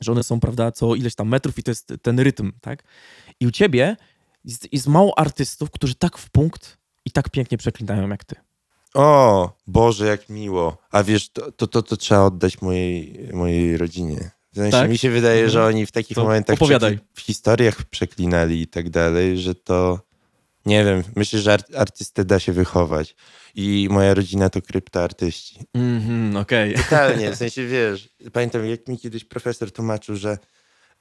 Że 0.00 0.12
one 0.12 0.22
są, 0.22 0.40
prawda, 0.40 0.72
co 0.72 0.94
ileś 0.94 1.14
tam 1.14 1.28
metrów 1.28 1.58
i 1.58 1.62
to 1.62 1.70
jest 1.70 1.92
ten 2.02 2.20
rytm, 2.20 2.52
tak? 2.60 2.82
I 3.40 3.46
u 3.46 3.50
ciebie 3.50 3.96
jest, 4.44 4.72
jest 4.72 4.86
mało 4.86 5.18
artystów, 5.18 5.70
którzy 5.70 5.94
tak 5.94 6.18
w 6.18 6.30
punkt 6.30 6.78
i 7.04 7.10
tak 7.10 7.30
pięknie 7.30 7.58
przeklinają 7.58 8.08
jak 8.08 8.24
ty. 8.24 8.36
O, 8.94 9.50
Boże, 9.66 10.06
jak 10.06 10.28
miło. 10.28 10.76
A 10.90 11.02
wiesz, 11.02 11.28
to, 11.28 11.52
to, 11.52 11.66
to, 11.66 11.82
to 11.82 11.96
trzeba 11.96 12.20
oddać 12.24 12.62
mojej, 12.62 13.28
mojej 13.32 13.76
rodzinie. 13.76 14.30
W 14.52 14.56
sensie 14.56 14.70
Tak? 14.78 14.90
mi 14.90 14.98
się 14.98 15.10
wydaje, 15.10 15.34
Mhm. 15.44 15.50
że 15.50 15.64
oni 15.66 15.86
w 15.86 15.92
takich 15.92 16.14
To 16.14 16.22
momentach 16.22 16.58
w 17.14 17.20
historiach 17.20 17.84
przeklinali 17.84 18.60
i 18.60 18.66
tak 18.66 18.90
dalej, 18.90 19.38
że 19.38 19.54
to 19.54 20.00
nie 20.66 20.84
wiem, 20.84 21.02
myślę, 21.16 21.38
że 21.40 21.52
art- 21.52 21.76
artystę 21.76 22.24
da 22.24 22.38
się 22.38 22.52
wychować. 22.52 23.14
I 23.54 23.88
moja 23.90 24.14
rodzina 24.14 24.50
to 24.50 24.62
kryptoartyści. 24.62 25.60
Mhm, 25.74 26.36
okej. 26.36 26.74
Totalnie, 26.74 27.30
w 27.30 27.36
sensie 27.44 27.66
wiesz, 27.66 28.08
pamiętam 28.32 28.66
jak 28.66 28.88
mi 28.88 28.98
kiedyś 28.98 29.24
profesor 29.24 29.72
tłumaczył, 29.72 30.16
że 30.16 30.38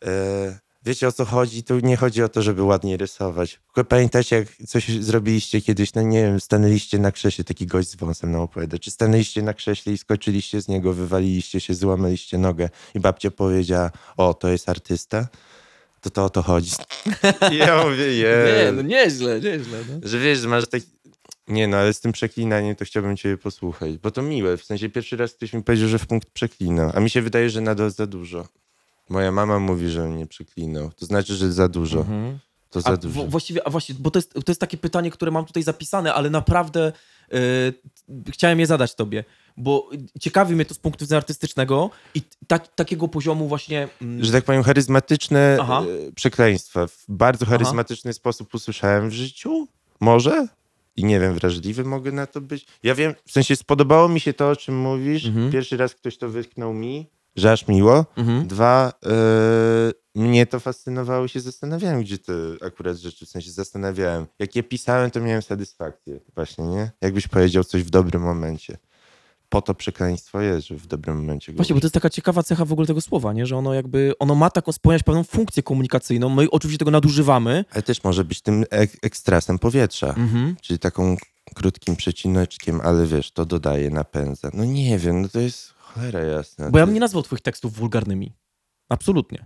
e, 0.06 0.60
wiecie 0.86 1.08
o 1.08 1.12
co 1.12 1.26
chodzi, 1.26 1.64
tu 1.64 1.80
nie 1.80 1.98
chodzi 1.98 2.24
o 2.24 2.30
to, 2.30 2.42
żeby 2.42 2.64
ładnie 2.64 2.98
rysować. 2.98 3.60
Tylko 3.66 3.90
pamiętacie 3.90 4.36
jak 4.36 4.48
coś 4.68 4.90
zrobiliście 4.90 5.62
kiedyś, 5.62 5.94
no 5.94 6.02
nie 6.02 6.22
wiem, 6.22 6.40
stanęliście 6.40 7.00
na 7.00 7.12
krześle, 7.12 7.44
taki 7.44 7.68
gość 7.68 7.90
z 7.90 7.96
wąsem 7.96 8.32
nam 8.32 8.42
opowiada, 8.42 8.80
czy 8.80 8.92
stanęliście 8.92 9.42
na 9.42 9.54
krześle 9.54 9.94
i 9.94 9.98
skoczyliście 9.98 10.62
z 10.62 10.68
niego, 10.68 10.94
wywaliliście 10.94 11.60
się, 11.60 11.74
złamaliście 11.74 12.38
nogę 12.38 12.70
i 12.96 13.00
babcia 13.00 13.32
powiedziała, 13.32 13.92
o 14.18 14.34
to 14.34 14.48
jest 14.50 14.70
artysta, 14.70 15.28
to 16.06 16.10
to 16.10 16.26
o 16.26 16.30
to 16.30 16.42
chodzi. 16.42 16.72
I 17.52 17.56
ja 17.58 17.84
mówię, 17.84 18.14
je. 18.24 18.72
no 18.76 18.82
nieźle, 18.82 19.36
nieźle. 19.42 19.78
No. 19.90 20.10
Że 20.10 20.20
wiesz, 20.20 20.40
że 20.40 20.48
masz 20.48 20.68
taki... 20.68 20.86
Nie 21.48 21.68
no, 21.68 21.78
ale 21.78 21.94
z 21.94 22.00
tym 22.00 22.12
przeklinaniem 22.12 22.76
to 22.76 22.86
chciałbym 22.86 23.18
ciebie 23.18 23.38
posłuchać, 23.38 23.98
bo 23.98 24.12
to 24.12 24.22
miłe. 24.22 24.58
W 24.58 24.64
sensie 24.64 24.90
pierwszy 24.90 25.18
raz 25.18 25.34
ktoś 25.34 25.54
mi 25.54 25.64
powiedział, 25.64 25.90
że 25.90 26.00
w 26.00 26.08
punkt 26.08 26.30
przeklina, 26.30 26.92
a 26.96 27.00
mi 27.00 27.10
się 27.10 27.22
wydaje, 27.22 27.50
że 27.50 27.62
nadal 27.62 27.92
za 27.92 28.08
dużo. 28.08 28.48
Moja 29.10 29.32
mama 29.32 29.60
mówi, 29.60 29.90
że 29.90 30.08
mnie 30.08 30.28
przeklinał. 30.28 30.92
To 30.92 31.06
znaczy, 31.06 31.36
że 31.36 31.54
za 31.54 31.68
dużo. 31.68 32.00
Mhm. 32.00 32.40
To 32.70 32.82
za 32.82 32.90
A 32.90 32.98
dużo. 32.98 33.26
właściwie, 33.26 33.68
a 33.68 33.70
właśnie, 33.70 33.96
bo 34.00 34.12
to 34.12 34.20
jest, 34.20 34.34
to 34.34 34.52
jest 34.52 34.62
takie 34.62 34.78
pytanie, 34.78 35.12
które 35.12 35.32
mam 35.32 35.46
tutaj 35.46 35.64
zapisane, 35.64 36.14
ale 36.14 36.30
naprawdę 36.30 36.92
e, 37.32 37.38
chciałem 38.32 38.60
je 38.60 38.68
zadać 38.68 38.96
tobie, 38.96 39.24
bo 39.58 39.90
ciekawi 40.20 40.56
mnie 40.56 40.66
to 40.66 40.74
z 40.74 40.78
punktu 40.80 41.06
widzenia 41.06 41.18
artystycznego 41.18 41.90
i 42.16 42.22
tak, 42.48 42.76
takiego 42.76 43.08
poziomu 43.08 43.48
właśnie... 43.48 43.88
mm, 44.02 44.24
Że 44.24 44.32
tak 44.32 44.44
powiem, 44.44 44.64
charyzmatyczne 44.64 45.58
Aha. 45.62 45.84
e, 46.08 46.12
przekleństwa. 46.12 46.88
W 46.88 47.06
bardzo 47.08 47.46
charyzmatyczny 47.46 48.14
sposób 48.14 48.54
usłyszałem 48.54 49.10
w 49.10 49.14
życiu. 49.14 49.68
Może? 50.00 50.48
I 50.96 51.06
nie 51.06 51.20
wiem, 51.20 51.34
wrażliwy 51.34 51.84
mogę 51.84 52.12
na 52.12 52.28
to 52.28 52.42
być. 52.42 52.66
Ja 52.84 52.96
wiem, 52.96 53.14
w 53.26 53.32
sensie 53.32 53.56
spodobało 53.56 54.10
mi 54.10 54.20
się 54.20 54.34
to, 54.34 54.50
o 54.50 54.56
czym 54.56 54.78
mówisz. 54.78 55.26
Mhm. 55.26 55.52
Pierwszy 55.52 55.78
raz 55.78 55.96
ktoś 55.96 56.18
to 56.18 56.30
wytknął 56.30 56.74
mi, 56.74 57.10
że 57.36 57.52
aż 57.52 57.68
miło. 57.68 58.06
Mhm. 58.18 58.48
Dwa, 58.48 58.94
e, 59.06 59.12
mnie 60.16 60.46
to 60.46 60.60
fascynowało 60.60 61.26
i 61.26 61.30
się 61.30 61.40
zastanawiałem, 61.40 62.02
gdzie 62.02 62.18
te 62.18 62.34
akurat 62.66 62.98
rzeczy, 62.98 63.26
w 63.26 63.30
sensie 63.30 63.52
zastanawiałem. 63.52 64.26
Jak 64.40 64.56
je 64.56 64.64
pisałem, 64.64 65.12
to 65.12 65.22
miałem 65.22 65.42
satysfakcję 65.42 66.20
właśnie, 66.36 66.66
nie? 66.66 66.92
Jakbyś 67.02 67.28
powiedział 67.28 67.64
coś 67.64 67.84
w 67.84 67.90
dobrym 67.90 68.22
momencie. 68.22 68.78
Po 69.56 69.62
to 69.62 69.74
przekleństwo 69.76 70.42
jest, 70.42 70.68
że 70.68 70.76
w 70.76 70.88
dobrym 70.88 71.18
momencie 71.18 71.52
go 71.52 71.56
Właśnie, 71.56 71.76
bo 71.76 71.82
to 71.82 71.86
jest 71.86 71.94
taka 71.94 72.10
ciekawa 72.10 72.44
cecha 72.44 72.66
w 72.66 72.72
ogóle 72.72 72.88
tego 72.88 73.02
słowa, 73.02 73.34
nie? 73.34 73.46
że 73.46 73.58
ono 73.58 73.74
jakby, 73.74 74.14
ono 74.20 74.36
ma 74.36 74.50
taką, 74.50 74.72
spełniać 74.72 75.04
pewną 75.04 75.24
funkcję 75.24 75.64
komunikacyjną, 75.64 76.30
my 76.30 76.48
oczywiście 76.52 76.78
tego 76.78 76.92
nadużywamy. 76.92 77.66
Ale 77.72 77.84
też 77.84 78.04
może 78.04 78.24
być 78.26 78.42
tym 78.42 78.66
ek- 78.70 78.98
ekstrasem 79.04 79.60
powietrza, 79.60 80.08
Mhm. 80.08 80.56
czyli 80.62 80.80
taką 80.80 81.18
krótkim 81.54 81.96
przecineczkiem, 81.96 82.82
ale 82.84 83.08
wiesz, 83.08 83.32
to 83.32 83.46
dodaje, 83.46 83.90
napędza. 83.90 84.50
No 84.54 84.66
nie 84.66 85.00
wiem, 85.00 85.22
no 85.22 85.30
to 85.30 85.40
jest 85.40 85.74
cholera 85.78 86.20
jasna. 86.20 86.70
Bo 86.72 86.80
ja 86.80 86.86
bym 86.86 86.94
nie 86.94 87.00
nazwał 87.02 87.24
twoich 87.24 87.42
tekstów 87.42 87.74
wulgarnymi. 87.74 88.34
Absolutnie. 88.90 89.44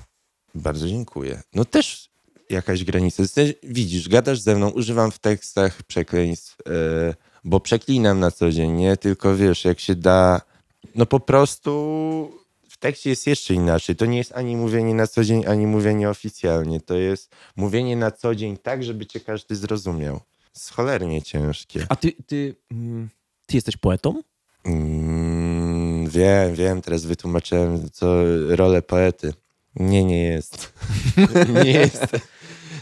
Bardzo 0.56 0.88
dziękuję. 0.88 1.42
No 1.54 1.66
też 1.66 2.10
jakaś 2.50 2.84
granica. 2.84 3.24
Widzisz, 3.64 4.10
gadasz 4.10 4.40
ze 4.40 4.56
mną, 4.56 4.70
używam 4.70 5.12
w 5.12 5.20
tekstach 5.20 5.84
przekleństw, 5.84 6.58
e, 6.70 7.29
bo 7.44 7.60
przeklinam 7.60 8.20
na 8.20 8.32
co 8.32 8.52
dzień, 8.52 8.72
nie? 8.72 8.98
Tylko 8.98 9.36
wiesz, 9.36 9.66
jak 9.66 9.80
się 9.80 9.96
da, 9.96 10.42
no 10.96 11.06
po 11.06 11.20
prostu 11.20 11.72
w 12.70 12.78
tekście 12.78 13.10
jest 13.10 13.28
jeszcze 13.28 13.54
inaczej. 13.54 13.96
To 13.96 14.06
nie 14.06 14.18
jest 14.18 14.32
ani 14.36 14.56
mówienie 14.56 14.94
na 14.94 15.08
co 15.08 15.24
dzień, 15.24 15.46
ani 15.48 15.68
mówienie 15.68 16.10
oficjalnie. 16.10 16.80
To 16.82 16.96
jest 16.96 17.36
mówienie 17.56 17.96
na 17.96 18.12
co 18.12 18.36
dzień 18.36 18.58
tak, 18.58 18.84
żeby 18.84 19.06
cię 19.06 19.20
każdy 19.20 19.56
zrozumiał. 19.56 20.20
Jest 20.56 20.72
cholernie 20.72 21.22
ciężkie. 21.22 21.86
A 21.90 21.96
ty, 21.96 22.12
ty, 22.28 22.56
mm, 22.72 23.10
ty 23.46 23.58
jesteś 23.58 23.78
poetą? 23.78 24.22
Mm, 24.66 26.10
wiem, 26.10 26.56
wiem, 26.56 26.82
teraz 26.82 27.06
wytłumaczyłem 27.06 27.90
co 27.92 28.16
rolę 28.48 28.82
poety. 28.82 29.34
Nie, 29.76 30.04
nie 30.04 30.24
jest. 30.24 30.74
nie 31.64 31.72
jest. 31.72 32.06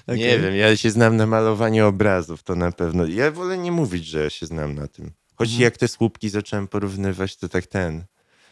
Okej. 0.08 0.20
Nie 0.20 0.39
wiem, 0.39 0.56
ja 0.56 0.78
się 0.78 0.91
znam 0.91 1.15
na 1.17 1.26
malowaniu 1.26 1.88
obrazów, 1.88 2.43
to 2.43 2.56
na 2.56 2.72
pewno. 2.72 3.06
Ja 3.06 3.32
wolę 3.32 3.58
nie 3.58 3.72
mówić, 3.72 4.06
że 4.06 4.24
ja 4.24 4.30
się 4.30 4.46
znam 4.46 4.76
na 4.76 4.88
tym. 4.88 5.12
Choć 5.36 5.48
Mhm. 5.50 5.63
jak 5.63 5.78
te 5.78 5.88
słupki 5.88 6.30
zacząłem 6.30 6.67
porównywać, 6.67 7.38
to 7.38 7.50
tak 7.50 7.65
ten. 7.67 8.04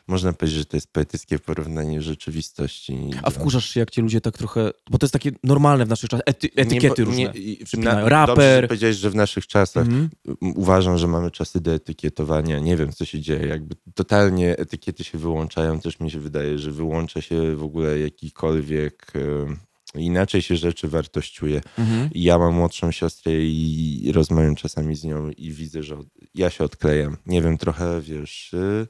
Można 0.08 0.34
powiedzieć, 0.34 0.60
że 0.60 0.66
to 0.66 0.78
jest 0.78 0.94
poetyckie 0.94 1.40
porównanie 1.40 2.02
rzeczywistości. 2.02 2.98
A 3.24 3.30
wkurzasz 3.30 3.70
się, 3.70 3.80
jak 3.80 3.92
cię 3.92 4.02
ludzie 4.02 4.22
tak 4.22 4.38
trochę... 4.38 4.72
Bo 4.92 4.98
to 4.98 5.06
jest 5.06 5.14
takie 5.14 5.32
normalne 5.44 5.86
w 5.86 5.90
naszych 5.90 6.10
czasach. 6.10 6.24
Ety, 6.26 6.50
etykiety 6.56 7.02
Nie, 7.02 7.06
bo- 7.06 7.12
różne. 7.12 7.40
nie- 7.78 7.84
na- 7.84 7.92
Dobrze, 7.96 8.10
Raper. 8.10 8.62
że 8.64 8.68
powiedziałeś, 8.68 8.96
że 8.98 9.10
w 9.10 9.16
naszych 9.16 9.48
czasach 9.48 9.86
Mhm. 9.88 10.10
uważam, 10.42 10.98
że 10.98 11.08
mamy 11.08 11.32
czasy 11.32 11.62
do 11.62 11.72
etykietowania. 11.74 12.60
Nie 12.60 12.78
wiem, 12.78 12.92
co 12.94 13.06
się 13.06 13.20
dzieje. 13.22 13.48
Jakby 13.48 13.76
totalnie 13.96 14.58
etykiety 14.58 15.04
się 15.04 15.18
wyłączają. 15.18 15.80
Też 15.80 16.00
mi 16.00 16.12
się 16.12 16.20
wydaje, 16.20 16.60
że 16.60 16.72
wyłącza 16.72 17.22
się 17.22 17.56
w 17.56 17.64
ogóle 17.64 18.00
jakikolwiek... 18.00 19.12
em, 19.16 19.58
Inaczej 19.98 20.42
się 20.42 20.56
rzeczy 20.58 20.88
wartościuje. 20.88 21.62
Mhm. 21.78 22.10
Ja 22.16 22.38
mam 22.38 22.54
młodszą 22.54 22.92
siostrę 22.92 23.34
i 23.36 24.12
rozmawiam 24.14 24.56
czasami 24.56 24.96
z 24.96 25.04
nią 25.04 25.30
i 25.30 25.52
widzę, 25.52 25.84
że 25.84 25.98
ja 26.36 26.50
się 26.50 26.64
odklejam. 26.64 27.18
Nie 27.26 27.42
wiem, 27.42 27.58
trochę 27.58 28.02
wiesz. 28.02 28.54
y, 28.54 28.88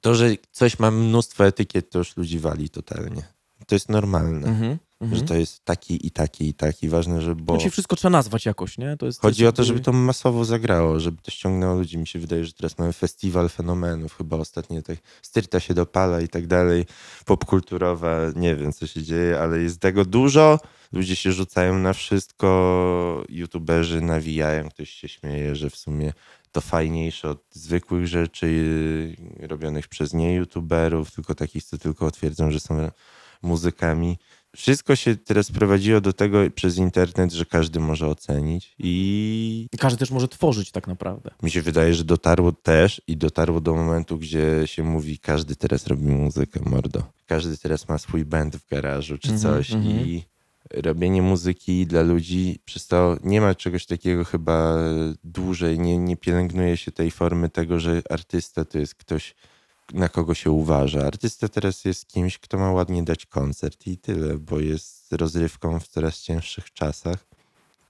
To, 0.00 0.14
że 0.14 0.30
coś 0.50 0.78
ma 0.78 0.90
mnóstwo 0.90 1.46
etykiet, 1.46 1.90
to 1.90 1.98
już 1.98 2.16
ludzi 2.16 2.38
wali 2.38 2.68
totalnie. 2.70 3.22
To 3.68 3.74
jest 3.74 3.88
normalne, 3.88 4.48
Mhm. 4.48 4.78
że 5.00 5.06
Mhm. 5.06 5.26
to 5.26 5.34
jest 5.34 5.64
taki 5.64 6.06
i 6.06 6.10
taki 6.10 6.48
i 6.48 6.54
taki. 6.54 6.88
Ważne, 6.88 7.20
że 7.22 7.34
bo. 7.34 7.54
Znaczy 7.54 7.70
wszystko 7.70 7.96
trzeba 7.96 8.10
nazwać 8.12 8.46
jakoś, 8.46 8.78
nie? 8.78 8.96
To 8.96 9.06
jest, 9.06 9.20
Chodzi 9.20 9.42
jest 9.42 9.54
o 9.54 9.56
to, 9.56 9.64
żeby 9.64 9.80
to 9.80 9.92
masowo 9.92 10.44
zagrało, 10.44 11.00
żeby 11.00 11.22
to 11.22 11.30
ściągnęło 11.30 11.74
ludzi. 11.74 11.98
Mi 11.98 12.06
się 12.06 12.18
wydaje, 12.18 12.44
że 12.44 12.52
teraz 12.52 12.78
mamy 12.78 12.92
festiwal 12.92 13.48
fenomenów, 13.48 14.16
chyba 14.16 14.36
ostatnio 14.36 14.82
tak 14.82 14.96
styrta 15.22 15.60
się 15.60 15.74
dopala 15.74 16.20
i 16.20 16.28
tak 16.28 16.46
dalej, 16.46 16.86
popkulturowa, 17.24 18.16
nie 18.36 18.56
wiem 18.56 18.72
co 18.72 18.86
się 18.86 19.02
dzieje, 19.02 19.40
ale 19.40 19.58
jest 19.58 19.80
tego 19.80 20.04
dużo, 20.04 20.58
ludzie 20.92 21.16
się 21.16 21.32
rzucają 21.32 21.78
na 21.78 21.92
wszystko, 21.92 23.24
youtuberzy 23.28 24.00
nawijają, 24.00 24.68
ktoś 24.68 24.90
się 24.90 25.08
śmieje, 25.08 25.56
że 25.56 25.70
w 25.70 25.76
sumie 25.76 26.12
to 26.52 26.60
fajniejsze 26.60 27.30
od 27.30 27.44
zwykłych 27.50 28.06
rzeczy 28.06 28.46
y, 28.46 29.46
robionych 29.46 29.88
przez 29.88 30.14
nie 30.14 30.34
youtuberów, 30.34 31.10
tylko 31.10 31.34
takich, 31.34 31.64
co 31.64 31.78
tylko 31.78 32.10
twierdzą, 32.10 32.50
że 32.50 32.60
są 32.60 32.90
muzykami. 33.42 34.18
Wszystko 34.56 34.96
się 34.96 35.16
teraz 35.16 35.52
prowadziło 35.52 36.00
do 36.00 36.12
tego 36.12 36.38
przez 36.54 36.76
internet, 36.76 37.32
że 37.32 37.44
każdy 37.44 37.80
może 37.80 38.06
ocenić 38.06 38.74
i 38.78 39.66
Każdy 39.78 39.98
też 39.98 40.10
może 40.10 40.28
tworzyć 40.28 40.70
tak 40.70 40.86
naprawdę. 40.86 41.30
mi 41.42 41.50
się 41.50 41.62
wydaje, 41.62 41.94
że 41.94 42.04
dotarło 42.04 42.52
też 42.52 43.02
i 43.06 43.16
dotarło 43.16 43.60
do 43.60 43.74
momentu, 43.74 44.18
gdzie 44.18 44.62
się 44.66 44.82
mówi, 44.82 45.18
każdy 45.18 45.56
teraz 45.56 45.86
robi 45.86 46.06
muzykę, 46.06 46.60
mordo. 46.66 47.02
Każdy 47.26 47.58
teraz 47.58 47.88
ma 47.88 47.98
swój 47.98 48.24
band 48.24 48.56
w 48.56 48.68
garażu 48.68 49.18
czy 49.18 49.32
Mhm, 49.32 49.40
coś 49.42 49.72
mhm. 49.72 49.96
i 50.06 50.22
robienie 50.74 51.22
muzyki 51.22 51.86
dla 51.86 52.02
ludzi 52.02 52.58
przez 52.64 52.86
to 52.86 53.16
nie 53.24 53.40
ma 53.40 53.54
czegoś 53.54 53.86
takiego 53.86 54.24
chyba 54.24 54.78
dłużej, 55.24 55.78
nie, 55.78 55.98
nie 55.98 56.16
pielęgnuje 56.16 56.76
się 56.76 56.92
tej 56.92 57.10
formy 57.10 57.48
tego, 57.48 57.80
że 57.80 58.02
artysta 58.10 58.64
to 58.64 58.78
jest 58.78 58.94
ktoś, 58.94 59.34
na 59.92 60.08
kogo 60.08 60.34
się 60.34 60.50
uważa. 60.50 61.06
Artysta 61.06 61.48
teraz 61.48 61.84
jest 61.84 62.08
kimś, 62.08 62.38
kto 62.38 62.58
ma 62.58 62.72
ładnie 62.72 63.02
dać 63.02 63.26
koncert 63.26 63.86
i 63.86 63.98
tyle, 63.98 64.38
bo 64.38 64.60
jest 64.60 65.12
rozrywką 65.12 65.80
w 65.80 65.88
coraz 65.88 66.20
cięższych 66.20 66.72
czasach. 66.72 67.26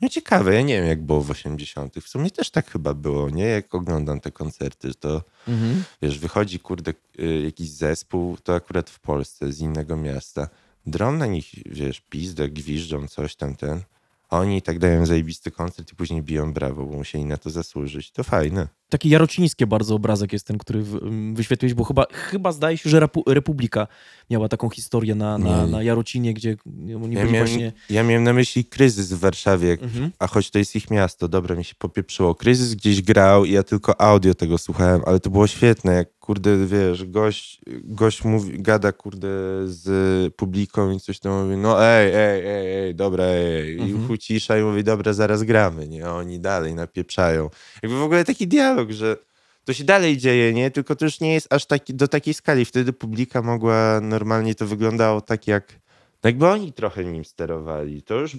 No 0.00 0.08
ciekawe, 0.08 0.54
ja 0.54 0.62
nie 0.62 0.74
wiem 0.74 0.86
jak 0.86 1.02
było 1.02 1.20
w 1.20 1.30
80. 1.30 1.94
W 2.00 2.08
sumie 2.08 2.30
też 2.30 2.50
tak 2.50 2.70
chyba 2.70 2.94
było, 2.94 3.30
nie? 3.30 3.44
Jak 3.44 3.74
oglądam 3.74 4.20
te 4.20 4.32
koncerty, 4.32 4.94
to 4.94 5.22
Mhm. 5.48 5.84
wiesz, 6.02 6.18
wychodzi 6.18 6.58
kurde 6.60 6.92
y, 7.20 7.40
jakiś 7.44 7.70
zespół, 7.70 8.36
to 8.36 8.54
akurat 8.54 8.90
w 8.90 9.00
Polsce, 9.00 9.52
z 9.52 9.60
innego 9.60 9.96
miasta. 9.96 10.48
Drą 10.86 11.12
na 11.12 11.26
nich, 11.26 11.50
wiesz, 11.66 12.00
pizdę, 12.00 12.48
gwiżdżą, 12.48 13.08
coś 13.08 13.36
tam 13.36 13.56
ten. 13.56 13.82
Oni 14.30 14.56
i 14.56 14.62
tak 14.62 14.78
dają 14.78 15.06
zajebisty 15.06 15.50
koncert 15.50 15.92
i 15.92 15.96
później 15.96 16.22
biją 16.22 16.52
brawo, 16.52 16.84
bo 16.84 16.96
musieli 16.96 17.24
na 17.24 17.36
to 17.36 17.50
zasłużyć. 17.50 18.10
To 18.10 18.24
fajne. 18.24 18.68
Taki 18.88 19.08
jarociński 19.08 19.66
bardzo 19.66 19.94
obrazek 19.94 20.32
jest 20.32 20.46
ten, 20.46 20.58
który 20.58 20.84
wyświetliłeś, 21.32 21.74
bo 21.74 21.84
chyba, 21.84 22.06
chyba 22.12 22.52
zdaje 22.52 22.78
się, 22.78 22.90
że 22.90 23.08
Republika 23.26 23.86
miała 24.30 24.48
taką 24.48 24.70
historię 24.70 25.14
na, 25.14 25.38
na, 25.38 25.64
Nie. 25.64 25.70
na 25.70 25.82
Jarocinie, 25.82 26.34
gdzie 26.34 26.56
oni 26.66 26.90
Ja 26.92 26.98
byli 26.98 27.14
miałem, 27.14 27.36
właśnie... 27.36 27.72
ja 27.90 28.02
miałem 28.02 28.24
na 28.24 28.32
myśli 28.32 28.64
kryzys 28.64 29.12
w 29.12 29.18
Warszawie, 29.18 29.78
Mhm. 29.82 30.10
A 30.18 30.26
choć 30.26 30.50
to 30.50 30.58
jest 30.58 30.76
ich 30.76 30.90
miasto, 30.90 31.28
dobra, 31.28 31.56
mi 31.56 31.64
się 31.64 31.74
popieprzyło. 31.78 32.34
Kryzys 32.34 32.74
gdzieś 32.74 33.02
grał 33.02 33.44
i 33.44 33.52
ja 33.52 33.62
tylko 33.62 34.00
audio 34.00 34.34
tego 34.34 34.58
słuchałem, 34.58 35.00
ale 35.06 35.20
to 35.20 35.30
było 35.30 35.46
świetne, 35.46 35.94
jak 35.94 36.08
kurde, 36.28 36.66
wiesz, 36.66 37.04
gość, 37.04 37.60
gość 37.84 38.24
mówi, 38.24 38.62
gada 38.62 38.92
kurde 38.92 39.28
z 39.64 40.34
publiką 40.34 40.90
i 40.90 41.00
coś 41.00 41.18
tam 41.18 41.44
mówi, 41.44 41.56
no 41.56 41.84
ej, 41.86 42.12
ej, 42.14 42.46
ej, 42.46 42.84
ej, 42.84 42.94
dobra, 42.94 43.24
ej. 43.24 43.72
Mhm. 43.72 43.90
i 43.90 43.94
uchu 43.94 44.16
cisza 44.16 44.58
i 44.58 44.62
mówi, 44.62 44.84
dobra, 44.84 45.12
zaraz 45.12 45.42
gramy, 45.42 45.88
nie, 45.88 46.06
a 46.06 46.12
oni 46.12 46.40
dalej 46.40 46.74
napieprzają. 46.74 47.50
Jakby 47.82 47.98
w 47.98 48.02
ogóle 48.02 48.24
taki 48.24 48.48
dialog, 48.48 48.77
że 48.92 49.16
to 49.64 49.72
się 49.72 49.84
dalej 49.84 50.16
dzieje, 50.16 50.54
nie, 50.54 50.70
tylko 50.70 50.96
to 50.96 51.04
już 51.04 51.20
nie 51.20 51.34
jest 51.34 51.52
aż 51.52 51.66
taki, 51.66 51.94
do 51.94 52.08
takiej 52.08 52.34
skali, 52.34 52.64
wtedy 52.64 52.92
publika 52.92 53.42
mogła, 53.42 54.00
normalnie 54.02 54.54
to 54.54 54.66
wyglądało 54.66 55.20
tak 55.20 55.46
jak 55.46 55.80
no 56.22 56.28
jakby 56.28 56.48
oni 56.48 56.72
trochę 56.72 57.04
nim 57.04 57.24
sterowali. 57.24 58.02
To 58.02 58.14
już 58.14 58.36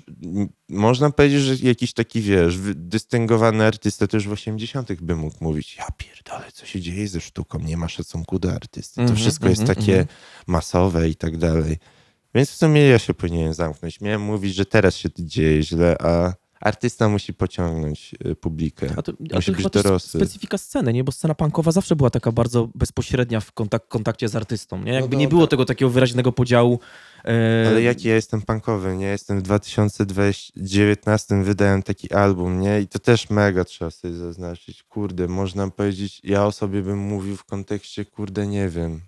można 0.70 1.12
powiedzieć, 1.12 1.42
że 1.42 1.68
jakiś 1.68 1.94
taki, 1.94 2.22
wiesz, 2.22 2.58
dystyngowany 2.76 3.66
artysta 3.66 4.08
to 4.08 4.18
już 4.18 4.28
w 4.28 4.32
80 4.32 5.02
by 5.02 5.16
mógł 5.16 5.36
mówić, 5.42 5.78
ja 5.78 5.86
pierdolę, 5.98 6.52
co 6.54 6.66
się 6.66 6.82
dzieje 6.82 7.08
ze 7.08 7.22
sztuką, 7.22 7.60
nie 7.60 7.78
ma 7.78 7.88
szacunku 7.88 8.40
do 8.40 8.52
artysty. 8.52 8.96
To 8.96 9.02
Mhm, 9.02 9.20
wszystko 9.20 9.50
jest 9.50 9.62
mhm, 9.62 9.78
takie 9.78 10.00
mhm. 10.00 10.18
masowe 10.48 11.10
i 11.10 11.16
tak 11.16 11.38
dalej. 11.38 11.78
Więc 12.36 12.50
w 12.50 12.56
sumie 12.56 12.82
ja 12.82 13.00
się 13.00 13.14
powinienem 13.14 13.54
zamknąć. 13.54 14.02
Miałem 14.02 14.22
mówić, 14.22 14.56
że 14.56 14.66
teraz 14.66 14.96
się 14.96 15.10
to 15.10 15.24
dzieje 15.24 15.64
źle, 15.64 15.96
a 16.00 16.34
artysta 16.62 17.10
musi 17.10 17.34
pociągnąć 17.34 18.16
y, 18.26 18.36
publikę. 18.36 18.88
A 18.98 19.02
to, 19.02 19.12
a 19.34 19.36
Musi 19.36 19.52
to 19.52 19.58
być 19.58 19.68
dorosły. 19.84 20.20
specyfika 20.20 20.58
sceny, 20.58 20.94
nie? 20.94 21.04
Bo 21.04 21.12
scena 21.12 21.36
punkowa 21.36 21.72
zawsze 21.72 21.96
była 21.96 22.10
taka 22.10 22.32
bardzo 22.32 22.70
bezpośrednia 22.76 23.40
w 23.40 23.52
kontak 23.52 23.88
kontakcie 23.88 24.28
z 24.30 24.36
artystą, 24.36 24.84
nie? 24.84 24.94
Jakby 24.94 25.18
nie 25.18 25.26
dobra. 25.26 25.38
było 25.38 25.48
tego 25.48 25.66
takiego 25.66 25.92
wyraźnego 25.92 26.32
podziału. 26.32 26.80
E, 27.26 27.66
Ale 27.68 27.82
jaki 27.82 28.08
ja 28.08 28.16
jestem 28.16 28.42
punkowy, 28.42 28.96
nie? 28.98 29.06
Jestem 29.06 29.40
w 29.40 29.42
2019 29.42 31.44
wydałem 31.44 31.84
taki 31.84 32.14
album, 32.14 32.60
nie? 32.60 32.82
I 32.82 32.88
to 32.88 33.00
też 33.00 33.30
mega 33.30 33.64
trzeba 33.64 33.92
sobie 33.92 34.14
zaznaczyć. 34.14 34.84
Kurde, 34.84 35.28
można 35.28 35.70
powiedzieć, 35.70 36.22
ja 36.24 36.46
o 36.46 36.52
sobie 36.52 36.82
bym 36.82 36.98
mówił 37.00 37.36
w 37.38 37.44
kontekście, 37.44 38.06
kurde, 38.06 38.48
nie 38.48 38.70
wiem, 38.70 39.02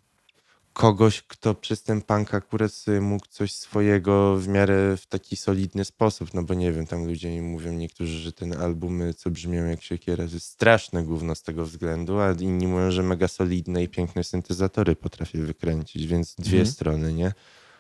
kogoś, 0.82 1.22
kto 1.22 1.56
przez 1.56 1.84
ten 1.84 2.02
punk 2.02 2.34
akurat 2.34 2.72
mógł 3.02 3.26
coś 3.30 3.54
swojego 3.54 4.38
w 4.38 4.48
miarę 4.48 4.98
w 4.98 5.06
taki 5.06 5.36
solidny 5.36 5.86
sposób, 5.86 6.34
no 6.34 6.44
bo 6.44 6.54
nie 6.54 6.72
wiem, 6.72 6.88
tam 6.88 7.06
ludzie 7.08 7.30
mi 7.30 7.42
mówią 7.42 7.74
niektórzy, 7.74 8.18
że 8.20 8.32
ten 8.34 8.62
albumy, 8.62 9.14
co 9.14 9.30
brzmią 9.30 9.66
jak 9.66 9.82
siekiera, 9.82 10.24
jest 10.24 10.46
straszne 10.46 11.04
gówno 11.04 11.36
z 11.36 11.42
tego 11.44 11.66
względu, 11.66 12.20
a 12.20 12.32
inni 12.40 12.68
mówią, 12.68 12.92
że 12.92 13.04
mega 13.04 13.28
solidne 13.28 13.84
i 13.84 13.88
piękne 13.90 14.24
syntezatory 14.24 14.96
potrafię 14.96 15.40
wykręcić, 15.42 16.08
więc 16.08 16.36
dwie 16.36 16.58
Mhm. 16.60 16.66
strony, 16.74 17.14
nie? 17.14 17.32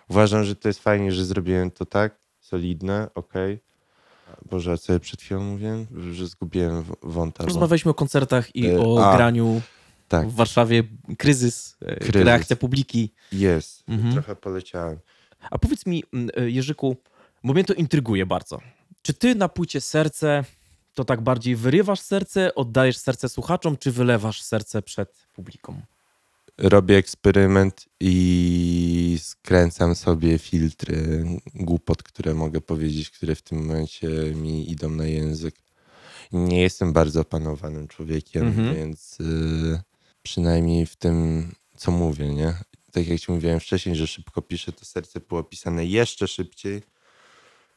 Uważam, 0.10 0.44
że 0.44 0.56
to 0.56 0.68
jest 0.68 0.80
fajnie, 0.80 1.12
że 1.12 1.26
zrobiłem 1.26 1.72
to 1.72 1.86
tak, 1.86 2.16
solidne, 2.40 3.08
okej. 3.16 3.60
Boże, 4.50 4.72
a 4.72 4.78
co 4.78 4.94
ja 4.94 5.00
przed 5.00 5.22
chwilą 5.22 5.44
mówiłem? 5.44 5.88
Że 6.14 6.28
zgubiłem 6.28 6.84
w- 6.84 6.96
wąta. 7.04 7.44
bo- 7.44 7.48
Rozmawialiśmy 7.48 7.92
o 7.92 7.94
koncertach 7.94 8.56
i 8.56 8.66
E, 8.68 8.80
o 8.80 9.10
a, 9.12 9.16
graniu 9.16 9.62
Tak, 10.12 10.28
w 10.28 10.36
Warszawie. 10.36 10.84
Kryzys, 11.18 11.78
e, 11.82 11.96
Kryzys. 11.96 12.16
reakcja 12.26 12.56
publiki. 12.56 13.14
jest. 13.32 13.84
Mhm. 13.88 14.14
Trochę 14.14 14.36
poleciałem. 14.36 15.00
A 15.52 15.60
powiedz 15.60 15.86
mi, 15.86 16.04
e, 16.38 16.50
Jerzyku, 16.50 16.98
bo 17.44 17.54
mnie 17.54 17.64
to 17.64 17.74
intryguje 17.74 18.26
bardzo. 18.26 18.60
Czy 19.02 19.14
ty 19.14 19.36
na 19.36 19.50
płycie 19.50 19.82
serce 19.82 20.44
to 20.94 21.06
tak 21.06 21.22
bardziej 21.22 21.56
wyrywasz 21.56 22.00
serce, 22.00 22.56
oddajesz 22.56 22.98
serce 22.98 23.30
słuchaczom, 23.30 23.78
czy 23.78 23.92
wylewasz 23.92 24.42
serce 24.42 24.82
przed 24.82 25.28
publiką? 25.36 25.82
Robię 26.58 26.98
eksperyment 26.98 27.86
i 28.00 29.18
skręcam 29.22 29.96
sobie 29.96 30.38
filtry 30.38 31.26
głupot, 31.56 32.04
które 32.04 32.34
mogę 32.34 32.62
powiedzieć, 32.62 33.10
które 33.10 33.36
w 33.36 33.42
tym 33.42 33.66
momencie 33.66 34.08
mi 34.36 34.72
idą 34.72 34.90
na 34.90 35.06
język. 35.06 35.56
Nie 36.32 36.62
jestem 36.62 36.94
bardzo 36.94 37.22
opanowanym 37.22 37.88
człowiekiem, 37.88 38.48
Mhm. 38.48 38.76
więc 38.76 39.20
y, 39.20 39.82
przynajmniej 40.24 40.86
w 40.86 40.96
tym, 40.96 41.52
co 41.78 41.92
mówię, 41.92 42.34
nie? 42.34 42.54
Tak 42.92 43.08
jak 43.08 43.20
ci 43.20 43.32
mówiłem 43.32 43.60
wcześniej, 43.60 43.96
że 43.96 44.08
szybko 44.08 44.42
piszę, 44.42 44.72
to 44.72 44.86
serce 44.86 45.20
było 45.20 45.44
pisane 45.44 45.86
jeszcze 45.86 46.28
szybciej. 46.28 46.82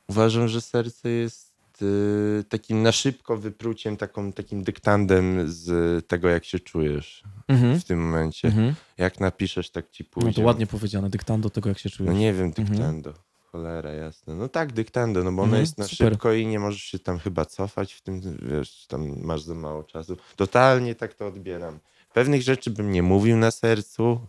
Uważam, 0.08 0.48
że 0.48 0.60
serce 0.60 1.08
jest 1.08 1.54
y, 1.82 2.44
takim 2.48 2.82
na 2.82 2.92
szybko 2.92 3.36
wypruciem, 3.36 3.96
taką, 3.96 4.32
takim 4.32 4.62
dyktandem 4.64 5.44
z 5.52 6.06
tego, 6.06 6.28
jak 6.28 6.44
się 6.44 6.60
czujesz 6.60 7.22
Mhm. 7.48 7.80
w 7.80 7.84
tym 7.84 8.02
momencie. 8.04 8.48
Mhm. 8.48 8.74
Jak 8.98 9.20
napiszesz, 9.20 9.70
tak 9.70 9.90
ci 9.90 10.04
pójdzie. 10.04 10.28
No 10.28 10.34
to 10.34 10.40
ładnie 10.42 10.66
powiedziane, 10.66 11.10
dyktando 11.10 11.50
tego, 11.50 11.68
jak 11.68 11.78
się 11.78 11.90
czujesz. 11.90 12.12
No 12.12 12.18
nie 12.18 12.32
wiem, 12.32 12.46
Mhm. 12.46 12.66
dyktando. 12.68 13.14
Cholera, 13.52 13.90
jasne. 13.90 14.34
No 14.34 14.48
tak, 14.48 14.72
dyktando, 14.72 15.24
no 15.24 15.32
bo 15.32 15.42
ono 15.42 15.44
Mhm, 15.48 15.60
jest 15.60 15.78
na 15.78 15.84
super. 15.88 16.12
szybko 16.12 16.32
i 16.32 16.46
nie 16.46 16.58
możesz 16.58 16.82
się 16.82 16.98
tam 16.98 17.18
chyba 17.18 17.44
cofać 17.44 17.92
w 17.92 18.00
tym, 18.00 18.20
wiesz, 18.42 18.86
tam 18.88 19.20
masz 19.22 19.42
za 19.42 19.54
mało 19.54 19.84
czasu. 19.84 20.16
Totalnie 20.36 20.94
tak 20.94 21.14
to 21.14 21.26
odbieram. 21.26 21.78
Pewnych 22.14 22.42
rzeczy 22.42 22.70
bym 22.70 22.92
nie 22.92 23.02
mówił 23.02 23.36
na 23.36 23.50
sercu, 23.50 24.20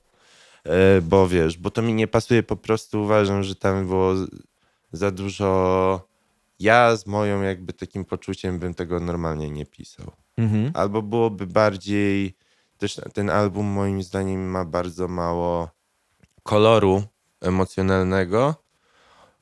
E, 0.66 1.02
bo 1.02 1.28
wiesz, 1.28 1.58
bo 1.58 1.72
to 1.72 1.82
mi 1.82 1.94
nie 1.94 2.08
pasuje, 2.08 2.44
po 2.44 2.56
prostu 2.56 3.02
uważam, 3.02 3.44
że 3.44 3.56
tam 3.56 3.88
było 3.88 4.14
za 4.92 5.12
dużo. 5.12 6.08
Ja 6.60 6.96
z 6.96 7.08
moją 7.08 7.42
jakby 7.42 7.74
takim 7.74 8.06
poczuciem 8.06 8.60
bym 8.60 8.74
tego 8.74 9.00
normalnie 9.00 9.50
nie 9.50 9.66
pisał. 9.66 10.12
Mhm. 10.38 10.72
Albo 10.74 11.02
byłoby 11.02 11.48
bardziej. 11.48 12.36
Też 12.78 13.02
ten 13.14 13.30
album 13.30 13.66
moim 13.66 14.04
zdaniem 14.04 14.50
ma 14.50 14.66
bardzo 14.66 15.08
mało 15.08 15.70
koloru 16.44 17.04
emocjonalnego. 17.42 18.56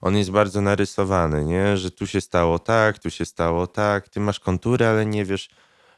On 0.02 0.18
jest 0.18 0.32
bardzo 0.32 0.62
narysowany, 0.62 1.46
nie? 1.46 1.78
Że 1.78 1.92
tu 1.92 2.08
się 2.08 2.22
stało 2.22 2.60
tak, 2.60 3.00
tu 3.00 3.10
się 3.10 3.26
stało 3.26 3.68
tak. 3.68 4.10
Ty 4.10 4.20
masz 4.20 4.40
kontury, 4.40 4.86
ale 4.86 5.06
nie 5.06 5.26
wiesz, 5.26 5.50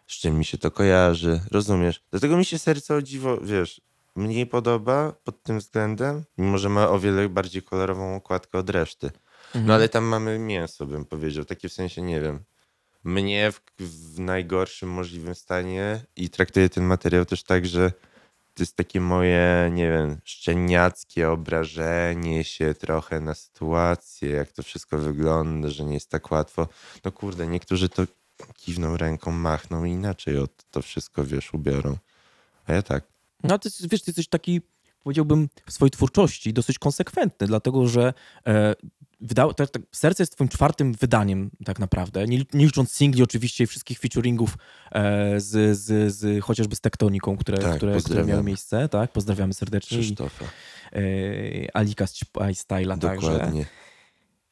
z 0.08 0.14
czym 0.14 0.38
mi 0.38 0.46
się 0.46 0.58
to 0.58 0.72
kojarzy. 0.72 1.42
Rozumiesz? 1.52 2.04
Dlatego 2.12 2.38
mi 2.38 2.46
się 2.46 2.60
serce 2.60 2.96
o 2.96 3.02
dziwo, 3.02 3.38
wiesz, 3.38 3.82
mniej 4.16 4.48
podoba 4.48 5.14
pod 5.24 5.44
tym 5.44 5.60
względem, 5.60 6.24
mimo 6.38 6.58
że 6.58 6.70
ma 6.70 6.90
o 6.90 7.00
wiele 7.00 7.30
bardziej 7.30 7.62
kolorową 7.62 8.16
okładkę 8.16 8.58
od 8.58 8.70
reszty. 8.70 9.12
Mhm. 9.46 9.66
No 9.66 9.74
ale 9.74 9.90
tam 9.90 10.04
mamy 10.04 10.40
mięso, 10.40 10.86
bym 10.86 11.06
powiedział. 11.06 11.46
Takie 11.46 11.70
w 11.70 11.74
sensie, 11.74 12.02
nie 12.02 12.22
wiem, 12.22 12.44
mnie 13.04 13.52
w, 13.52 13.62
w 13.80 14.20
najgorszym 14.20 14.90
możliwym 14.90 15.36
stanie 15.36 16.06
i 16.16 16.30
traktuję 16.30 16.70
ten 16.70 16.84
materiał 16.84 17.26
też 17.26 17.44
tak, 17.44 17.66
że 17.66 17.92
to 18.54 18.64
jest 18.64 18.76
takie 18.76 19.02
moje, 19.02 19.72
nie 19.74 19.90
wiem, 19.90 20.18
szczeniackie 20.24 21.30
obrażenie 21.30 22.44
się 22.44 22.74
trochę 22.74 23.22
na 23.22 23.34
sytuację, 23.34 24.30
jak 24.30 24.52
to 24.52 24.64
wszystko 24.64 24.98
wygląda, 24.98 25.70
że 25.70 25.84
nie 25.84 25.94
jest 25.94 26.10
tak 26.10 26.32
łatwo. 26.32 26.68
No 27.06 27.12
kurde, 27.12 27.48
niektórzy 27.48 27.90
to 27.90 28.04
kiwną 28.54 28.98
ręką, 28.98 29.32
machną 29.32 29.84
i 29.84 29.92
inaczej 29.92 30.38
od 30.38 30.70
to 30.72 30.82
wszystko, 30.82 31.26
wiesz, 31.26 31.54
ubiorą. 31.54 31.98
A 32.68 32.74
ja 32.74 32.82
tak. 32.82 33.04
No 33.44 33.60
ty, 33.60 33.70
wiesz, 33.92 34.02
ty 34.02 34.10
jesteś 34.10 34.28
taki, 34.28 34.62
powiedziałbym, 35.04 35.50
w 35.66 35.74
swojej 35.74 35.92
twórczości 35.92 36.54
dosyć 36.54 36.80
konsekwentny, 36.80 37.48
dlatego 37.48 37.88
że 37.88 38.14
e, 38.48 38.76
tak, 39.56 39.70
tak, 39.70 39.82
Serce 39.92 40.24
jest 40.24 40.34
twoim 40.34 40.50
czwartym 40.50 40.94
wydaniem 40.94 41.52
tak 41.66 41.80
naprawdę, 41.80 42.26
nie, 42.26 42.38
nie 42.54 42.66
licząc 42.66 42.92
singli 42.92 43.24
oczywiście 43.24 43.64
i 43.64 43.68
wszystkich 43.68 44.00
featuringów 44.00 44.58
e, 44.92 45.40
z, 45.40 45.80
z, 45.80 46.16
z, 46.16 46.44
chociażby 46.44 46.76
z 46.76 46.82
Tektoniką, 46.82 47.38
które, 47.38 47.58
Tak, 47.58 47.78
które, 47.78 47.98
które 47.98 48.26
miały 48.26 48.44
miejsce, 48.44 48.90
tak? 48.90 49.12
Pozdrawiamy 49.12 49.54
serdecznie. 49.54 49.98
I, 49.98 50.02
Krzysztofa. 50.02 50.46
e, 50.94 51.00
Alika 51.76 52.08
z 52.08 52.24
Styla 52.54 52.98
także. 52.98 53.52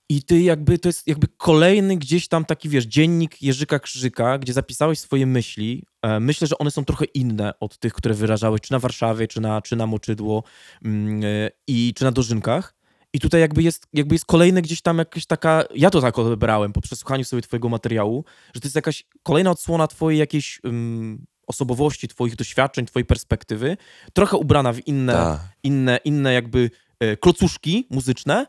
I 0.10 0.24
ty 0.24 0.42
jakby, 0.42 0.80
to 0.80 0.90
jest 0.90 1.08
jakby 1.08 1.28
kolejny 1.38 1.98
gdzieś 1.98 2.28
tam 2.28 2.46
taki, 2.46 2.70
wiesz, 2.70 2.86
dziennik 2.86 3.42
Jerzyka 3.42 3.80
Krzyżyka, 3.80 4.38
gdzie 4.38 4.54
zapisałeś 4.54 5.00
swoje 5.00 5.26
myśli. 5.26 5.84
E, 6.02 6.20
Myślę, 6.20 6.48
że 6.48 6.58
one 6.58 6.72
są 6.72 6.86
trochę 6.86 7.06
inne 7.06 7.60
od 7.60 7.78
tych, 7.78 7.94
które 7.94 8.16
wyrażałeś 8.16 8.62
czy 8.62 8.72
na 8.72 8.80
Warszawie, 8.80 9.28
czy 9.28 9.42
na, 9.42 9.62
czy 9.62 9.76
na 9.76 9.88
Moczydło 9.88 10.44
mm, 10.86 11.22
i 11.68 11.94
czy 11.96 12.04
na 12.04 12.12
Dożynkach. 12.12 12.76
I 13.14 13.20
tutaj 13.20 13.42
jakby 13.42 13.64
jest, 13.64 13.88
jakby 13.94 14.16
jest 14.16 14.26
kolejny 14.26 14.62
gdzieś 14.62 14.82
tam 14.82 14.98
jakaś 14.98 15.26
taka, 15.26 15.64
ja 15.76 15.90
to 15.90 16.02
tak 16.02 16.20
odebrałem 16.20 16.74
po 16.74 16.82
przesłuchaniu 16.82 17.24
sobie 17.24 17.42
twojego 17.42 17.70
materiału, 17.70 18.26
że 18.56 18.62
to 18.62 18.68
jest 18.68 18.76
jakaś 18.76 19.06
kolejna 19.24 19.52
odsłona 19.52 19.88
twojej 19.88 20.20
jakiejś 20.20 20.60
ym, 20.66 21.26
osobowości, 21.48 22.08
twoich 22.08 22.36
doświadczeń, 22.36 22.86
twojej 22.86 23.06
perspektywy, 23.06 23.78
trochę 24.14 24.38
ubrana 24.38 24.74
w 24.74 24.88
inne, 24.88 25.14
Tak. 25.14 25.40
inne, 25.64 26.00
inne 26.06 26.34
jakby 26.34 26.70
e, 27.00 27.18
klocuszki 27.18 27.88
muzyczne, 27.90 28.46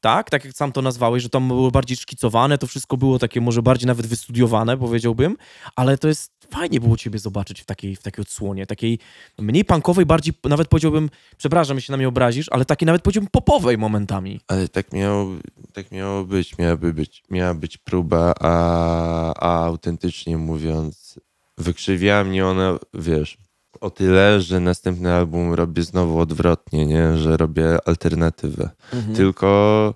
tak? 0.00 0.30
Tak 0.30 0.44
jak 0.44 0.54
sam 0.54 0.72
to 0.72 0.82
nazwałeś, 0.82 1.22
że 1.22 1.28
tam 1.28 1.48
było 1.48 1.70
bardziej 1.70 1.96
szkicowane, 1.96 2.58
to 2.58 2.66
wszystko 2.66 2.96
było 2.96 3.18
takie 3.18 3.40
może 3.40 3.62
bardziej 3.62 3.86
nawet 3.86 4.06
wystudiowane, 4.06 4.76
powiedziałbym, 4.76 5.36
ale 5.76 5.98
to 5.98 6.08
jest 6.08 6.32
fajnie 6.50 6.80
było 6.80 6.96
ciebie 6.96 7.18
zobaczyć 7.18 7.60
w 7.60 7.64
takiej, 7.64 7.96
w 7.96 8.02
takiej 8.02 8.22
odsłonie, 8.22 8.66
takiej 8.66 8.98
mniej 9.38 9.64
punkowej, 9.64 10.06
bardziej 10.06 10.34
nawet 10.44 10.68
powiedziałbym, 10.68 11.10
przepraszam, 11.36 11.76
jeśli 11.76 11.92
na 11.92 11.98
mnie 11.98 12.08
obrazisz, 12.08 12.46
ale 12.50 12.64
takiej 12.64 12.86
nawet 12.86 13.02
powiedziałbym 13.02 13.30
popowej 13.30 13.78
momentami. 13.78 14.40
Ale 14.48 14.68
tak 14.68 14.92
miało, 14.92 15.26
tak 15.72 15.92
miało 15.92 16.24
być, 16.24 16.58
miałaby 16.58 16.94
być, 16.94 17.22
miała 17.30 17.54
być 17.54 17.76
próba, 17.78 18.34
a, 18.40 19.34
a 19.34 19.64
autentycznie 19.64 20.38
mówiąc, 20.38 21.20
wykrzywiała 21.58 22.24
mnie 22.24 22.46
ona, 22.46 22.78
wiesz, 22.94 23.38
o 23.80 23.90
tyle, 23.90 24.40
że 24.40 24.60
następny 24.60 25.12
album 25.12 25.54
robię 25.54 25.82
znowu 25.82 26.18
odwrotnie, 26.18 26.86
nie? 26.86 27.16
Że 27.16 27.36
robię 27.36 27.78
alternatywę. 27.86 28.70
Tylko, 29.16 29.94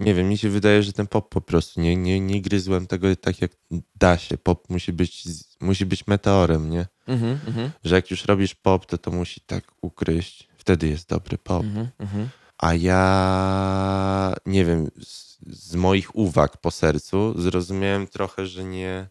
nie 0.00 0.14
wiem, 0.14 0.28
mi 0.28 0.38
się 0.38 0.48
wydaje, 0.48 0.82
że 0.82 0.92
ten 0.92 1.06
pop 1.06 1.28
po 1.28 1.40
prostu, 1.40 1.80
nie, 1.80 1.96
nie, 1.96 2.20
nie 2.20 2.42
gryzłem 2.42 2.86
tego 2.86 3.16
tak 3.16 3.40
jak 3.40 3.50
da 3.96 4.18
się. 4.18 4.38
Pop 4.38 4.70
musi 4.70 4.92
być, 4.92 5.24
musi 5.60 5.86
być 5.86 6.06
meteorem, 6.06 6.70
nie? 6.70 6.86
Mhm, 7.06 7.38
mhm, 7.46 7.70
Że 7.84 7.94
jak 7.94 8.10
już 8.10 8.24
robisz 8.24 8.54
pop, 8.54 8.86
to 8.86 8.98
to 8.98 9.10
musi 9.10 9.40
tak 9.40 9.64
ukryć. 9.82 10.48
Wtedy 10.56 10.88
jest 10.88 11.08
dobry 11.08 11.38
pop. 11.38 11.64
mhm, 11.64 11.88
mhm. 11.98 12.28
A 12.58 12.74
ja 12.74 14.34
nie 14.46 14.64
wiem, 14.64 14.90
z, 15.02 15.38
z 15.46 15.74
moich 15.74 16.16
uwag 16.16 16.56
po 16.56 16.70
sercu 16.70 17.40
zrozumiałem 17.42 18.06
trochę, 18.06 18.46
że 18.46 18.64
nie, 18.64 19.08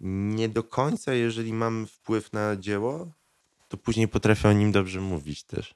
nie 0.00 0.48
do 0.48 0.62
końca, 0.62 1.14
jeżeli 1.14 1.52
mam 1.52 1.86
wpływ 1.86 2.32
na 2.32 2.56
dzieło, 2.56 3.12
to 3.70 3.76
później 3.76 4.08
potrafię 4.08 4.48
o 4.48 4.52
nim 4.52 4.72
dobrze 4.72 5.00
mówić 5.00 5.42
też. 5.42 5.74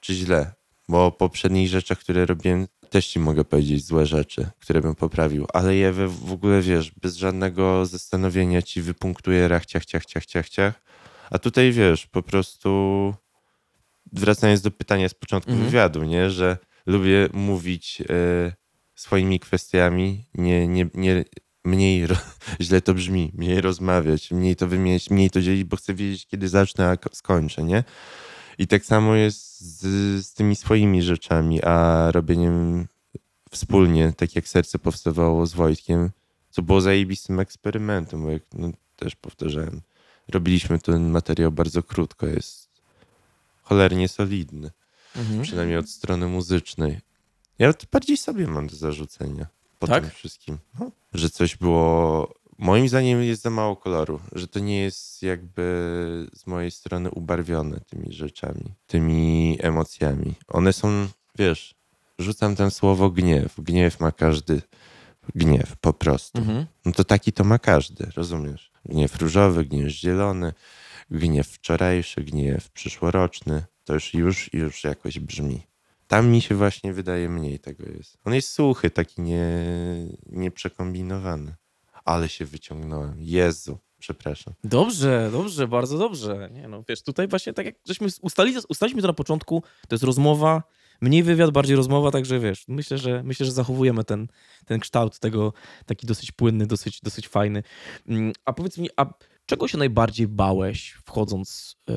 Czy 0.00 0.14
źle. 0.14 0.52
Bo 0.88 1.06
o 1.06 1.12
poprzednich 1.12 1.68
rzeczach, 1.68 1.98
które 1.98 2.26
robiłem, 2.26 2.66
też 2.90 3.06
ci 3.06 3.18
mogę 3.18 3.44
powiedzieć 3.44 3.84
złe 3.84 4.06
rzeczy, 4.06 4.50
które 4.58 4.80
bym 4.80 4.94
poprawił, 4.94 5.46
ale 5.52 5.76
je 5.76 5.92
w 6.08 6.32
ogóle 6.32 6.62
wiesz, 6.62 6.90
bez 7.02 7.16
żadnego 7.16 7.86
zastanowienia 7.86 8.62
ci 8.62 8.82
wypunktuję 8.82 9.48
rach, 9.48 9.66
ciach, 9.66 9.84
ciach, 9.84 10.06
ciach, 10.06 10.26
ciach, 10.26 10.48
ciach. 10.48 10.74
A 11.30 11.38
tutaj 11.38 11.72
wiesz, 11.72 12.06
po 12.06 12.22
prostu 12.22 13.14
wracając 14.12 14.60
do 14.60 14.70
pytania 14.70 15.08
z 15.08 15.14
początku 15.14 15.50
Mhm. 15.50 15.66
wywiadu, 15.68 16.04
nie, 16.04 16.30
że 16.30 16.58
lubię 16.86 17.28
mówić 17.32 18.00
e, 18.00 18.04
swoimi 18.94 19.40
kwestiami, 19.40 20.24
nie, 20.34 20.68
nie, 20.68 20.86
nie 20.94 21.24
mniej, 21.64 22.06
źle 22.60 22.80
to 22.80 22.94
brzmi, 22.94 23.32
mniej 23.34 23.60
rozmawiać, 23.60 24.30
mniej 24.30 24.56
to 24.56 24.68
wymieniać, 24.68 25.10
mniej 25.10 25.30
to 25.30 25.40
dzielić, 25.40 25.64
bo 25.64 25.76
chcę 25.76 25.94
wiedzieć, 25.94 26.26
kiedy 26.26 26.48
zacznę, 26.48 26.88
a 26.90 26.96
ko- 26.96 27.10
skończę, 27.12 27.62
nie? 27.62 27.84
I 28.58 28.66
tak 28.66 28.84
samo 28.84 29.14
jest 29.14 29.60
z, 29.60 29.80
z 30.26 30.34
tymi 30.34 30.56
swoimi 30.56 31.02
rzeczami, 31.02 31.62
a 31.62 32.08
robieniem 32.12 32.86
wspólnie, 33.50 34.12
tak 34.16 34.36
jak 34.36 34.48
serce 34.48 34.78
powstawało 34.78 35.46
z 35.46 35.54
Wojtkiem, 35.54 36.10
co 36.50 36.62
było 36.62 36.80
zajebistym 36.80 37.40
eksperymentem, 37.40 38.22
bo 38.22 38.30
jak 38.30 38.42
no, 38.54 38.70
też 38.96 39.16
powtarzałem, 39.16 39.80
robiliśmy 40.28 40.78
ten 40.78 41.10
materiał 41.10 41.52
bardzo 41.52 41.82
krótko, 41.82 42.26
jest 42.26 42.68
cholernie 43.62 44.08
solidny, 44.08 44.70
Mhm. 45.16 45.42
przynajmniej 45.42 45.78
od 45.78 45.90
strony 45.90 46.26
muzycznej. 46.26 47.00
Ja 47.58 47.72
to 47.72 47.86
bardziej 47.92 48.16
sobie 48.16 48.46
mam 48.46 48.66
do 48.66 48.76
zarzucenia 48.76 49.46
po 49.78 49.86
Tak? 49.86 50.02
tym 50.02 50.12
wszystkim, 50.12 50.58
no, 50.80 50.90
że 51.14 51.30
coś 51.30 51.56
było, 51.56 52.34
moim 52.58 52.88
zdaniem 52.88 53.22
jest 53.22 53.42
za 53.42 53.50
mało 53.50 53.76
koloru, 53.76 54.20
że 54.32 54.48
to 54.48 54.58
nie 54.58 54.80
jest 54.80 55.22
jakby 55.22 55.62
z 56.34 56.46
mojej 56.46 56.70
strony 56.70 57.10
ubarwione 57.10 57.80
tymi 57.80 58.12
rzeczami, 58.12 58.74
tymi 58.86 59.58
emocjami. 59.60 60.34
One 60.48 60.72
są, 60.72 61.08
wiesz, 61.38 61.74
rzucam 62.18 62.56
tam 62.56 62.70
słowo 62.70 63.10
gniew. 63.10 63.54
Gniew 63.58 64.00
ma 64.00 64.12
każdy, 64.12 64.62
gniew 65.34 65.76
po 65.76 65.92
prostu. 65.92 66.38
Mhm. 66.38 66.66
No 66.84 66.92
to 66.92 67.04
taki 67.04 67.32
to 67.32 67.44
ma 67.44 67.58
każdy, 67.58 68.06
rozumiesz? 68.16 68.70
Gniew 68.84 69.20
różowy, 69.20 69.64
gniew 69.64 69.88
zielony, 69.88 70.52
gniew 71.10 71.48
wczorajszy, 71.48 72.24
gniew 72.24 72.70
przyszłoroczny. 72.70 73.64
To 73.84 73.94
już, 73.94 74.14
już, 74.14 74.54
już 74.54 74.84
jakoś 74.84 75.18
brzmi. 75.18 75.62
Tam 76.08 76.28
mi 76.28 76.40
się 76.40 76.54
właśnie 76.54 76.92
wydaje 76.92 77.28
mniej 77.28 77.58
tego 77.58 77.84
jest. 77.96 78.18
On 78.24 78.34
jest 78.34 78.50
suchy, 78.50 78.90
taki 78.90 79.22
nie, 79.22 79.46
nieprzekombinowany. 80.26 81.54
Ale 82.04 82.28
się 82.28 82.44
wyciągnąłem. 82.44 83.14
Jezu, 83.18 83.78
przepraszam. 83.98 84.54
Dobrze, 84.64 85.28
dobrze, 85.32 85.68
bardzo 85.68 85.98
dobrze. 85.98 86.48
Nie 86.52 86.68
no, 86.68 86.84
wiesz, 86.88 87.02
tutaj 87.02 87.28
właśnie 87.28 87.52
tak 87.52 87.66
jak 87.66 87.74
żeśmy 87.86 88.08
ustali, 88.22 88.54
ustaliliśmy 88.68 89.02
to 89.02 89.08
na 89.08 89.14
początku, 89.14 89.62
to 89.88 89.94
jest 89.94 90.04
rozmowa, 90.04 90.62
mniej 91.00 91.22
wywiad, 91.22 91.50
bardziej 91.50 91.76
rozmowa, 91.76 92.10
także 92.10 92.40
wiesz, 92.40 92.64
myślę, 92.68 92.98
że 92.98 93.22
myślę, 93.22 93.46
że 93.46 93.52
zachowujemy 93.52 94.04
ten, 94.04 94.28
ten 94.66 94.80
kształt 94.80 95.18
tego 95.18 95.52
taki 95.86 96.06
dosyć 96.06 96.32
płynny, 96.32 96.66
dosyć, 96.66 97.00
dosyć 97.00 97.28
fajny. 97.28 97.62
Mm, 98.08 98.32
A 98.44 98.52
powiedz 98.52 98.78
mi, 98.78 98.88
a 98.96 99.06
czego 99.48 99.68
się 99.68 99.78
najbardziej 99.78 100.28
bałeś 100.28 100.98
wchodząc 101.06 101.76
e, 101.88 101.94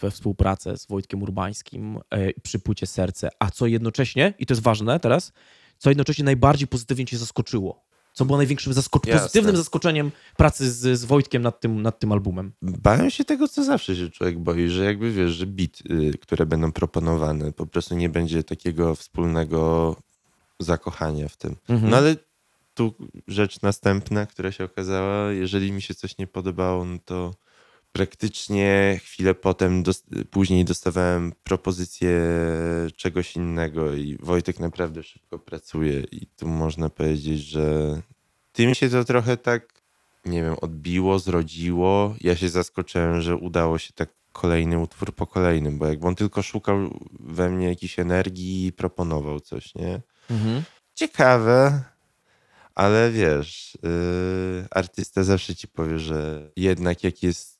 we 0.00 0.10
współpracę 0.10 0.78
z 0.78 0.86
Wojtkiem 0.86 1.22
Urbańskim 1.22 1.98
e, 2.10 2.32
przy 2.42 2.58
płycie 2.58 2.86
Serce, 2.86 3.28
a 3.38 3.50
co 3.50 3.66
jednocześnie, 3.66 4.34
i 4.38 4.46
to 4.46 4.54
jest 4.54 4.62
ważne 4.62 5.00
teraz, 5.00 5.32
co 5.78 5.90
jednocześnie 5.90 6.24
najbardziej 6.24 6.68
pozytywnie 6.68 7.06
cię 7.06 7.18
zaskoczyło? 7.18 7.84
Co 8.12 8.24
było 8.24 8.38
największym 8.38 8.72
Jasne. 8.72 9.12
pozytywnym 9.12 9.56
zaskoczeniem 9.56 10.10
pracy 10.36 10.72
z, 10.72 10.98
z 11.00 11.04
Wojtkiem 11.04 11.42
nad 11.42 11.60
tym, 11.60 11.82
nad 11.82 11.98
tym 11.98 12.12
albumem? 12.12 12.52
Bałem 12.62 13.10
się 13.10 13.24
tego, 13.24 13.48
co 13.48 13.64
zawsze 13.64 13.96
się 13.96 14.10
człowiek 14.10 14.38
boi, 14.38 14.68
że 14.68 14.84
jakby 14.84 15.12
wiesz, 15.12 15.30
że 15.30 15.46
bit, 15.46 15.82
y, 15.90 16.18
które 16.18 16.46
będą 16.46 16.72
proponowane, 16.72 17.52
po 17.52 17.66
prostu 17.66 17.94
nie 17.94 18.08
będzie 18.08 18.44
takiego 18.44 18.94
wspólnego 18.94 19.96
zakochania 20.58 21.28
w 21.28 21.36
tym. 21.36 21.56
Mhm. 21.68 21.90
No 21.90 21.96
ale 21.96 22.16
tu 22.74 22.94
rzecz 23.28 23.62
następna, 23.62 24.26
która 24.26 24.52
się 24.52 24.64
okazała, 24.64 25.32
jeżeli 25.32 25.72
mi 25.72 25.82
się 25.82 25.94
coś 25.94 26.18
nie 26.18 26.26
podobało, 26.26 26.84
no 26.84 26.98
to 27.04 27.34
praktycznie 27.92 29.00
chwilę 29.04 29.34
potem, 29.34 29.82
dos 29.82 30.04
później 30.30 30.64
dostawałem 30.64 31.32
propozycję 31.44 32.20
czegoś 32.96 33.36
innego 33.36 33.94
i 33.94 34.16
Wojtek 34.22 34.60
naprawdę 34.60 35.02
szybko 35.02 35.38
pracuje 35.38 36.00
i 36.12 36.26
tu 36.26 36.48
można 36.48 36.88
powiedzieć, 36.88 37.40
że 37.40 37.96
tym 38.52 38.74
się 38.74 38.88
to 38.88 39.04
trochę 39.04 39.36
tak, 39.36 39.82
nie 40.24 40.42
wiem, 40.42 40.54
odbiło, 40.60 41.18
zrodziło. 41.18 42.14
Ja 42.20 42.36
się 42.36 42.48
zaskoczyłem, 42.48 43.20
że 43.20 43.36
udało 43.36 43.78
się 43.78 43.92
tak 43.92 44.08
kolejny 44.32 44.78
utwór 44.78 45.14
po 45.14 45.26
kolejnym, 45.26 45.78
bo 45.78 45.86
jakby 45.86 46.06
on 46.06 46.14
tylko 46.14 46.42
szukał 46.42 46.98
we 47.20 47.50
mnie 47.50 47.68
jakiejś 47.68 47.98
energii 47.98 48.66
i 48.66 48.72
proponował 48.72 49.40
coś, 49.40 49.74
nie? 49.74 50.00
Mhm. 50.30 50.62
Ciekawe, 50.94 51.82
ale 52.80 53.10
wiesz, 53.10 53.78
yy, 53.82 54.66
artysta 54.70 55.24
zawsze 55.24 55.54
ci 55.54 55.68
powie, 55.68 55.98
że 55.98 56.50
jednak 56.56 57.04
jak 57.04 57.22
jest 57.22 57.58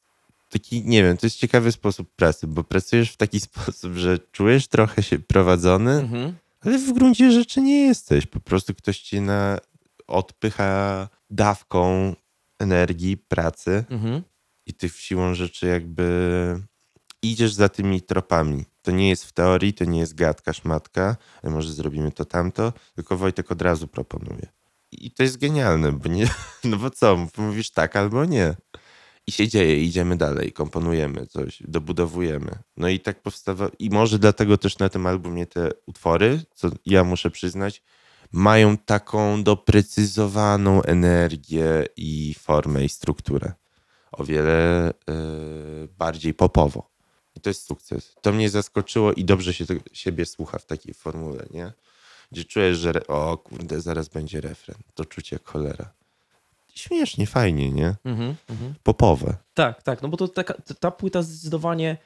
taki, 0.49 0.83
nie 0.85 1.03
wiem, 1.03 1.17
to 1.17 1.27
jest 1.27 1.37
ciekawy 1.39 1.73
sposób 1.73 2.15
pracy, 2.17 2.47
bo 2.47 2.65
pracujesz 2.65 3.11
w 3.13 3.17
taki 3.17 3.41
sposób, 3.51 3.95
że 3.95 4.19
czujesz 4.19 4.69
trochę 4.69 5.03
się 5.03 5.19
prowadzony, 5.19 5.93
Mhm. 5.93 6.35
ale 6.61 6.79
w 6.79 6.93
gruncie 6.93 7.33
rzeczy 7.33 7.61
nie 7.61 7.87
jesteś. 7.87 8.27
Po 8.27 8.41
prostu 8.41 8.75
ktoś 8.75 8.99
ci 9.01 9.21
na, 9.21 9.59
odpycha 10.07 11.09
dawką 11.31 12.15
energii, 12.59 13.17
pracy 13.17 13.85
Mhm. 13.91 14.23
i 14.67 14.75
ty 14.75 14.89
siłą 14.89 15.35
rzeczy 15.35 15.67
jakby 15.67 16.07
idziesz 17.23 17.53
za 17.53 17.69
tymi 17.69 18.03
tropami. 18.03 18.65
To 18.83 18.91
nie 18.91 19.09
jest 19.09 19.25
w 19.25 19.33
teorii, 19.33 19.73
to 19.75 19.85
nie 19.85 19.99
jest 20.01 20.15
gadka, 20.15 20.53
szmatka, 20.53 21.17
może 21.45 21.73
zrobimy 21.73 22.13
to 22.13 22.25
tamto, 22.25 22.73
tylko 22.95 23.17
Wojtek 23.17 23.53
od 23.53 23.63
razu 23.63 23.89
proponuje. 23.89 24.47
I 24.93 25.11
to 25.11 25.23
jest 25.23 25.39
genialne, 25.39 25.93
bo 25.93 26.09
nie, 26.09 26.29
no 26.65 26.77
bo 26.77 26.91
co, 26.91 27.27
mówisz 27.37 27.71
tak 27.71 27.97
albo 27.97 28.25
nie. 28.25 28.55
I 29.27 29.33
się 29.33 29.49
dzieje, 29.49 29.85
idziemy 29.85 30.17
dalej, 30.17 30.53
komponujemy 30.53 31.27
coś, 31.27 31.63
dobudowujemy. 31.69 32.59
No 32.77 32.89
i 32.89 33.01
tak 33.01 33.23
powstawa, 33.23 33.71
i 33.79 33.91
może 33.91 34.19
dlatego 34.19 34.59
też 34.59 34.79
na 34.79 34.89
tym 34.89 35.07
albumie 35.07 35.47
te 35.47 35.71
utwory, 35.87 36.43
co 36.55 36.71
ja 36.87 37.05
muszę 37.05 37.31
przyznać, 37.31 37.83
mają 38.33 38.77
taką 38.77 39.43
doprecyzowaną 39.43 40.83
energię 40.83 41.87
i 41.97 42.35
formę 42.39 42.85
i 42.85 42.89
strukturę. 42.89 43.53
O 44.13 44.25
wiele 44.25 44.89
e, 44.89 44.93
bardziej 45.99 46.35
popowo. 46.35 46.91
I 47.37 47.41
to 47.41 47.51
jest 47.51 47.67
sukces. 47.67 48.15
To 48.23 48.33
mnie 48.33 48.51
zaskoczyło 48.51 49.13
i 49.13 49.25
dobrze 49.25 49.55
się 49.55 49.65
siebie 49.93 50.27
słucha 50.27 50.59
w 50.59 50.67
takiej 50.67 50.95
formule, 50.95 51.47
nie? 51.51 51.73
Gdzie 52.33 52.45
czujesz, 52.45 52.79
że 52.79 53.07
o 53.07 53.39
kurde, 53.39 53.81
zaraz 53.81 54.09
będzie 54.09 54.41
refren. 54.41 54.77
To 54.95 55.05
czucie 55.05 55.37
jak 55.37 55.45
cholera. 55.45 55.93
Śmiesznie, 56.75 57.27
fajnie, 57.27 57.71
nie? 57.71 57.95
Mhm. 58.05 58.35
Mhm. 58.49 58.75
Popowe. 58.83 59.37
Tak, 59.55 59.83
tak, 59.83 60.03
no 60.03 60.09
bo 60.09 60.17
to 60.17 60.29
taka, 60.29 60.55
ta- 60.55 60.75
ta 60.75 60.91
płyta 60.91 61.23
zdecydowanie 61.23 61.97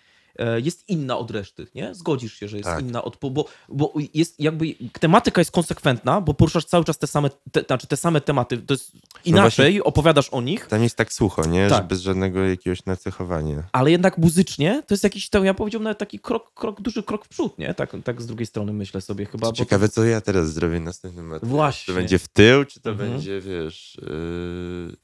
jest 0.56 0.88
inna 0.88 1.18
od 1.18 1.30
reszty, 1.30 1.66
nie? 1.74 1.94
Zgodzisz 1.94 2.34
się, 2.34 2.48
że 2.48 2.56
jest 2.56 2.68
Tak. 2.68 2.80
inna 2.80 3.04
od... 3.04 3.16
Bo, 3.20 3.44
bo 3.68 3.92
jest 4.14 4.40
jakby... 4.40 4.74
Tematyka 5.00 5.40
jest 5.40 5.50
konsekwentna, 5.50 6.20
bo 6.20 6.34
poruszasz 6.34 6.64
cały 6.64 6.84
czas 6.84 6.98
te 6.98 7.06
same, 7.06 7.30
te, 7.52 7.62
znaczy 7.62 7.86
te 7.86 7.96
same 7.96 8.20
tematy. 8.20 8.58
To 8.58 8.74
jest 8.74 8.92
inaczej, 9.24 9.82
opowiadasz 9.82 10.28
o 10.30 10.40
nich, 10.40 10.66
Tam 10.66 10.82
jest 10.82 10.96
tak 10.96 11.12
sucho, 11.12 11.46
nie? 11.46 11.68
Tak. 11.68 11.82
Że 11.82 11.88
bez 11.88 12.00
żadnego 12.00 12.44
jakiegoś 12.44 12.84
nacechowania. 12.84 13.62
ale 13.72 13.90
jednak 13.90 14.18
muzycznie 14.18 14.82
to 14.86 14.94
jest 14.94 15.04
jakiś, 15.04 15.28
to 15.30 15.44
ja 15.44 15.54
powiedziałbym 15.54 15.84
nawet 15.84 15.98
taki 15.98 16.18
krok, 16.18 16.54
krok 16.54 16.80
duży 16.80 17.02
krok 17.02 17.24
w 17.24 17.28
przód, 17.28 17.58
nie? 17.58 17.74
Tak, 17.74 17.92
tak 18.04 18.22
z 18.22 18.26
drugiej 18.26 18.46
strony 18.46 18.72
myślę 18.72 19.00
sobie 19.00 19.26
chyba. 19.26 19.46
bo 19.46 19.52
to- 19.52 19.56
Ciekawe, 19.58 19.88
co 19.88 20.04
ja 20.04 20.20
teraz 20.20 20.52
zrobię 20.52 20.80
następnym 20.80 21.26
materiale. 21.26 21.56
Właśnie. 21.56 21.94
To 21.94 22.00
będzie 22.00 22.18
w 22.18 22.28
tył, 22.28 22.64
czy 22.64 22.80
to 22.80 22.90
Mhm. 22.90 23.10
będzie, 23.10 23.40
wiesz... 23.40 23.98
Yy, 24.02 25.03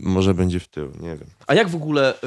może 0.00 0.34
będzie 0.34 0.60
w 0.60 0.68
tył, 0.68 0.92
nie 1.00 1.16
wiem. 1.16 1.28
A 1.46 1.54
jak 1.54 1.68
w 1.68 1.74
ogóle 1.76 2.14
y, 2.14 2.18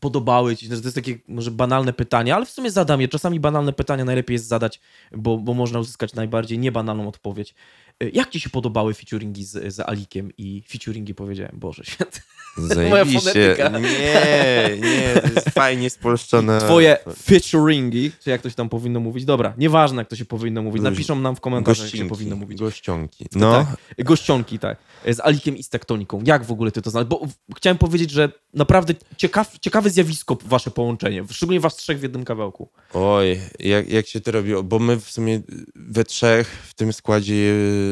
podobały 0.00 0.56
ci, 0.56 0.68
to 0.68 0.74
jest 0.74 0.94
takie 0.94 1.18
może 1.28 1.50
banalne 1.50 1.92
pytanie, 1.92 2.34
ale 2.34 2.46
w 2.46 2.50
sumie 2.50 2.70
zadam 2.70 3.00
je. 3.00 3.08
Czasami 3.08 3.40
banalne 3.40 3.72
pytania 3.72 4.04
najlepiej 4.04 4.34
jest 4.34 4.46
zadać, 4.46 4.80
bo, 5.12 5.38
bo 5.38 5.54
można 5.54 5.78
uzyskać 5.78 6.14
najbardziej 6.14 6.58
niebanalną 6.58 7.08
odpowiedź. 7.08 7.54
Y, 8.02 8.10
Jak 8.14 8.30
ci 8.30 8.40
się 8.40 8.50
podobały 8.50 8.94
featuringi 8.94 9.44
z, 9.44 9.74
z 9.74 9.80
Alikiem 9.80 10.30
i 10.38 10.62
featuringi 10.68 11.14
powiedziałem, 11.14 11.52
Boże 11.58 11.84
święty. 11.84 12.20
Zajebiście. 12.56 13.20
fonetyka. 13.20 13.68
Nie, 13.78 14.76
nie, 14.80 15.20
to 15.22 15.28
jest 15.34 15.50
fajnie 15.50 15.90
spolszczone. 15.90 16.58
Twoje 16.60 16.96
featuringi, 17.22 18.12
czy 18.24 18.30
jak 18.30 18.42
to 18.42 18.48
się 18.50 18.54
tam 18.56 18.68
powinno 18.68 19.00
mówić? 19.00 19.24
Dobra, 19.24 19.54
nieważne 19.58 19.98
jak 20.00 20.08
to 20.08 20.16
się 20.16 20.24
powinno 20.24 20.62
mówić. 20.62 20.82
Napiszą 20.82 21.20
nam 21.20 21.36
w 21.36 21.40
komentarzach, 21.40 21.86
jak 21.92 22.02
się 22.02 22.08
powinno 22.08 22.36
mówić. 22.36 22.58
gościonki. 22.58 23.26
No, 23.34 23.52
tak. 23.96 24.04
Gościonki, 24.06 24.58
tak. 24.58 24.78
Z 25.06 25.20
Alikiem 25.20 25.56
i 25.56 25.62
z 25.62 25.68
Tektoniką. 25.68 26.22
Jak 26.26 26.44
w 26.44 26.52
ogóle 26.52 26.70
ty 26.72 26.82
to 26.82 26.90
znalazłeś? 26.90 27.20
Bo 27.20 27.26
chciałem 27.56 27.78
powiedzieć, 27.78 28.10
że 28.10 28.32
naprawdę 28.54 28.94
ciekaw, 29.16 29.58
ciekawe 29.58 29.90
zjawisko 29.90 30.38
wasze 30.44 30.70
połączenie. 30.70 31.24
Szczególnie 31.30 31.60
was 31.60 31.76
trzech 31.76 31.98
w 31.98 32.02
jednym 32.02 32.24
kawałku. 32.24 32.68
oj, 32.94 33.40
jak, 33.58 33.88
jak 33.88 34.06
się 34.06 34.20
to 34.20 34.30
robiło? 34.32 34.62
Bo 34.62 34.78
my 34.78 35.00
w 35.00 35.10
sumie 35.10 35.40
we 35.74 36.04
trzech 36.04 36.48
w 36.68 36.74
tym 36.74 36.92
składzie 36.92 37.34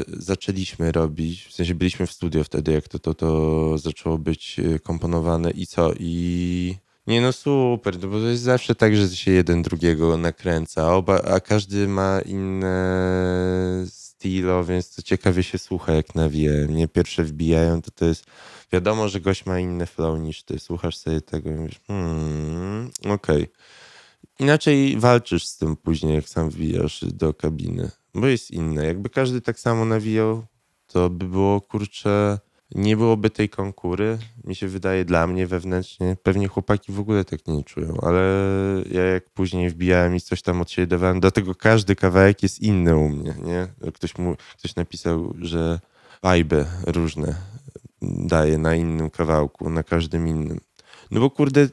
zaczęliśmy 0.09 0.93
robić, 0.93 1.45
w 1.45 1.53
sensie 1.53 1.75
byliśmy 1.75 2.07
w 2.07 2.13
studio 2.13 2.45
wtedy, 2.45 2.73
jak 2.73 2.89
to, 2.89 2.99
to, 2.99 3.15
to 3.15 3.79
zaczęło 3.79 4.19
być 4.19 4.61
e, 4.61 4.79
komponowane 4.79 5.51
i 5.51 5.67
co? 5.67 5.93
I 5.99 6.77
nie 7.07 7.21
no 7.21 7.33
super, 7.33 8.01
no 8.03 8.09
bo 8.09 8.21
to 8.21 8.27
jest 8.27 8.43
zawsze 8.43 8.75
tak, 8.75 8.97
że 8.97 9.09
się 9.09 9.31
jeden 9.31 9.63
drugiego 9.63 10.17
nakręca, 10.17 10.95
oba, 10.95 11.23
a 11.23 11.41
każdy 11.41 11.89
ma 11.89 12.21
inne 12.21 13.87
stylo, 13.87 14.65
więc 14.65 14.95
to 14.95 15.03
ciekawie 15.03 15.43
się 15.43 15.59
słucha 15.59 15.93
jak 15.93 16.15
nawija. 16.15 16.53
Mnie 16.69 16.89
pierwsze 16.89 17.25
wbijają, 17.25 17.83
to 17.83 17.91
to 17.91 18.05
jest 18.05 18.25
wiadomo, 18.73 19.09
że 19.09 19.21
gość 19.21 19.47
ma 19.47 19.61
inny 19.61 19.87
flow 19.87 20.21
niż 20.21 20.43
ty. 20.43 20.59
Słuchasz 20.59 20.97
sobie 20.97 21.21
tego 21.21 21.51
i 21.51 21.55
mówisz, 21.55 21.81
hmm, 21.87 22.91
okej. 23.09 23.47
Inaczej 24.39 24.97
walczysz 24.99 25.47
z 25.47 25.57
tym 25.57 25.77
później, 25.77 26.15
jak 26.15 26.29
sam 26.29 26.51
wbijasz 26.51 27.05
do 27.05 27.35
kabiny, 27.35 27.91
bo 28.15 28.27
jest 28.27 28.51
inne. 28.51 28.87
Jakby 28.87 29.11
każdy 29.11 29.41
tak 29.41 29.61
samo 29.61 29.85
nawijał, 29.85 30.47
to 30.87 31.11
by 31.11 31.29
było, 31.29 31.61
kurczę, 31.61 32.39
nie 32.75 32.97
byłoby 32.97 33.31
tej 33.31 33.49
konkury, 33.49 34.19
mi 34.45 34.55
się 34.55 34.69
wydaje, 34.69 35.05
dla 35.05 35.27
mnie 35.27 35.47
wewnętrznie. 35.47 36.17
Pewnie 36.23 36.49
chłopaki 36.49 36.93
w 36.93 37.01
ogóle 37.01 37.25
tak 37.25 37.47
nie 37.47 37.65
czują, 37.65 37.97
ale 38.03 38.23
ja 38.91 39.03
jak 39.03 39.31
później 39.31 39.71
wbijałem 39.71 40.17
i 40.17 40.21
coś 40.21 40.43
tam 40.43 40.61
od 40.61 40.71
siebie 40.71 40.87
dawałem, 40.87 41.21
dlatego 41.21 41.55
każdy 41.55 41.97
kawałek 41.97 42.43
jest 42.43 42.63
inny 42.63 42.97
u 42.97 43.09
mnie, 43.09 43.35
nie? 43.45 43.93
Ktoś, 43.93 44.19
mu, 44.19 44.37
ktoś 44.59 44.77
napisał, 44.77 45.35
że 45.41 45.81
vibe 46.25 46.67
różne 46.87 47.37
daje 48.03 48.59
na 48.59 48.75
innym 48.75 49.11
kawałku, 49.11 49.71
na 49.71 49.83
każdym 49.83 50.29
innym. 50.29 50.61
No 51.11 51.21
bo 51.21 51.31
kurde, 51.31 51.69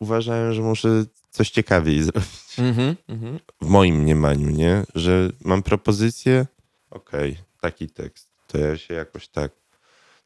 uważałem, 0.00 0.52
że 0.52 0.62
muszę 0.62 1.04
coś 1.34 1.50
ciekawiej 1.50 2.02
zrobić 2.02 2.58
Mhm, 2.58 2.96
mhm. 3.08 3.38
w 3.62 3.66
moim 3.68 3.94
mniemaniu, 3.96 4.50
nie? 4.50 4.82
Że 4.94 5.30
mam 5.44 5.62
propozycję, 5.62 6.46
okej, 6.90 7.36
taki 7.60 7.88
tekst, 7.90 8.28
to 8.48 8.58
ja 8.58 8.78
się 8.78 8.94
jakoś 8.94 9.28
tak. 9.28 9.52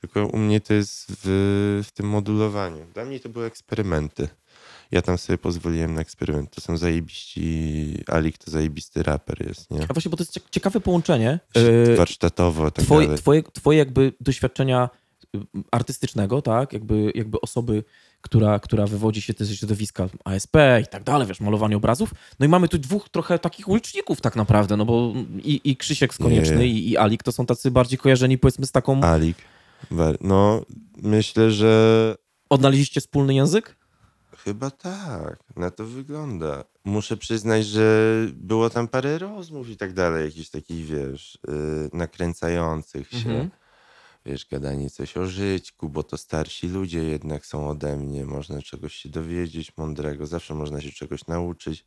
Tylko 0.01 0.27
u 0.27 0.39
mnie 0.39 0.61
to 0.61 0.75
jest 0.75 1.07
w, 1.25 1.83
w 1.89 1.91
tym 1.93 2.07
modulowaniu. 2.09 2.87
Dla 2.95 3.05
mnie 3.05 3.21
to 3.21 3.29
były 3.29 3.47
eksperymenty. 3.47 4.29
Ja 4.91 5.03
tam 5.03 5.19
sobie 5.19 5.39
pozwoliłem 5.39 5.95
na 5.95 6.01
eksperyment. 6.01 6.51
To 6.55 6.61
są 6.61 6.77
zajebiści, 6.77 7.95
Alik 8.07 8.39
to 8.39 8.51
zajebisty 8.51 9.03
raper 9.03 9.47
jest, 9.49 9.71
nie? 9.71 9.83
A 9.89 9.93
właśnie, 9.93 10.11
bo 10.11 10.17
to 10.17 10.23
jest 10.23 10.33
cie- 10.33 10.41
ciekawe 10.51 10.81
połączenie. 10.81 11.41
e, 11.55 11.97
Warsztatowo, 11.97 12.71
tak 12.71 12.85
Twoje, 12.85 13.07
dalej. 13.07 13.19
twoje, 13.23 13.43
twoje 13.43 13.79
jakby 13.79 14.13
doświadczenia 14.21 14.91
y, 15.37 15.39
artystycznego, 15.71 16.43
tak? 16.43 16.73
Jakby, 16.73 17.13
jakby 17.15 17.41
osoby, 17.41 17.85
która, 18.21 18.59
która 18.59 18.87
wywodzi 18.87 19.23
się 19.23 19.33
ze 19.39 19.57
środowiska 19.57 20.09
ASP 20.25 20.57
i 20.83 20.87
tak 20.87 21.05
dalej, 21.05 21.29
wiesz, 21.29 21.41
malowanie 21.41 21.77
obrazów. 21.77 22.11
No 22.41 22.47
i 22.47 22.49
mamy 22.49 22.69
tu 22.69 22.79
dwóch 22.79 23.09
trochę 23.09 23.39
takich 23.39 23.69
uliczników 23.69 24.21
tak 24.21 24.37
naprawdę, 24.37 24.77
no 24.77 24.85
bo 24.85 25.12
i, 25.43 25.61
i 25.64 25.77
Krzysiek 25.77 26.14
z 26.14 26.19
Konieczny 26.19 26.57
Nie. 26.57 26.66
i, 26.66 26.91
i 26.91 26.97
Alik 26.97 27.23
to 27.23 27.33
są 27.33 27.47
tacy 27.47 27.71
bardziej 27.71 27.99
kojarzeni 27.99 28.39
powiedzmy 28.39 28.66
z 28.66 28.73
taką... 28.73 29.01
Alik. 29.01 29.37
No, 30.21 30.62
myślę, 31.03 31.51
że 31.51 32.14
Odnaleźliście 32.51 33.01
wspólny 33.01 33.35
język? 33.35 33.77
Chyba 34.45 34.71
tak, 34.71 35.39
na 35.57 35.71
to 35.71 35.85
wygląda. 35.85 36.64
Muszę 36.85 37.16
przyznać, 37.16 37.66
że 37.66 38.14
było 38.33 38.71
tam 38.71 38.89
parę 38.89 39.19
rozmów 39.19 39.69
i 39.69 39.77
tak 39.77 39.93
dalej, 39.93 40.25
jakichś 40.25 40.51
takich, 40.51 40.87
wiesz, 40.87 41.39
yy, 41.49 41.91
nakręcających 41.93 43.11
się. 43.11 43.16
Mhm. 43.16 43.51
Wiesz, 44.27 44.47
gadanie 44.51 44.91
coś 44.91 45.16
o 45.16 45.27
żyćku, 45.27 45.89
bo 45.89 46.03
to 46.03 46.16
starsi 46.16 46.69
ludzie 46.69 47.03
jednak 47.05 47.47
są 47.47 47.69
ode 47.69 47.97
mnie, 47.97 48.25
można 48.25 48.62
czegoś 48.62 48.95
się 48.95 49.09
dowiedzieć 49.09 49.77
mądrego, 49.77 50.27
zawsze 50.27 50.55
można 50.55 50.81
się 50.81 50.91
czegoś 50.93 51.27
nauczyć. 51.27 51.85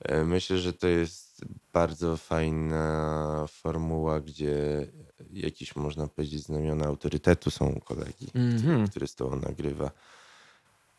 E, 0.00 0.24
Myślę, 0.24 0.58
że 0.58 0.72
to 0.72 0.88
jest 0.88 1.44
bardzo 1.72 2.16
fajna 2.16 3.46
formuła, 3.48 4.20
gdzie 4.20 4.86
jakieś, 5.32 5.76
można 5.76 6.06
powiedzieć, 6.06 6.42
znamiona 6.42 6.86
autorytetu 6.86 7.50
są 7.50 7.66
u 7.66 7.80
kolegi, 7.80 8.28
Mhm. 8.34 8.88
który 8.88 9.06
z 9.06 9.14
tobą 9.14 9.36
nagrywa. 9.36 9.90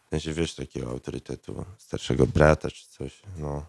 W 0.06 0.10
sensie, 0.10 0.34
wiesz, 0.34 0.56
takiego 0.56 0.90
autorytetu 0.90 1.66
starszego 1.78 2.28
brata 2.28 2.72
czy 2.72 2.88
coś, 2.90 3.22
no. 3.38 3.66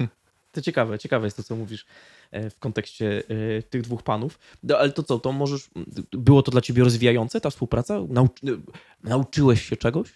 To 0.52 0.62
ciekawe, 0.62 0.98
ciekawe 0.98 1.26
jest 1.26 1.36
to, 1.36 1.42
co 1.42 1.56
mówisz 1.56 1.86
w 2.32 2.58
kontekście 2.58 3.22
e, 3.58 3.62
tych 3.62 3.82
dwóch 3.82 4.02
panów. 4.02 4.38
No, 4.62 4.78
ale 4.78 4.92
to 4.92 5.02
co, 5.02 5.18
to 5.18 5.32
możesz... 5.32 5.70
Było 6.12 6.42
to 6.42 6.50
dla 6.50 6.60
ciebie 6.60 6.84
rozwijające, 6.84 7.40
ta 7.40 7.50
współpraca? 7.50 8.00
Nauczy, 8.08 8.60
nauczyłeś 9.04 9.62
się 9.62 9.76
czegoś? 9.76 10.08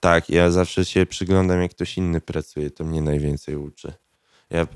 Tak, 0.00 0.30
ja 0.30 0.50
zawsze 0.50 0.84
się 0.84 1.06
przyglądam, 1.06 1.62
jak 1.62 1.70
ktoś 1.70 1.98
inny 1.98 2.20
pracuje, 2.20 2.70
to 2.70 2.84
mnie 2.84 3.02
najwięcej 3.02 3.56
uczy. 3.56 3.92
Ja, 4.50 4.66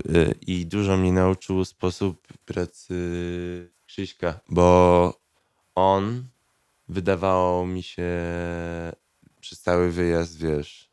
I 0.47 0.65
dużo 0.65 0.97
mnie 0.97 1.11
nauczył 1.11 1.65
sposób 1.65 2.27
pracy 2.45 2.93
Krzyśka, 3.85 4.39
bo 4.49 5.19
on 5.75 6.23
wydawało 6.87 7.67
mi 7.67 7.83
się 7.83 8.11
przez 9.39 9.61
cały 9.61 9.91
wyjazd, 9.91 10.37
wiesz, 10.37 10.89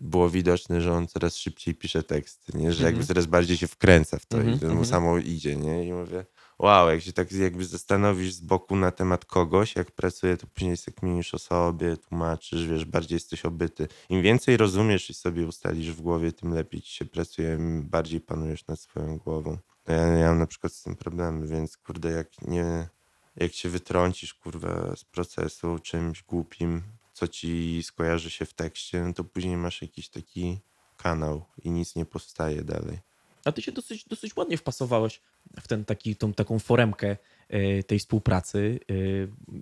było 0.00 0.30
widoczne, 0.30 0.80
że 0.80 0.92
on 0.92 1.06
coraz 1.06 1.36
szybciej 1.36 1.74
pisze 1.74 2.02
teksty, 2.02 2.58
nie? 2.58 2.72
że 2.72 2.84
jakby 2.84 3.00
Mhm. 3.00 3.06
coraz 3.06 3.26
bardziej 3.26 3.56
się 3.56 3.66
wkręca 3.66 4.18
w 4.18 4.26
to 4.26 4.36
Mhm, 4.36 4.56
i 4.56 4.60
to 4.60 4.66
mu 4.66 4.72
mhm. 4.72 4.86
samo 4.88 5.18
idzie, 5.18 5.56
nie? 5.56 5.86
I 5.88 5.92
mówię, 5.92 6.24
wow, 6.58 6.90
jak 6.90 7.02
się 7.02 7.12
tak 7.12 7.32
jakby 7.32 7.64
zastanowisz 7.64 8.32
z 8.32 8.40
boku 8.40 8.76
na 8.76 8.90
temat 8.90 9.24
kogoś, 9.24 9.76
jak 9.76 9.90
pracuje, 9.90 10.36
to 10.36 10.46
później 10.46 10.76
sobie 10.76 10.94
kminisz 10.94 11.34
o 11.34 11.38
sobie, 11.38 11.96
tłumaczysz, 11.96 12.66
wiesz, 12.66 12.84
bardziej 12.84 13.16
jesteś 13.16 13.44
obyty. 13.44 13.88
Im 14.08 14.22
więcej 14.22 14.56
rozumiesz 14.56 15.10
i 15.10 15.14
sobie 15.14 15.46
ustalisz 15.46 15.90
w 15.92 16.00
głowie, 16.00 16.32
tym 16.32 16.54
lepiej 16.54 16.82
ci 16.82 16.94
się 16.94 17.04
pracuje, 17.04 17.54
im 17.54 17.82
bardziej 17.82 18.20
panujesz 18.20 18.66
nad 18.66 18.80
swoją 18.80 19.18
głową. 19.18 19.58
Ja, 19.88 19.94
ja 19.96 20.28
mam 20.28 20.38
na 20.38 20.46
przykład 20.46 20.72
z 20.72 20.82
tym 20.82 20.96
problemy, 20.96 21.46
więc 21.46 21.76
kurde, 21.76 22.10
jak 22.10 22.42
nie, 22.42 22.88
jak 23.36 23.52
się 23.52 23.68
wytrącisz, 23.68 24.34
kurwa, 24.34 24.96
z 24.96 25.04
procesu 25.04 25.78
czymś 25.78 26.22
głupim, 26.22 26.82
co 27.16 27.28
ci 27.28 27.82
skojarzy 27.82 28.30
się 28.30 28.44
w 28.46 28.54
tekście, 28.54 29.02
no 29.02 29.12
to 29.12 29.24
później 29.24 29.56
masz 29.56 29.82
jakiś 29.82 30.08
taki 30.08 30.58
kanał 30.96 31.44
i 31.64 31.70
nic 31.70 31.96
nie 31.96 32.04
powstaje 32.06 32.62
dalej. 32.62 32.98
A 33.44 33.52
ty 33.52 33.62
się 33.62 33.72
dosyć, 33.72 34.04
dosyć 34.04 34.36
ładnie 34.36 34.56
wpasowałeś 34.56 35.20
w 35.60 35.68
ten 35.68 35.84
taki, 35.84 36.16
tą 36.16 36.34
taką 36.34 36.58
foremkę 36.58 37.16
e, 37.48 37.82
tej 37.82 37.98
współpracy. 37.98 38.80
E, 38.90 38.94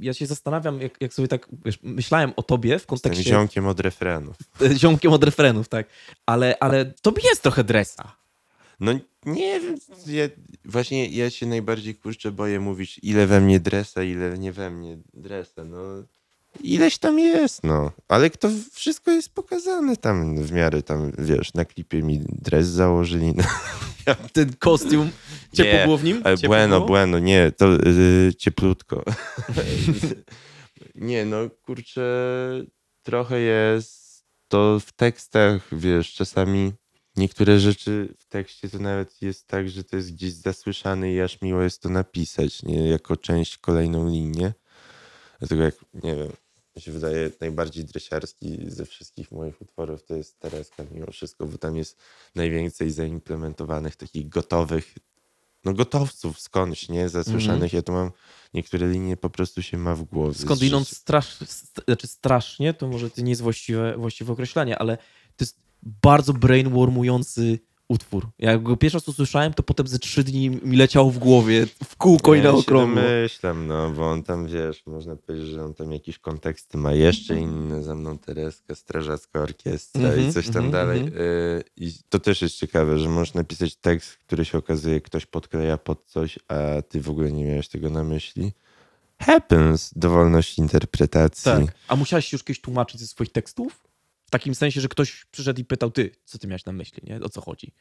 Ja 0.01 0.15
się 0.15 0.27
zastanawiam, 0.27 0.81
jak, 0.81 1.01
jak 1.01 1.15
sobie 1.15 1.29
tak 1.29 1.49
wiesz, 1.65 1.79
myślałem 1.83 2.33
o 2.37 2.43
tobie 2.43 2.69
w 2.71 2.73
Jestem 2.73 2.87
kontekście 2.89 3.31
ziomkiem 3.31 3.67
od 3.67 3.81
refrenów. 3.81 4.37
ziomkiem 4.77 5.13
od 5.13 5.25
refrenów, 5.25 5.69
tak. 5.69 5.87
Ale, 6.27 6.59
ale 6.61 6.85
tobie 6.85 7.23
jest 7.25 7.43
trochę 7.43 7.65
dresa. 7.65 8.17
No 8.81 8.93
nie 9.27 9.61
wiem, 9.61 9.77
ja, 10.07 10.25
właśnie 10.65 11.09
ja 11.09 11.31
się 11.31 11.47
najbardziej 11.47 11.95
kurczę 11.95 12.33
boję 12.33 12.61
mówić, 12.61 13.01
ile 13.03 13.27
we 13.27 13.41
mnie 13.41 13.61
dresa, 13.61 14.03
ile 14.03 14.39
nie 14.39 14.53
we 14.53 14.71
mnie 14.71 14.99
dresa, 15.15 15.65
no 15.65 15.79
ileś 16.61 16.99
tam 16.99 17.19
jest, 17.19 17.65
no. 17.65 17.93
Ale 18.09 18.31
to 18.31 18.49
wszystko 18.73 19.11
jest 19.11 19.35
pokazane 19.35 19.97
tam 19.97 20.43
w 20.43 20.53
miarę 20.53 20.83
tam, 20.83 21.13
wiesz, 21.19 21.55
na 21.55 21.65
klipie 21.65 22.03
mi 22.03 22.21
dres 22.29 22.67
założyli. 22.67 23.33
No, 23.37 23.45
Ten 24.33 24.53
kostium, 24.59 25.11
ciepło 25.53 25.85
było 25.85 25.97
w 25.97 26.05
nim? 26.05 26.21
ale 26.25 26.37
Ciepło 26.37 26.57
bueno, 26.57 26.77
było? 26.77 26.89
bueno, 26.89 27.19
nie, 27.19 27.53
to 27.53 27.67
yy, 27.73 28.35
cieplutko. 28.39 29.05
nie, 30.95 31.25
no 31.25 31.37
kurczę, 31.63 32.03
trochę 33.03 33.41
jest 33.41 34.25
to 34.49 34.81
w 34.81 34.93
tekstach, 34.93 35.69
wiesz, 35.73 36.13
czasami 36.15 36.73
niektóre 37.17 37.59
rzeczy 37.59 38.15
w 38.19 38.27
tekście 38.27 38.69
to 38.69 38.79
nawet 38.79 39.23
jest 39.23 39.47
tak, 39.47 39.69
że 39.69 39.85
to 39.85 39.97
jest 39.97 40.13
gdzieś 40.13 40.33
zasłyszane 40.33 41.13
i 41.13 41.21
aż 41.21 41.43
miło 41.43 41.63
jest 41.63 41.83
to 41.83 41.89
napisać, 41.89 42.63
nie, 42.63 42.89
jako 42.89 43.17
część 43.17 43.59
kolejną 43.59 44.09
linię. 44.09 44.53
Dlatego 45.39 45.63
jak, 45.63 45.75
nie 45.95 46.17
wiem, 46.17 46.33
mi 46.77 46.83
się 46.83 46.93
wydaje 46.93 47.31
najbardziej 47.41 47.85
dresiarski 47.85 48.59
ze 48.69 48.85
wszystkich 48.85 49.33
moich 49.33 49.63
utworów 49.63 50.05
to 50.05 50.15
jest 50.15 50.39
Tereska 50.39 50.83
mimo 50.91 51.13
wszystko, 51.13 51.47
bo 51.47 51.59
tam 51.59 51.77
jest 51.77 51.97
najwięcej 52.35 52.91
zaimplementowanych 52.91 53.97
takich 53.97 54.29
gotowych, 54.29 54.95
no 55.65 55.73
gotowców 55.75 56.41
skądś, 56.41 56.89
nie, 56.89 57.09
zasłyszanych. 57.09 57.73
Ja 57.73 57.83
tu 57.83 57.93
mam 57.93 58.11
niektóre 58.55 58.89
linie 58.89 59.17
po 59.17 59.31
prostu 59.31 59.63
się 59.63 59.77
ma 59.79 59.95
w 59.95 60.03
głowie. 60.05 60.35
Skądinąd 60.35 60.89
Z- 60.89 60.97
strasz, 60.97 61.37
st- 61.47 61.85
znaczy 61.85 62.07
strasznie, 62.07 62.75
to 62.75 62.89
może 62.89 63.11
to 63.11 63.21
nie 63.23 63.31
jest 63.31 63.43
właściwe, 63.43 63.97
właściwe 63.99 64.33
określenie, 64.33 64.79
ale 64.79 64.97
to 65.37 65.45
jest 65.45 65.57
bardzo 65.83 66.33
brainwormujący 66.33 67.59
utwór. 67.89 68.27
Jak 68.39 68.63
go 68.63 68.77
pierwszy 68.77 68.97
raz 68.99 69.09
usłyszałem, 69.09 69.55
to 69.55 69.63
potem 69.63 69.87
ze 69.87 69.99
trzy 69.99 70.25
dni 70.25 70.51
mi 70.51 70.77
leciało 70.77 71.11
w 71.11 71.19
głowie, 71.19 71.67
w 71.85 71.97
kółko 71.97 72.35
i 72.35 72.39
na 72.39 72.45
Ja 72.45 72.51
okrągło. 72.55 73.03
domyślam, 73.03 73.67
no, 73.67 73.91
bo 73.91 74.11
on 74.11 74.23
tam, 74.23 74.47
wiesz, 74.47 74.87
można 74.87 75.17
powiedzieć, 75.17 75.49
że 75.49 75.65
on 75.65 75.75
tam 75.75 75.93
jakieś 75.93 76.19
konteksty 76.19 76.79
ma 76.79 76.93
jeszcze 76.93 77.37
inne, 77.41 77.83
za 77.83 77.95
mną 77.95 78.19
Tereska, 78.19 78.75
Strażacka 78.75 79.41
Orkiestra 79.41 80.03
Mhm, 80.09 80.29
i 80.29 80.33
coś 80.33 80.47
tam 80.47 80.65
mhm, 80.65 80.71
dalej. 80.71 81.01
mhm. 81.01 81.23
Y, 81.23 81.65
I 81.77 81.93
to 82.09 82.19
też 82.19 82.43
jest 82.43 82.57
ciekawe, 82.57 82.99
że 82.99 83.09
możesz 83.09 83.35
napisać 83.35 83.77
tekst, 83.77 84.17
który 84.17 84.45
się 84.45 84.59
okazuje, 84.59 85.01
ktoś 85.01 85.27
podkleja 85.27 85.79
pod 85.79 86.05
coś, 86.07 86.39
a 86.49 86.83
ty 86.89 87.01
w 87.01 87.11
ogóle 87.11 87.33
nie 87.33 87.45
miałeś 87.45 87.69
tego 87.69 87.91
na 87.91 88.05
myśli. 88.05 88.53
Happens, 89.19 89.91
dowolność 89.97 90.59
interpretacji. 90.59 91.45
Tak. 91.45 91.65
A 91.89 91.97
musiałeś 91.97 92.33
już 92.33 92.45
kiedyś 92.45 92.61
tłumaczyć 92.61 93.01
ze 93.01 93.07
swoich 93.07 93.33
tekstów? 93.33 93.81
W 94.35 94.37
takim 94.37 94.55
sensie, 94.55 94.81
że 94.81 94.89
ktoś 94.89 95.25
przyszedł 95.31 95.61
i 95.61 95.65
pytał, 95.65 95.91
ty, 95.91 96.11
co 96.25 96.39
ty 96.39 96.47
miałeś 96.47 96.65
na 96.65 96.73
myśli, 96.73 97.03
nie? 97.07 97.21
O 97.21 97.29
co 97.29 97.41
chodzi? 97.41 97.73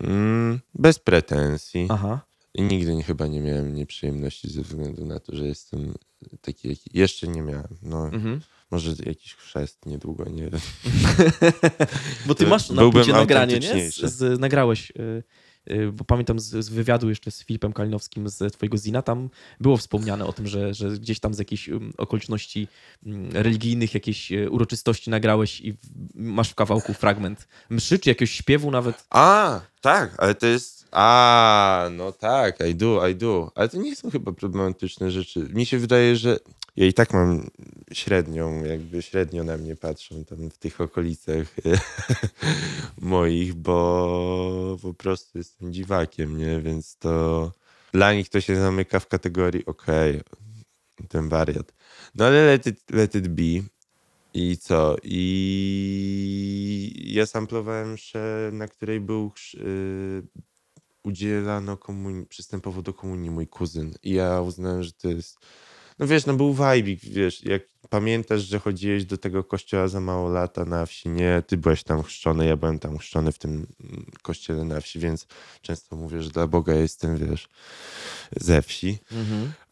Mm, 0.00 0.60
bez 0.74 0.98
pretensji. 0.98 1.86
Aha. 1.90 2.20
I 2.54 2.62
nigdy 2.62 2.94
nie, 2.94 3.02
chyba 3.02 3.26
nie 3.26 3.40
miałem 3.40 3.74
nieprzyjemności 3.74 4.50
ze 4.50 4.62
względu 4.62 5.06
na 5.06 5.20
to, 5.20 5.36
że 5.36 5.46
jestem 5.46 5.94
taki, 6.40 6.68
jaki 6.68 6.90
jeszcze 6.94 7.28
nie 7.28 7.42
miałem. 7.42 7.68
No, 7.82 8.04
Mhm. 8.06 8.40
może 8.70 8.94
jakiś 9.06 9.34
chrzest 9.34 9.86
niedługo, 9.86 10.24
nie 10.24 10.42
wiem. 10.50 10.60
Bo 12.26 12.34
ty 12.34 12.46
masz 12.46 12.70
na 12.70 12.82
byłbym 12.82 13.08
nagranie, 13.08 13.58
nie? 13.58 13.90
Z, 13.90 13.94
z, 13.96 14.40
nagrałeś, 14.40 14.90
y, 14.90 15.22
bo 15.92 16.04
pamiętam 16.04 16.40
z, 16.40 16.64
z 16.64 16.68
wywiadu 16.68 17.08
jeszcze 17.08 17.30
z 17.30 17.44
Filipem 17.44 17.72
Kalinowskim 17.72 18.28
z 18.28 18.52
twojego 18.52 18.78
Zina, 18.78 19.02
tam 19.02 19.30
było 19.60 19.76
wspomniane 19.76 20.26
o 20.26 20.32
tym, 20.32 20.46
że, 20.46 20.74
że 20.74 20.90
gdzieś 20.90 21.20
tam 21.20 21.34
z 21.34 21.38
jakichś 21.38 21.70
okoliczności 21.98 22.68
religijnych, 23.32 23.94
jakiejś 23.94 24.32
y, 24.32 24.50
uroczystości 24.50 25.10
nagrałeś 25.10 25.60
i 25.60 25.74
masz 26.14 26.50
w 26.50 26.54
kawałku 26.54 26.94
fragment 26.94 27.48
mszy, 27.70 27.98
czy 27.98 28.10
jakiegoś 28.10 28.32
śpiewu 28.32 28.70
nawet. 28.70 29.04
A, 29.10 29.60
tak, 29.80 30.14
ale 30.18 30.34
to 30.34 30.46
jest. 30.46 30.88
A, 30.92 31.88
no 31.92 32.12
tak, 32.12 32.58
I 32.70 32.74
do, 32.74 33.08
I 33.08 33.14
do. 33.14 33.52
Ale 33.54 33.68
to 33.68 33.76
nie 33.76 33.96
są 33.96 34.10
chyba 34.10 34.32
problematyczne 34.32 35.10
rzeczy. 35.10 35.48
Mi 35.52 35.66
się 35.66 35.78
wydaje, 35.78 36.16
że 36.16 36.38
ja 36.76 36.86
i 36.86 36.92
tak 36.92 37.12
mam 37.12 37.50
średnią, 37.92 38.64
jakby 38.64 39.02
średnio 39.02 39.44
na 39.44 39.56
mnie 39.56 39.76
patrzą 39.76 40.24
tam 40.24 40.50
w 40.50 40.58
tych 40.58 40.80
okolicach 40.80 41.46
moich, 43.00 43.54
bo 43.54 44.78
po 44.82 44.94
prostu 44.94 45.38
jestem 45.38 45.72
dziwakiem, 45.72 46.38
nie? 46.38 46.60
Więc 46.60 46.96
to 46.96 47.52
dla 47.92 48.14
nich 48.14 48.28
to 48.28 48.40
się 48.40 48.56
zamyka 48.56 49.00
w 49.00 49.08
kategorii 49.08 49.66
okej, 49.66 50.20
ten 51.08 51.28
wariat. 51.28 51.72
No 52.14 52.24
ale 52.24 52.46
let 52.46 52.66
it, 52.66 52.90
let 52.90 53.14
it 53.14 53.28
be. 53.28 53.62
I 54.34 54.56
co? 54.58 54.96
I 55.02 56.92
ja 57.14 57.26
samplowałem 57.26 57.92
mszę, 57.92 58.50
na 58.52 58.68
której 58.68 59.00
był 59.00 59.28
chrz- 59.30 59.58
y, 59.60 60.22
udzielano 61.04 61.76
komunii, 61.76 62.26
przystępowo 62.26 62.82
do 62.82 62.94
komunii 62.94 63.30
mój 63.30 63.46
kuzyn. 63.48 63.94
I 64.02 64.12
ja 64.12 64.40
uznałem, 64.40 64.82
że 64.82 64.92
to 64.92 65.08
jest. 65.08 65.38
No 66.02 66.08
wiesz, 66.08 66.26
no 66.26 66.34
był 66.34 66.52
wajbik, 66.52 67.00
wiesz, 67.00 67.44
jak 67.44 67.62
pamiętasz, 67.90 68.42
że 68.42 68.58
chodziłeś 68.58 69.04
do 69.04 69.18
tego 69.18 69.44
kościoła 69.44 69.88
za 69.88 70.00
mało 70.00 70.28
lata 70.28 70.64
na 70.64 70.86
wsi, 70.86 71.08
nie? 71.08 71.42
Ty 71.46 71.56
byłeś 71.56 71.82
tam 71.82 72.02
chrzczony, 72.02 72.46
ja 72.46 72.56
byłem 72.56 72.78
tam 72.78 72.98
chrzczony 72.98 73.32
w 73.32 73.38
tym 73.38 73.50
mm, 73.50 74.06
kościele 74.22 74.64
na 74.64 74.80
wsi, 74.80 74.98
więc 74.98 75.26
często 75.60 75.96
mówię, 75.96 76.22
że 76.22 76.30
dla 76.30 76.46
Boga 76.46 76.74
jestem, 76.74 77.16
wiesz, 77.16 77.48
ze 78.36 78.62
wsi 78.62 78.98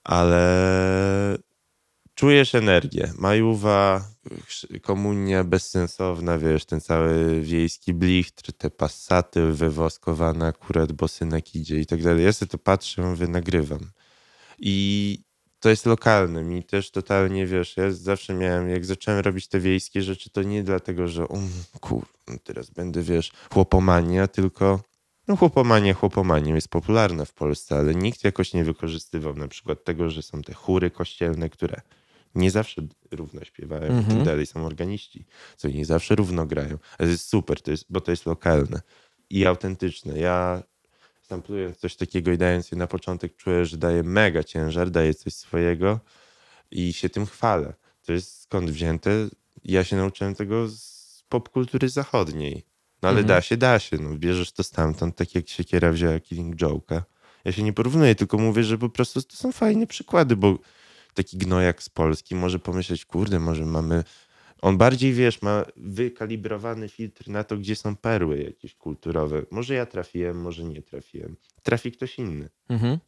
ale 0.04 1.38
czujesz 2.14 2.54
energię. 2.54 3.12
Majówa, 3.18 4.04
chrz- 4.46 4.80
komunia 4.80 5.44
bezsensowna, 5.44 6.38
wiesz, 6.38 6.64
ten 6.64 6.80
cały 6.80 7.40
wiejski 7.40 7.94
blichtr, 7.94 8.52
te 8.52 8.70
passaty 8.70 9.52
wywoskowane 9.52 10.46
akurat, 10.46 10.92
bo 10.92 11.08
synek 11.08 11.54
idzie 11.54 11.80
i 11.80 11.86
tak 11.86 12.02
dalej. 12.02 12.24
Ja 12.24 12.32
sobie 12.32 12.50
to 12.50 12.58
patrzę, 12.58 13.02
mówię, 13.02 13.28
nagrywam. 13.28 13.90
I 14.58 15.29
to 15.60 15.68
jest 15.68 15.86
lokalne. 15.86 16.42
Mi 16.42 16.62
też 16.64 16.90
totalnie, 16.90 17.46
wiesz, 17.46 17.76
ja 17.76 17.90
zawsze 17.90 18.34
miałem, 18.34 18.70
jak 18.70 18.84
zacząłem 18.84 19.20
robić 19.20 19.48
te 19.48 19.60
wiejskie 19.60 20.02
rzeczy, 20.02 20.30
to 20.30 20.42
nie 20.42 20.62
dlatego, 20.62 21.08
że 21.08 21.26
um, 21.26 21.48
kur, 21.80 22.06
teraz 22.44 22.70
będę, 22.70 23.02
wiesz, 23.02 23.32
chłopomania, 23.52 24.26
tylko 24.26 24.80
no 25.28 25.36
chłopomania 25.36 25.94
chłopomanią 25.94 26.54
jest 26.54 26.68
popularna 26.68 27.24
w 27.24 27.32
Polsce, 27.32 27.76
ale 27.76 27.94
nikt 27.94 28.24
jakoś 28.24 28.54
nie 28.54 28.64
wykorzystywał 28.64 29.34
na 29.34 29.48
przykład 29.48 29.84
tego, 29.84 30.10
że 30.10 30.22
są 30.22 30.42
te 30.42 30.54
chóry 30.54 30.90
kościelne, 30.90 31.50
które 31.50 31.80
nie 32.34 32.50
zawsze 32.50 32.82
równo 33.10 33.44
śpiewają 33.44 33.86
i 33.86 33.98
Mhm. 33.98 34.16
tak 34.16 34.24
dalej. 34.26 34.46
Są 34.46 34.66
organiści, 34.66 35.26
co 35.56 35.68
nie 35.68 35.84
zawsze 35.84 36.14
równo 36.14 36.46
grają. 36.46 36.78
Ale 36.98 37.08
to 37.08 37.12
jest 37.12 37.28
super, 37.28 37.62
to 37.62 37.70
jest, 37.70 37.84
bo 37.90 38.00
to 38.00 38.10
jest 38.10 38.26
lokalne 38.26 38.80
i 39.30 39.46
autentyczne. 39.46 40.18
Ja 40.18 40.62
samplując 41.30 41.76
coś 41.76 41.96
takiego 41.96 42.32
i 42.32 42.38
dając 42.38 42.70
je 42.70 42.78
na 42.78 42.86
początek, 42.86 43.36
czuję, 43.36 43.64
że 43.64 43.76
daję 43.76 44.02
mega 44.02 44.44
ciężar, 44.44 44.90
daję 44.90 45.14
coś 45.14 45.34
swojego 45.34 46.00
i 46.70 46.92
się 46.92 47.08
tym 47.08 47.26
chwalę. 47.26 47.74
To 48.06 48.12
jest 48.12 48.42
skąd 48.42 48.70
wzięte? 48.70 49.10
Ja 49.64 49.84
się 49.84 49.96
nauczyłem 49.96 50.34
tego 50.34 50.68
z 50.68 51.24
popkultury 51.28 51.88
zachodniej. 51.88 52.66
No 53.02 53.08
ale 53.08 53.20
Mhm. 53.20 53.26
da 53.26 53.40
się, 53.40 53.56
da 53.56 53.78
się. 53.78 53.96
No, 53.98 54.16
bierzesz 54.16 54.52
to 54.52 54.62
stamtąd, 54.62 55.16
tak 55.16 55.34
jak 55.34 55.48
Siekiera 55.48 55.92
wzięła 55.92 56.20
Killing 56.20 56.56
Joke'a. 56.56 57.02
Ja 57.44 57.52
się 57.52 57.62
nie 57.62 57.72
porównuję, 57.72 58.14
tylko 58.14 58.38
mówię, 58.38 58.64
że 58.64 58.78
po 58.78 58.88
prostu 58.88 59.22
to 59.22 59.36
są 59.36 59.52
fajne 59.52 59.86
przykłady, 59.86 60.36
bo 60.36 60.58
taki 61.14 61.36
gnojak 61.38 61.82
z 61.82 61.88
Polski 61.88 62.34
może 62.34 62.58
pomyśleć, 62.58 63.04
kurde, 63.04 63.38
może 63.38 63.66
mamy 63.66 64.04
On 64.62 64.78
bardziej, 64.78 65.12
wiesz, 65.12 65.42
ma 65.42 65.64
wykalibrowany 65.76 66.88
filtr 66.88 67.28
na 67.28 67.44
to, 67.44 67.56
gdzie 67.56 67.76
są 67.76 67.96
perły 67.96 68.42
jakieś 68.42 68.74
kulturowe. 68.74 69.42
Może 69.50 69.74
ja 69.74 69.86
trafiłem, 69.86 70.40
może 70.40 70.64
nie 70.64 70.82
trafiłem. 70.82 71.36
Trafi 71.62 71.92
ktoś 71.92 72.18
inny. 72.18 72.48
Mhm. 72.68 72.98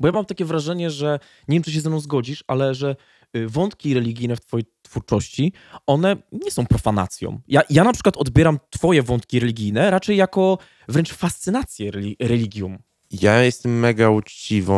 Bo 0.00 0.08
ja 0.08 0.12
mam 0.12 0.24
takie 0.24 0.44
wrażenie, 0.44 0.90
że 0.90 1.18
nie 1.48 1.56
wiem, 1.56 1.62
czy 1.62 1.72
się 1.72 1.80
ze 1.80 1.90
mną 1.90 2.00
zgodzisz, 2.00 2.44
ale 2.46 2.74
że 2.74 2.96
y, 3.36 3.48
wątki 3.48 3.94
religijne 3.94 4.36
w 4.36 4.40
twojej 4.40 4.66
twórczości, 4.82 5.52
one 5.86 6.16
nie 6.32 6.50
są 6.50 6.66
profanacją. 6.66 7.40
Ja, 7.48 7.62
ja 7.70 7.84
na 7.84 7.92
przykład 7.92 8.16
odbieram 8.16 8.58
twoje 8.70 9.02
wątki 9.02 9.40
religijne 9.40 9.90
raczej 9.90 10.16
jako 10.16 10.58
wręcz 10.88 11.12
fascynację 11.12 11.90
reli 11.90 12.16
religium. 12.20 12.78
Ja 13.20 13.42
jestem 13.42 13.78
mega 13.78 14.10
uczciwą 14.10 14.76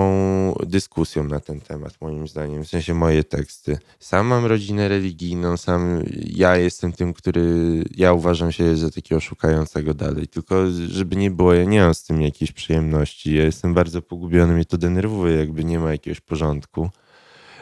dyskusją 0.67 1.25
na 1.25 1.41
ten 1.41 1.61
temat, 1.61 2.01
moim 2.01 2.29
zdaniem, 2.29 2.65
w 2.65 2.69
sensie 2.69 2.95
moje 2.95 3.25
teksty. 3.25 3.79
Sam 4.01 4.27
mam 4.27 4.47
rodzinę 4.47 4.89
religijną, 4.89 5.57
sam 5.57 6.03
ja 6.27 6.57
jestem 6.57 6.93
tym, 6.93 7.13
który, 7.13 7.85
ja 7.97 8.13
uważam 8.13 8.53
się 8.53 8.77
za 8.77 8.91
takiego 8.91 9.21
szukającego 9.21 9.95
dalej, 9.95 10.29
tylko 10.29 10.71
żeby 10.89 11.17
nie 11.17 11.31
było, 11.31 11.55
ja 11.55 11.65
nie 11.65 11.81
mam 11.81 11.95
z 11.95 12.05
tym 12.05 12.23
jakiejś 12.23 12.53
przyjemności, 12.53 13.35
ja 13.35 13.45
jestem 13.45 13.75
bardzo 13.75 14.03
pogubiony, 14.03 14.55
mnie 14.55 14.65
to 14.65 14.79
denerwuje, 14.79 15.37
jakby 15.37 15.65
nie 15.65 15.79
ma 15.79 15.93
jakiegoś 15.93 16.21
porządku 16.21 16.91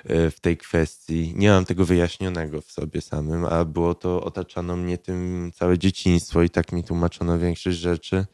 e, 0.05 0.31
w 0.31 0.41
tej 0.41 0.57
kwestii. 0.57 1.33
Nie 1.37 1.51
mam 1.51 1.65
tego 1.65 1.85
wyjaśnionego 1.85 2.61
w 2.61 2.73
sobie 2.73 3.01
samym, 3.01 3.45
a 3.45 3.65
było 3.65 3.95
to, 3.95 4.25
otaczano 4.25 4.77
mnie 4.77 4.99
tym 4.99 5.51
całe 5.55 5.79
dzieciństwo 5.79 6.43
i 6.43 6.51
tak 6.51 6.73
mi 6.73 6.85
tłumaczono 6.85 7.39
większość 7.39 7.79
rzeczy. 7.79 8.27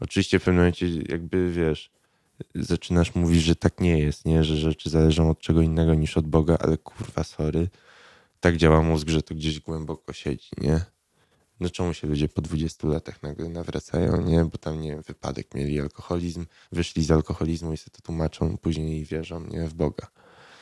Oczywiście 0.00 0.38
w 0.38 0.42
pewnym 0.44 0.56
momencie 0.56 0.86
jakby, 1.08 1.52
wiesz, 1.52 1.90
zaczynasz 2.54 3.14
mówić, 3.14 3.42
że 3.42 3.56
tak 3.56 3.80
nie 3.80 3.98
jest, 3.98 4.24
nie? 4.24 4.44
Że 4.44 4.56
rzeczy 4.56 4.90
zależą 4.90 5.30
od 5.30 5.40
czego 5.40 5.62
innego 5.62 5.94
niż 5.94 6.16
od 6.16 6.26
Boga, 6.26 6.56
ale 6.60 6.78
kurwa, 6.78 7.24
sorry. 7.24 7.68
Tak 8.40 8.56
działa 8.56 8.82
mózg, 8.82 9.08
że 9.08 9.22
to 9.22 9.34
gdzieś 9.34 9.60
głęboko 9.60 10.12
siedzi, 10.12 10.48
nie? 10.58 10.80
No 11.60 11.70
czemu 11.70 11.94
się 11.94 12.06
ludzie 12.06 12.28
po 12.28 12.42
20 12.42 12.88
latach 12.88 13.22
nagle 13.22 13.48
nawracają, 13.48 14.22
nie? 14.22 14.44
Bo 14.44 14.58
tam, 14.58 14.80
nie 14.80 14.90
wiem, 14.90 15.02
wypadek 15.02 15.54
mieli 15.54 15.80
alkoholizm, 15.80 16.46
wyszli 16.72 17.04
z 17.04 17.10
alkoholizmu 17.10 17.72
i 17.72 17.76
sobie 17.76 17.90
to 17.96 18.02
tłumaczą, 18.02 18.56
później 18.58 19.04
wierzą, 19.04 19.46
nie? 19.46 19.68
W 19.68 19.74
Boga. 19.74 20.06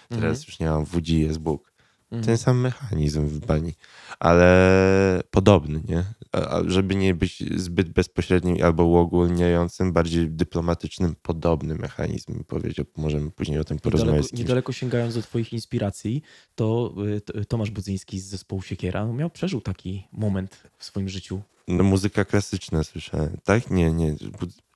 Teraz 0.09 0.23
Mhm. 0.39 0.45
już 0.47 0.59
nie 0.59 0.67
mam 0.67 0.85
WD, 0.85 1.09
jest 1.09 1.39
Bóg. 1.39 1.73
Mhm. 2.11 2.25
Ten 2.27 2.39
sam 2.39 2.61
mechanizm 2.61 3.27
w 3.27 3.47
bani, 3.47 3.73
ale 4.19 5.21
podobny, 5.31 5.83
nie? 5.89 6.05
A, 6.33 6.61
żeby 6.67 6.95
nie 6.95 7.15
być 7.15 7.61
zbyt 7.61 7.89
bezpośrednim 7.89 8.57
albo 8.65 8.85
uogólniającym, 8.85 9.93
bardziej 9.93 10.31
dyplomatycznym, 10.31 11.17
podobny 11.23 11.75
mechanizm, 11.75 12.45
powiedział. 12.45 12.87
Możemy 12.97 13.31
później 13.31 13.59
o 13.59 13.65
tym 13.65 13.79
porozmawiać. 13.79 14.17
Niedaleko, 14.23 14.37
niedaleko 14.39 14.73
sięgając 14.73 15.15
do 15.15 15.23
twoich 15.23 15.53
inspiracji, 15.53 16.23
to 16.55 16.95
y, 17.41 17.45
Tomasz 17.45 17.71
Budzyński 17.71 18.21
z 18.21 18.25
zespołu 18.27 18.63
Siekiera 18.63 19.05
miał, 19.07 19.31
przeżył 19.31 19.61
taki 19.61 20.09
moment 20.13 20.63
w 20.79 20.85
swoim 20.85 21.09
życiu. 21.09 21.41
No, 21.69 21.85
muzyka 21.85 22.25
klasyczna 22.25 22.85
słyszałem, 22.85 23.37
tak? 23.45 23.71
Nie, 23.71 23.93
nie. 23.93 24.15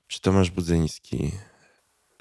Czy 0.07 0.21
Tomasz 0.21 0.51
Budzyński? 0.51 1.31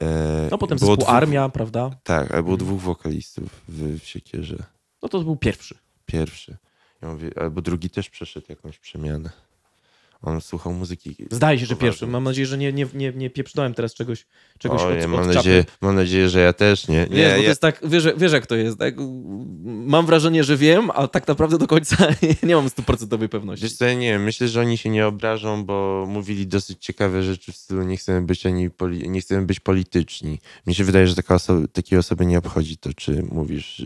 E, 0.01 0.47
No 0.51 0.57
potem 0.57 0.77
było 0.77 0.91
zespół 0.91 1.05
dwóch- 1.05 1.15
Armia, 1.15 1.49
prawda? 1.49 1.89
Tak, 2.03 2.31
ale 2.31 2.43
było 2.43 2.53
Mhm. 2.55 2.67
dwóch 2.69 2.81
wokalistów 2.81 3.61
w, 3.67 3.99
w 3.99 4.05
Siekierze. 4.05 4.63
No 5.03 5.09
to 5.09 5.21
był 5.21 5.35
pierwszy. 5.35 5.75
Pierwszy. 6.05 6.57
Ja 7.01 7.07
mówię, 7.09 7.31
albo 7.35 7.61
drugi 7.61 7.89
też 7.89 8.09
przeszedł 8.09 8.45
jakąś 8.49 8.79
przemianę. 8.79 9.29
On 10.21 10.41
słuchał 10.41 10.73
muzyki. 10.73 11.15
Zdaje 11.31 11.59
się, 11.59 11.65
że 11.65 11.75
pierwszy. 11.75 12.07
Mam 12.07 12.23
nadzieję, 12.23 12.45
że 12.47 12.57
nie, 12.57 12.73
nie, 12.73 12.87
nie, 12.93 13.11
nie 13.11 13.29
pieprznąłem 13.29 13.73
teraz 13.73 13.93
czegoś, 13.93 14.25
czegoś 14.57 14.81
Ojej, 14.81 15.03
od, 15.03 15.09
mam, 15.09 15.19
od 15.19 15.35
nadzieję, 15.35 15.65
mam 15.81 15.95
nadzieję, 15.95 16.29
że 16.29 16.39
ja 16.39 16.53
też 16.53 16.87
nie. 16.87 16.95
nie 16.97 17.05
Wiesz, 17.05 17.09
bo 17.09 17.35
ja, 17.35 17.35
to 17.35 17.41
jest 17.41 17.61
tak, 17.61 17.81
wiesz, 17.83 18.03
wiesz 18.17 18.31
jak 18.31 18.47
to 18.47 18.55
jest, 18.55 18.79
tak? 18.79 18.95
Mam 19.63 20.05
wrażenie, 20.05 20.43
że 20.43 20.57
wiem, 20.57 20.91
ale 20.91 21.07
tak 21.07 21.27
naprawdę 21.27 21.57
do 21.57 21.67
końca 21.67 22.07
nie 22.43 22.55
mam 22.55 22.69
stuprocentowej 22.69 23.29
pewności. 23.29 23.63
Wiesz 23.63 23.73
co, 23.73 23.85
ja 23.85 23.93
nie 23.93 24.19
myślę, 24.19 24.47
że 24.47 24.61
oni 24.61 24.77
się 24.77 24.89
nie 24.89 25.07
obrażą, 25.07 25.65
bo 25.65 26.05
mówili 26.07 26.47
dosyć 26.47 26.85
ciekawe 26.85 27.23
rzeczy 27.23 27.51
w 27.51 27.55
stylu 27.57 27.83
nie 27.83 27.97
chcemy 27.97 28.21
być 28.21 28.45
ani 28.45 28.69
poli- 28.69 29.09
nie 29.09 29.21
chcemy 29.21 29.45
być 29.45 29.59
polityczni. 29.59 30.39
Mi 30.67 30.75
się 30.75 30.83
wydaje, 30.83 31.07
że 31.07 31.15
taka 31.15 31.35
oso- 31.35 31.67
takiej 31.67 31.99
osoby 31.99 32.25
nie 32.25 32.37
obchodzi 32.37 32.77
to, 32.77 32.93
czy 32.93 33.23
mówisz 33.31 33.85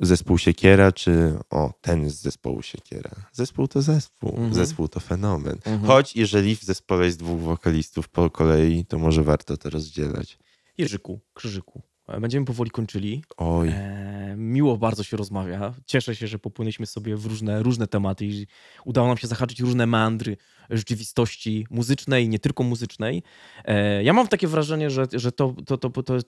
zespół 0.00 0.38
Siekiera, 0.38 0.92
czy 0.92 1.38
o, 1.50 1.72
ten 1.80 2.10
z 2.10 2.14
zespołu 2.14 2.62
Siekiera. 2.62 3.10
Zespół 3.32 3.68
to 3.68 3.82
zespół, 3.82 4.30
Mhm. 4.30 4.54
zespół 4.54 4.88
to 4.88 5.00
fenomen. 5.00 5.54
Mhm. 5.54 5.84
Choć 5.84 6.16
jeżeli 6.16 6.56
w 6.56 6.62
zespole 6.62 7.06
jest 7.06 7.18
dwóch 7.18 7.40
wokalistów 7.40 8.08
po 8.08 8.30
kolei, 8.30 8.84
to 8.86 8.98
może 8.98 9.22
warto 9.22 9.56
to 9.56 9.70
rozdzielać. 9.70 10.38
Jerzyku, 10.78 11.20
Krzyżyku, 11.34 11.82
e, 12.08 12.20
będziemy 12.20 12.46
powoli 12.46 12.70
kończyli. 12.70 13.24
Oj, 13.36 13.68
E, 13.72 14.34
miło 14.36 14.76
bardzo 14.76 15.02
się 15.02 15.16
rozmawia. 15.16 15.74
Cieszę 15.86 16.16
się, 16.16 16.26
że 16.26 16.38
popłynęliśmy 16.38 16.86
sobie 16.86 17.16
w 17.16 17.26
różne, 17.26 17.62
różne 17.62 17.86
tematy 17.86 18.26
i 18.26 18.46
udało 18.84 19.08
nam 19.08 19.16
się 19.16 19.26
zahaczyć 19.26 19.60
różne 19.60 19.86
meandry 19.86 20.36
rzeczywistości 20.70 21.66
muzycznej, 21.70 22.28
nie 22.28 22.38
tylko 22.38 22.62
muzycznej. 22.62 23.22
E, 23.64 24.02
ja 24.04 24.12
mam 24.12 24.28
takie 24.28 24.48
wrażenie, 24.48 24.90
że, 24.90 25.06
że 25.12 25.32
to, 25.32 25.54
to, 25.66 25.78
to, 25.78 25.90
to, 25.90 26.18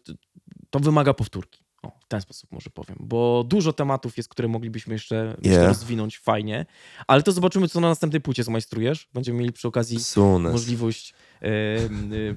to 0.70 0.80
wymaga 0.80 1.14
powtórki. 1.14 1.65
O, 1.86 2.00
w 2.00 2.08
ten 2.08 2.20
sposób 2.20 2.52
może 2.52 2.70
powiem, 2.70 2.96
bo 3.00 3.44
dużo 3.48 3.72
tematów 3.72 4.16
jest, 4.16 4.28
które 4.28 4.48
moglibyśmy 4.48 4.92
jeszcze 4.92 5.34
myślę, 5.38 5.52
Yeah. 5.52 5.68
rozwinąć 5.68 6.18
fajnie, 6.18 6.66
ale 7.06 7.22
to 7.22 7.32
zobaczymy, 7.32 7.68
co 7.68 7.80
na 7.80 7.88
następnej 7.88 8.20
płycie 8.20 8.44
zmajstrujesz. 8.44 9.08
Będziemy 9.14 9.38
mieli 9.38 9.52
przy 9.52 9.68
okazji 9.68 10.00
Sunes. 10.00 10.52
możliwość 10.52 11.14
e, 11.42 11.48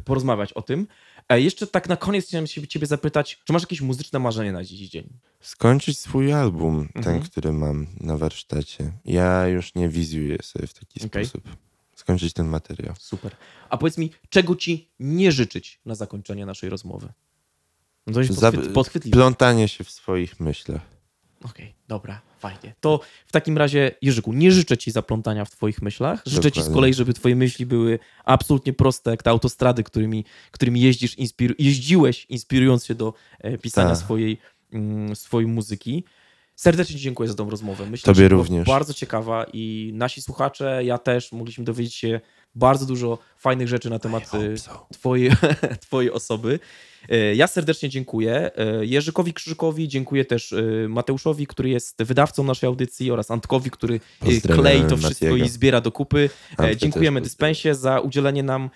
porozmawiać 0.06 0.54
o 0.54 0.62
tym. 0.62 0.88
E, 1.30 1.42
jeszcze 1.42 1.68
tak 1.68 1.90
na 1.90 1.96
koniec 1.98 2.26
chciałem 2.28 2.48
się 2.48 2.68
ciebie 2.68 2.88
zapytać, 2.88 3.40
czy 3.46 3.54
masz 3.54 3.62
jakieś 3.62 3.82
muzyczne 3.82 4.20
marzenie 4.20 4.52
na 4.52 4.64
dziś 4.64 4.90
dzień? 4.90 5.10
Skończyć 5.40 6.00
swój 6.00 6.34
album, 6.34 6.88
ten, 6.94 6.98
Mhm. 6.98 7.22
który 7.22 7.52
mam 7.54 7.88
na 8.00 8.18
warsztacie. 8.18 8.92
Ja 9.06 9.48
już 9.48 9.76
nie 9.76 9.90
wizjuję 9.90 10.38
sobie 10.44 10.68
w 10.68 10.74
taki 10.74 11.06
Okej. 11.06 11.26
sposób. 11.26 11.50
Skończyć 11.96 12.34
ten 12.34 12.48
materiał. 12.48 12.96
Super. 13.00 13.32
A 13.70 13.78
powiedz 13.78 13.98
mi, 13.98 14.12
czego 14.30 14.56
ci 14.56 14.90
nie 15.00 15.32
życzyć 15.32 15.80
na 15.86 15.96
zakończenie 15.96 16.46
naszej 16.46 16.70
rozmowy? 16.70 17.08
No 18.08 18.24
Za- 18.24 18.52
podchwyt, 18.52 18.74
podchwytliwe. 18.74 19.18
Plątanie 19.18 19.68
się 19.68 19.84
w 19.84 19.92
swoich 19.92 20.40
myślach. 20.40 20.82
Okej, 21.44 21.74
dobra, 21.88 22.22
fajnie. 22.40 22.74
To 22.80 23.00
w 23.28 23.32
takim 23.32 23.58
razie, 23.58 23.92
Jerzyku, 24.02 24.34
nie 24.34 24.52
życzę 24.52 24.78
ci 24.78 24.92
zaplątania 24.92 25.46
w 25.46 25.52
twoich 25.52 25.82
myślach. 25.82 26.22
Życzę 26.26 26.52
ci 26.52 26.60
z 26.60 26.64
Dokładnie. 26.64 26.74
kolei, 26.76 26.94
żeby 26.94 27.14
twoje 27.14 27.36
myśli 27.36 27.66
były 27.66 28.00
absolutnie 28.26 28.74
proste, 28.74 29.12
jak 29.12 29.24
te 29.24 29.30
autostrady, 29.30 29.84
którymi, 29.84 30.26
którymi 30.52 30.82
jeździsz, 30.82 31.18
inspiru- 31.18 31.56
jeździłeś, 31.60 32.26
inspirując 32.30 32.86
się 32.86 32.96
do 32.96 33.14
e, 33.40 33.58
pisania 33.58 33.90
Tak. 33.90 33.98
swojej, 33.98 34.38
mm, 34.74 35.16
swojej 35.16 35.48
muzyki. 35.48 36.04
Serdecznie 36.56 36.96
Ci 36.96 37.02
dziękuję 37.02 37.30
za 37.30 37.36
tą 37.36 37.50
rozmowę. 37.50 37.86
Myślę, 37.90 38.06
Tobie 38.14 38.26
że 38.26 38.30
również. 38.30 38.68
bardzo 38.68 38.94
ciekawa 38.94 39.46
i 39.54 39.92
nasi 39.94 40.22
słuchacze, 40.22 40.82
ja 40.86 40.98
też 40.98 41.32
mogliśmy 41.32 41.64
dowiedzieć 41.64 41.96
się 41.96 42.22
bardzo 42.56 42.86
dużo 42.86 43.18
fajnych 43.38 43.68
rzeczy 43.68 43.90
na 43.90 44.00
temat 44.00 44.24
e, 44.36 44.40
twojej, 44.94 45.32
twojej 45.88 46.12
osoby. 46.12 46.60
E, 47.10 47.36
Ja 47.36 47.48
serdecznie 47.48 47.90
dziękuję 47.90 48.52
e, 48.58 48.86
Jerzykowi 48.86 49.34
Krzyżykowi, 49.34 49.88
dziękuję 49.88 50.26
też 50.26 50.54
e, 50.54 50.62
Mateuszowi, 50.90 51.48
który 51.48 51.70
jest 51.70 52.04
wydawcą 52.04 52.44
naszej 52.44 52.68
audycji 52.68 53.12
oraz 53.12 53.32
Antkowi, 53.32 53.72
który 53.72 54.00
klei 54.56 54.82
to 54.82 54.98
wszystko 54.98 55.26
Matiego. 55.26 55.46
i 55.46 55.50
zbiera 55.50 55.82
do 55.82 55.92
kupy. 55.92 56.30
Dziękujemy 56.76 57.22
Dyspensie 57.22 57.76
za 57.76 58.00
udzielenie 58.00 58.44
nam 58.44 58.70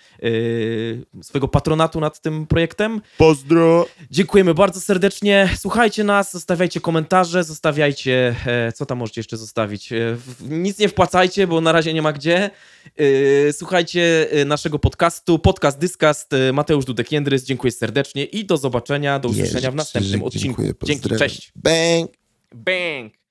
swojego 1.22 1.48
patronatu 1.48 2.00
nad 2.00 2.20
tym 2.20 2.46
projektem. 2.46 3.00
Pozdro! 3.18 3.86
Dziękujemy 4.10 4.54
bardzo 4.54 4.80
serdecznie. 4.80 5.48
Słuchajcie 5.56 6.04
nas, 6.04 6.32
zostawiajcie 6.32 6.80
komentarze, 6.80 7.44
zostawiajcie, 7.44 8.34
co 8.74 8.86
tam 8.86 8.98
możecie 8.98 9.20
jeszcze 9.20 9.36
zostawić. 9.36 9.90
Nic 10.40 10.78
nie 10.78 10.88
wpłacajcie, 10.88 11.46
bo 11.46 11.60
na 11.60 11.72
razie 11.72 11.94
nie 11.94 12.02
ma 12.02 12.12
gdzie. 12.12 12.50
Słuchajcie 13.64 14.30
e, 14.30 14.44
naszego 14.44 14.78
podcastu, 14.78 15.38
podcast 15.38 15.78
Dyskast, 15.78 16.32
e, 16.32 16.52
Mateusz 16.52 16.84
Dudek-Jędrys, 16.84 17.44
dziękuję 17.44 17.70
serdecznie 17.70 18.24
i 18.24 18.44
do 18.44 18.56
zobaczenia, 18.56 19.18
do 19.18 19.28
usłyszenia 19.28 19.70
w 19.70 19.74
następnym 19.74 20.22
odcinku. 20.22 20.62
Dzięki, 20.82 21.08
cześć. 21.08 21.52
Bang! 21.56 22.10
Bang! 22.54 23.23